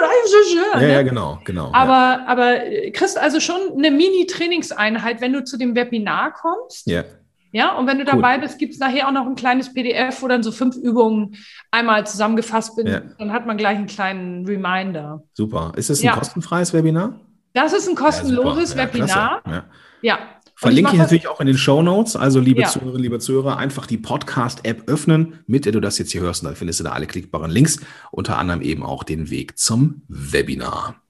Ja, 0.73 0.87
ja, 0.87 1.01
genau, 1.01 1.39
genau. 1.43 1.71
Aber, 1.73 1.91
ja. 1.91 2.25
aber 2.27 2.65
äh, 2.65 2.91
kriegst 2.91 3.17
also 3.17 3.39
schon 3.39 3.73
eine 3.77 3.91
Mini-Trainingseinheit, 3.91 5.21
wenn 5.21 5.33
du 5.33 5.43
zu 5.43 5.57
dem 5.57 5.75
Webinar 5.75 6.33
kommst. 6.33 6.87
Ja. 6.87 7.03
Ja, 7.51 7.75
und 7.75 7.85
wenn 7.85 7.97
du 7.97 8.05
dabei 8.05 8.35
cool. 8.35 8.41
bist, 8.41 8.59
gibt 8.59 8.73
es 8.73 8.79
nachher 8.79 9.07
auch 9.07 9.11
noch 9.11 9.25
ein 9.25 9.35
kleines 9.35 9.73
PDF, 9.73 10.21
wo 10.21 10.27
dann 10.27 10.41
so 10.41 10.51
fünf 10.51 10.77
Übungen 10.77 11.35
einmal 11.69 12.07
zusammengefasst 12.07 12.75
sind. 12.75 12.87
Ja. 12.87 13.01
Dann 13.17 13.33
hat 13.33 13.45
man 13.45 13.57
gleich 13.57 13.77
einen 13.77 13.87
kleinen 13.87 14.45
Reminder. 14.45 15.23
Super. 15.33 15.73
Ist 15.75 15.89
das 15.89 15.99
ein 15.99 16.05
ja. 16.05 16.15
kostenfreies 16.15 16.73
Webinar? 16.73 17.19
Das 17.53 17.73
ist 17.73 17.89
ein 17.89 17.95
kostenloses 17.95 18.73
ja, 18.73 18.77
Webinar. 18.77 19.41
Ja. 19.45 19.65
ja. 20.01 20.19
Verlinke 20.55 20.91
ich, 20.91 20.93
ich 20.93 20.99
natürlich 20.99 21.27
auch 21.27 21.41
in 21.41 21.47
den 21.47 21.57
Show 21.57 21.81
Notes. 21.81 22.15
Also, 22.15 22.39
liebe 22.39 22.61
ja. 22.61 22.67
Zuhörerinnen, 22.67 23.01
liebe 23.01 23.19
Zuhörer, 23.19 23.57
einfach 23.57 23.87
die 23.87 23.97
Podcast-App 23.97 24.87
öffnen, 24.87 25.39
mit 25.47 25.65
der 25.65 25.71
du 25.71 25.81
das 25.81 25.97
jetzt 25.97 26.11
hier 26.11 26.21
hörst. 26.21 26.43
Und 26.43 26.49
dann 26.49 26.55
findest 26.55 26.79
du 26.79 26.83
da 26.83 26.91
alle 26.91 27.07
klickbaren 27.07 27.51
Links, 27.51 27.79
unter 28.11 28.37
anderem 28.37 28.61
eben 28.61 28.83
auch 28.83 29.03
den 29.03 29.29
Weg 29.29 29.57
zum 29.57 30.03
Webinar. 30.07 31.01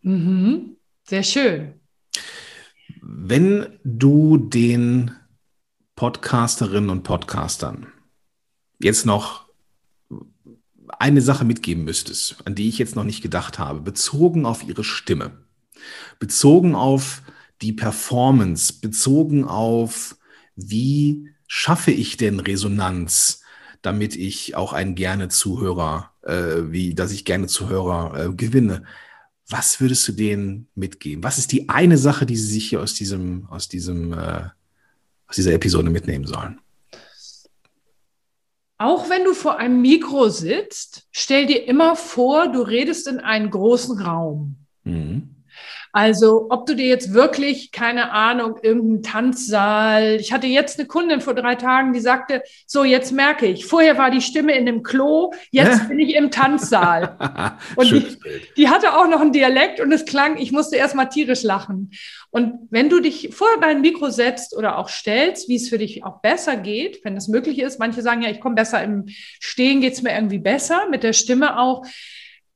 Mhm. 0.00 0.76
Sehr 1.04 1.22
schön. 1.22 1.74
Wenn 3.02 3.66
du 3.84 4.38
den 4.38 5.12
Podcasterinnen 5.98 6.90
und 6.90 7.02
Podcastern 7.02 7.88
jetzt 8.78 9.04
noch 9.04 9.48
eine 10.86 11.20
Sache 11.20 11.44
mitgeben 11.44 11.82
müsstest, 11.82 12.36
an 12.44 12.54
die 12.54 12.68
ich 12.68 12.78
jetzt 12.78 12.94
noch 12.94 13.02
nicht 13.02 13.20
gedacht 13.20 13.58
habe, 13.58 13.80
bezogen 13.80 14.46
auf 14.46 14.62
ihre 14.62 14.84
Stimme, 14.84 15.32
bezogen 16.20 16.76
auf 16.76 17.22
die 17.62 17.72
Performance, 17.72 18.74
bezogen 18.80 19.42
auf, 19.42 20.16
wie 20.54 21.30
schaffe 21.48 21.90
ich 21.90 22.16
denn 22.16 22.38
Resonanz, 22.38 23.42
damit 23.82 24.14
ich 24.14 24.54
auch 24.54 24.72
ein 24.72 24.94
gerne 24.94 25.28
Zuhörer 25.28 26.12
äh, 26.22 26.70
wie 26.70 26.94
dass 26.94 27.10
ich 27.10 27.24
gerne 27.24 27.48
Zuhörer 27.48 28.26
äh, 28.26 28.32
gewinne. 28.32 28.84
Was 29.48 29.80
würdest 29.80 30.06
du 30.06 30.12
denen 30.12 30.68
mitgeben? 30.76 31.24
Was 31.24 31.38
ist 31.38 31.50
die 31.50 31.68
eine 31.68 31.98
Sache, 31.98 32.24
die 32.24 32.36
sie 32.36 32.52
sich 32.52 32.68
hier 32.68 32.82
aus 32.82 32.94
diesem, 32.94 33.46
aus 33.46 33.68
diesem, 33.68 34.12
äh, 34.12 34.50
aus 35.28 35.36
dieser 35.36 35.52
Episode 35.52 35.90
mitnehmen 35.90 36.26
sollen? 36.26 36.60
Auch 38.78 39.10
wenn 39.10 39.24
du 39.24 39.34
vor 39.34 39.58
einem 39.58 39.82
Mikro 39.82 40.28
sitzt, 40.28 41.08
stell 41.10 41.46
dir 41.46 41.66
immer 41.66 41.96
vor, 41.96 42.52
du 42.52 42.62
redest 42.62 43.08
in 43.08 43.18
einen 43.18 43.50
großen 43.50 44.00
Raum. 44.00 44.56
Mhm. 44.84 45.34
Also, 45.92 46.46
ob 46.50 46.66
du 46.66 46.74
dir 46.74 46.86
jetzt 46.86 47.14
wirklich, 47.14 47.72
keine 47.72 48.12
Ahnung, 48.12 48.56
irgendeinen 48.62 49.02
Tanzsaal. 49.02 50.16
Ich 50.20 50.32
hatte 50.32 50.46
jetzt 50.46 50.78
eine 50.78 50.86
Kundin 50.86 51.20
vor 51.20 51.34
drei 51.34 51.54
Tagen, 51.54 51.92
die 51.92 52.00
sagte, 52.00 52.42
so, 52.66 52.84
jetzt 52.84 53.12
merke 53.12 53.46
ich, 53.46 53.66
vorher 53.66 53.98
war 53.98 54.10
die 54.10 54.20
Stimme 54.20 54.56
in 54.56 54.66
dem 54.66 54.82
Klo, 54.82 55.32
jetzt 55.50 55.88
bin 55.88 55.98
ich 55.98 56.14
im 56.14 56.30
Tanzsaal. 56.30 57.16
und 57.76 57.90
die, 57.90 58.06
die, 58.56 58.68
hatte 58.68 58.96
auch 58.96 59.08
noch 59.08 59.20
einen 59.20 59.32
Dialekt 59.32 59.80
und 59.80 59.92
es 59.92 60.04
klang, 60.04 60.36
ich 60.38 60.52
musste 60.52 60.76
erst 60.76 60.94
mal 60.94 61.06
tierisch 61.06 61.42
lachen. 61.42 61.92
Und 62.30 62.68
wenn 62.70 62.90
du 62.90 63.00
dich 63.00 63.30
vor 63.32 63.48
dein 63.60 63.80
Mikro 63.80 64.10
setzt 64.10 64.56
oder 64.56 64.78
auch 64.78 64.88
stellst, 64.88 65.48
wie 65.48 65.56
es 65.56 65.68
für 65.68 65.78
dich 65.78 66.04
auch 66.04 66.20
besser 66.20 66.56
geht, 66.56 67.02
wenn 67.04 67.16
es 67.16 67.28
möglich 67.28 67.58
ist, 67.58 67.78
manche 67.78 68.02
sagen 68.02 68.22
ja, 68.22 68.30
ich 68.30 68.40
komme 68.40 68.54
besser 68.54 68.82
im 68.82 69.06
Stehen, 69.40 69.80
geht 69.80 69.94
es 69.94 70.02
mir 70.02 70.12
irgendwie 70.12 70.38
besser, 70.38 70.88
mit 70.90 71.02
der 71.02 71.14
Stimme 71.14 71.58
auch 71.58 71.86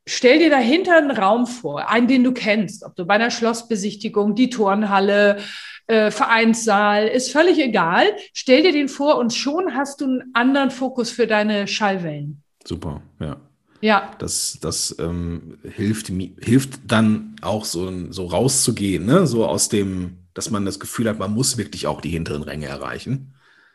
Stell 0.07 0.41
dir 0.41 0.51
dahinter 0.51 0.97
einen 0.97 1.13
Raum 1.13 1.47
vor, 1.47 1.89
einen, 1.89 2.09
den 2.09 2.25
du 2.25 2.33
kennst, 2.33 2.83
ob 2.85 2.97
du 2.97 3.05
bei 3.05 3.15
einer 3.15 3.31
Schlossbesichtigung, 3.31 4.35
die 4.35 4.51
Turnhalle, 4.51 5.39
äh, 5.87 6.11
Vereinssaal, 6.11 7.07
ist 7.07 7.31
völlig 7.31 7.59
egal. 7.59 8.07
Stell 8.33 8.63
dir 8.63 8.73
den 8.73 8.89
vor 8.89 9.19
und 9.19 9.33
schon 9.33 9.75
hast 9.75 10.01
du 10.01 10.07
einen 10.07 10.31
anderen 10.35 10.71
Fokus 10.71 11.11
für 11.11 11.27
deine 11.27 11.69
Schallwellen. 11.69 12.43
Super, 12.65 13.03
ja. 13.21 13.37
Ja. 13.81 14.13
Das, 14.19 14.59
das 14.61 14.97
ähm, 15.01 15.59
hilft, 15.65 16.07
hilft 16.07 16.81
dann 16.87 17.35
auch 17.43 17.65
so, 17.65 18.13
so 18.13 18.27
rauszugehen, 18.27 19.05
ne? 19.05 19.27
so 19.27 19.45
aus 19.45 19.69
dem, 19.69 20.19
dass 20.35 20.51
man 20.51 20.65
das 20.65 20.79
Gefühl 20.79 21.09
hat, 21.09 21.19
man 21.19 21.35
muss 21.35 21.59
wirklich 21.59 21.89
auch 21.89 22.01
die 22.01 22.11
hinteren 22.11 22.45
Ränge 22.45 22.67
erreichen. 22.67 23.35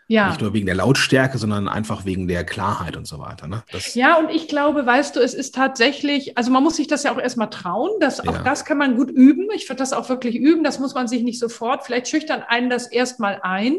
Ja. 0.10 0.30
Nicht 0.30 0.42
nur 0.42 0.54
wegen 0.54 0.66
der 0.66 0.76
Lautstärke, 0.76 1.38
sondern 1.38 1.68
einfach 1.68 2.06
wegen 2.06 2.30
der 2.30 2.46
Klarheit 2.46 2.96
und 2.96 3.06
so 3.06 3.20
weiter. 3.20 3.48
Ne? 3.48 3.64
Das 3.74 3.94
ja, 3.94 4.18
und 4.18 4.30
ich 4.30 4.48
glaube, 4.48 4.86
weißt 4.86 5.18
du, 5.18 5.20
es 5.20 5.34
ist 5.34 5.54
tatsächlich, 5.54 6.38
also 6.38 6.50
man 6.50 6.64
muss 6.64 6.78
sich 6.78 6.88
das 6.88 7.04
ja 7.04 7.14
auch 7.14 7.20
erstmal 7.20 7.50
trauen. 7.50 7.92
Das, 8.00 8.20
ja. 8.24 8.32
Auch 8.32 8.38
das 8.44 8.64
kann 8.64 8.78
man 8.78 8.96
gut 8.96 9.12
üben. 9.12 9.50
Ich 9.54 9.68
würde 9.68 9.80
das 9.80 9.92
auch 9.92 10.08
wirklich 10.08 10.36
üben. 10.38 10.64
Das 10.64 10.80
muss 10.80 10.96
man 10.96 11.10
sich 11.10 11.24
nicht 11.24 11.40
sofort. 11.40 11.84
Vielleicht 11.86 12.08
schüchtern 12.08 12.42
einen 12.48 12.70
das 12.70 12.88
erstmal 12.88 13.42
ein, 13.44 13.76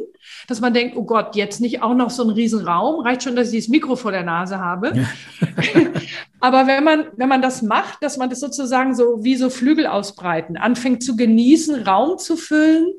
dass 0.48 0.60
man 0.60 0.74
denkt, 0.74 0.96
oh 0.96 1.04
Gott, 1.04 1.34
jetzt 1.34 1.62
nicht 1.62 1.82
auch 1.82 1.94
noch 1.94 2.10
so 2.10 2.24
ein 2.24 2.30
Riesenraum. 2.30 3.00
Reicht 3.00 3.22
schon, 3.22 3.34
dass 3.34 3.46
ich 3.46 3.52
dieses 3.52 3.68
Mikro 3.70 3.96
vor 3.96 4.12
der 4.12 4.24
Nase 4.24 4.58
habe. 4.58 4.92
Ja. 4.94 5.06
Aber 6.40 6.66
wenn 6.66 6.84
man, 6.84 7.06
wenn 7.16 7.28
man 7.28 7.42
das 7.42 7.62
macht, 7.62 8.02
dass 8.02 8.18
man 8.18 8.28
das 8.28 8.40
sozusagen 8.40 8.94
so 8.94 9.24
wie 9.24 9.36
so 9.36 9.48
Flügel 9.50 9.86
ausbreiten, 9.86 10.56
anfängt 10.56 11.02
zu 11.02 11.16
genießen, 11.16 11.86
Raum 11.86 12.18
zu 12.18 12.36
füllen, 12.36 12.92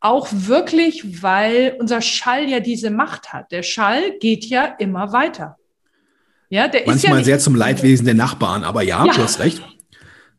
auch 0.00 0.28
wirklich, 0.30 1.22
weil 1.22 1.76
unser 1.80 2.00
Schall 2.00 2.48
ja 2.48 2.60
diese 2.60 2.90
Macht 2.90 3.32
hat. 3.32 3.50
Der 3.50 3.62
Schall 3.62 4.18
geht 4.20 4.44
ja 4.44 4.64
immer 4.64 5.12
weiter. 5.12 5.56
Ja, 6.50 6.68
der 6.68 6.82
Manchmal 6.86 7.20
ist 7.20 7.26
ja 7.26 7.32
sehr 7.32 7.38
zum 7.40 7.54
Leidwesen 7.54 8.06
der 8.06 8.14
Nachbarn, 8.14 8.64
aber 8.64 8.82
ja, 8.82 9.04
ja. 9.04 9.12
du 9.12 9.22
hast 9.22 9.40
recht. 9.40 9.62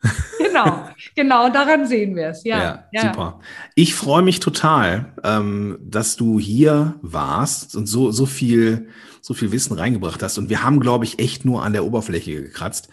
Genau, 0.51 0.89
genau, 1.15 1.49
daran 1.49 1.85
sehen 1.85 2.15
wir 2.15 2.29
es. 2.29 2.43
Ja, 2.43 2.57
ja, 2.57 2.83
ja, 2.91 3.01
super. 3.01 3.39
Ich 3.75 3.93
freue 3.93 4.23
mich 4.23 4.39
total, 4.39 5.13
ähm, 5.23 5.77
dass 5.81 6.15
du 6.15 6.39
hier 6.39 6.95
warst 7.01 7.75
und 7.75 7.85
so, 7.85 8.11
so 8.11 8.25
viel, 8.25 8.87
so 9.21 9.35
viel 9.35 9.51
Wissen 9.51 9.77
reingebracht 9.77 10.23
hast. 10.23 10.39
Und 10.39 10.49
wir 10.49 10.63
haben, 10.63 10.79
glaube 10.79 11.05
ich, 11.05 11.19
echt 11.19 11.45
nur 11.45 11.63
an 11.63 11.73
der 11.73 11.85
Oberfläche 11.85 12.41
gekratzt. 12.41 12.89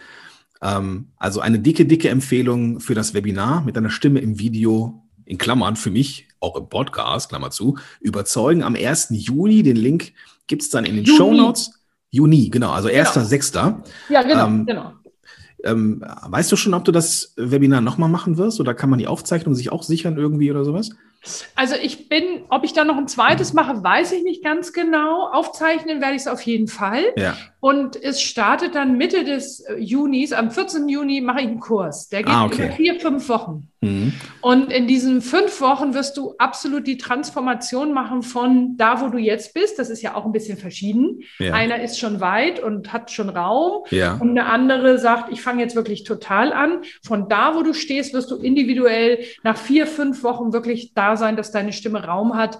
Ähm, 0.61 1.07
also 1.17 1.39
eine 1.39 1.57
dicke, 1.57 1.85
dicke 1.85 2.09
Empfehlung 2.09 2.79
für 2.79 2.93
das 2.93 3.15
Webinar 3.15 3.63
mit 3.63 3.75
deiner 3.75 3.89
Stimme 3.89 4.19
im 4.19 4.37
Video 4.37 5.06
in 5.27 5.37
Klammern 5.37 5.75
für 5.75 5.91
mich, 5.91 6.27
auch 6.39 6.55
im 6.55 6.69
Podcast, 6.69 7.29
Klammer 7.29 7.51
zu, 7.51 7.77
überzeugen 7.99 8.63
am 8.63 8.75
1. 8.75 9.09
Juni. 9.11 9.63
Den 9.63 9.75
Link 9.75 10.13
gibt 10.47 10.61
es 10.61 10.69
dann 10.69 10.85
in 10.85 10.95
den 10.95 11.05
Juni. 11.05 11.17
Show 11.17 11.33
Notes. 11.33 11.71
Juni, 12.09 12.49
genau, 12.49 12.71
also 12.71 12.87
1.6. 12.87 13.51
Genau. 13.51 13.83
Ja, 14.09 14.23
genau, 14.23 14.47
ähm, 14.47 14.65
genau. 14.65 14.93
Ähm, 15.63 16.03
weißt 16.23 16.51
du 16.51 16.55
schon, 16.55 16.73
ob 16.73 16.85
du 16.85 16.91
das 16.91 17.33
Webinar 17.35 17.81
nochmal 17.81 18.09
machen 18.09 18.37
wirst 18.37 18.59
oder 18.59 18.73
kann 18.73 18.89
man 18.89 18.99
die 18.99 19.07
Aufzeichnung 19.07 19.55
sich 19.55 19.71
auch 19.71 19.83
sichern 19.83 20.17
irgendwie 20.17 20.49
oder 20.51 20.63
sowas? 20.63 20.91
Also 21.55 21.75
ich 21.81 22.07
bin, 22.09 22.23
ob 22.49 22.63
ich 22.63 22.73
da 22.73 22.83
noch 22.83 22.95
ein 22.95 23.07
zweites 23.07 23.53
mache, 23.53 23.83
weiß 23.83 24.11
ich 24.13 24.23
nicht 24.23 24.43
ganz 24.43 24.71
genau. 24.71 25.27
Aufzeichnen 25.27 25.99
werde 25.99 26.15
ich 26.15 26.21
es 26.21 26.27
auf 26.27 26.41
jeden 26.41 26.67
Fall. 26.67 27.03
Ja. 27.17 27.35
Und 27.59 28.01
es 28.01 28.21
startet 28.21 28.75
dann 28.75 28.97
Mitte 28.97 29.23
des 29.23 29.65
Junis, 29.77 30.31
am 30.31 30.51
14. 30.51 30.87
Juni 30.87 31.21
mache 31.21 31.41
ich 31.41 31.47
einen 31.47 31.59
Kurs. 31.59 32.07
Der 32.09 32.23
geht 32.23 32.33
ah, 32.33 32.45
okay. 32.45 32.67
über 32.67 32.75
vier, 32.75 32.99
fünf 32.99 33.27
Wochen. 33.27 33.69
Mhm. 33.81 34.13
Und 34.41 34.71
in 34.71 34.87
diesen 34.87 35.21
fünf 35.21 35.61
Wochen 35.61 35.93
wirst 35.93 36.17
du 36.17 36.33
absolut 36.39 36.87
die 36.87 36.97
Transformation 36.97 37.93
machen 37.93 38.23
von 38.23 38.75
da, 38.75 39.01
wo 39.01 39.09
du 39.09 39.17
jetzt 39.19 39.53
bist. 39.53 39.77
Das 39.77 39.89
ist 39.89 40.01
ja 40.01 40.15
auch 40.15 40.25
ein 40.25 40.31
bisschen 40.31 40.57
verschieden. 40.57 41.21
Ja. 41.37 41.53
Einer 41.53 41.81
ist 41.81 41.99
schon 41.99 42.19
weit 42.19 42.59
und 42.59 42.91
hat 42.91 43.11
schon 43.11 43.29
Raum. 43.29 43.83
Ja. 43.91 44.15
Und 44.15 44.31
eine 44.31 44.47
andere 44.47 44.97
sagt, 44.97 45.31
ich 45.31 45.41
fange 45.41 45.61
jetzt 45.61 45.75
wirklich 45.75 46.03
total 46.03 46.53
an. 46.53 46.81
Von 47.03 47.29
da, 47.29 47.55
wo 47.55 47.61
du 47.61 47.73
stehst, 47.73 48.13
wirst 48.13 48.31
du 48.31 48.37
individuell 48.37 49.19
nach 49.43 49.57
vier, 49.57 49.85
fünf 49.85 50.23
Wochen 50.23 50.53
wirklich 50.53 50.93
da 50.95 51.15
sein, 51.15 51.35
dass 51.35 51.51
deine 51.51 51.71
Stimme 51.71 52.03
Raum 52.03 52.35
hat. 52.35 52.59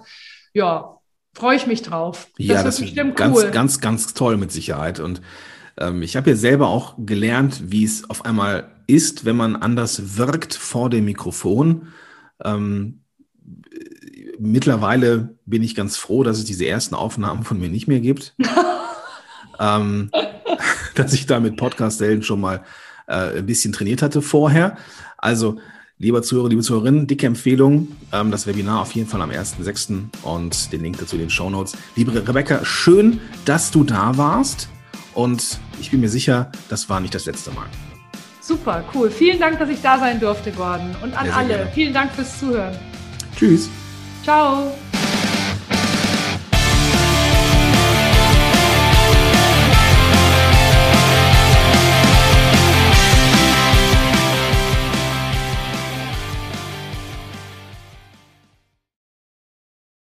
Ja, 0.54 0.98
freue 1.34 1.56
ich 1.56 1.66
mich 1.66 1.82
drauf. 1.82 2.28
Das 2.38 2.46
ja, 2.46 2.62
das 2.62 2.80
ist 2.80 2.94
ganz, 2.94 3.36
cool. 3.36 3.50
ganz, 3.50 3.80
ganz 3.80 4.14
toll 4.14 4.36
mit 4.36 4.52
Sicherheit. 4.52 5.00
Und 5.00 5.20
ähm, 5.78 6.02
ich 6.02 6.16
habe 6.16 6.30
ja 6.30 6.36
selber 6.36 6.68
auch 6.68 6.94
gelernt, 6.98 7.70
wie 7.70 7.84
es 7.84 8.08
auf 8.08 8.24
einmal 8.24 8.70
ist, 8.86 9.24
wenn 9.24 9.36
man 9.36 9.56
anders 9.56 10.16
wirkt 10.18 10.54
vor 10.54 10.90
dem 10.90 11.04
Mikrofon. 11.04 11.88
Ähm, 12.42 13.00
mittlerweile 14.38 15.36
bin 15.46 15.62
ich 15.62 15.74
ganz 15.74 15.96
froh, 15.96 16.22
dass 16.22 16.38
es 16.38 16.44
diese 16.44 16.66
ersten 16.66 16.94
Aufnahmen 16.94 17.44
von 17.44 17.58
mir 17.58 17.68
nicht 17.68 17.88
mehr 17.88 18.00
gibt. 18.00 18.34
ähm, 19.60 20.10
dass 20.94 21.12
ich 21.12 21.26
da 21.26 21.40
mit 21.40 21.56
Podcast-Helden 21.56 22.22
schon 22.22 22.40
mal 22.40 22.64
äh, 23.06 23.38
ein 23.38 23.46
bisschen 23.46 23.72
trainiert 23.72 24.02
hatte 24.02 24.22
vorher. 24.22 24.76
Also 25.16 25.58
Lieber 26.00 26.22
Zuhörer, 26.22 26.48
liebe 26.48 26.62
Zuhörerinnen, 26.62 27.08
dicke 27.08 27.26
Empfehlung. 27.26 27.88
Ähm, 28.12 28.30
das 28.30 28.46
Webinar 28.46 28.82
auf 28.82 28.92
jeden 28.92 29.08
Fall 29.08 29.20
am 29.20 29.30
1.6. 29.30 30.04
und 30.22 30.72
den 30.72 30.80
Link 30.80 30.96
dazu 30.98 31.16
in 31.16 31.22
den 31.22 31.30
Show 31.30 31.50
Notes. 31.50 31.76
Liebe 31.96 32.14
Rebecca, 32.14 32.64
schön, 32.64 33.20
dass 33.44 33.72
du 33.72 33.82
da 33.82 34.16
warst. 34.16 34.68
Und 35.18 35.58
ich 35.80 35.90
bin 35.90 35.98
mir 35.98 36.08
sicher, 36.08 36.48
das 36.68 36.88
war 36.88 37.00
nicht 37.00 37.12
das 37.12 37.26
letzte 37.26 37.50
Mal. 37.50 37.66
Super, 38.40 38.84
cool. 38.94 39.10
Vielen 39.10 39.40
Dank, 39.40 39.58
dass 39.58 39.68
ich 39.68 39.82
da 39.82 39.98
sein 39.98 40.20
durfte, 40.20 40.52
Gordon. 40.52 40.94
Und 41.02 41.12
an 41.12 41.28
alle, 41.30 41.48
gerne. 41.48 41.70
vielen 41.74 41.92
Dank 41.92 42.12
fürs 42.12 42.38
Zuhören. 42.38 42.78
Tschüss. 43.36 43.68
Ciao. 44.22 44.72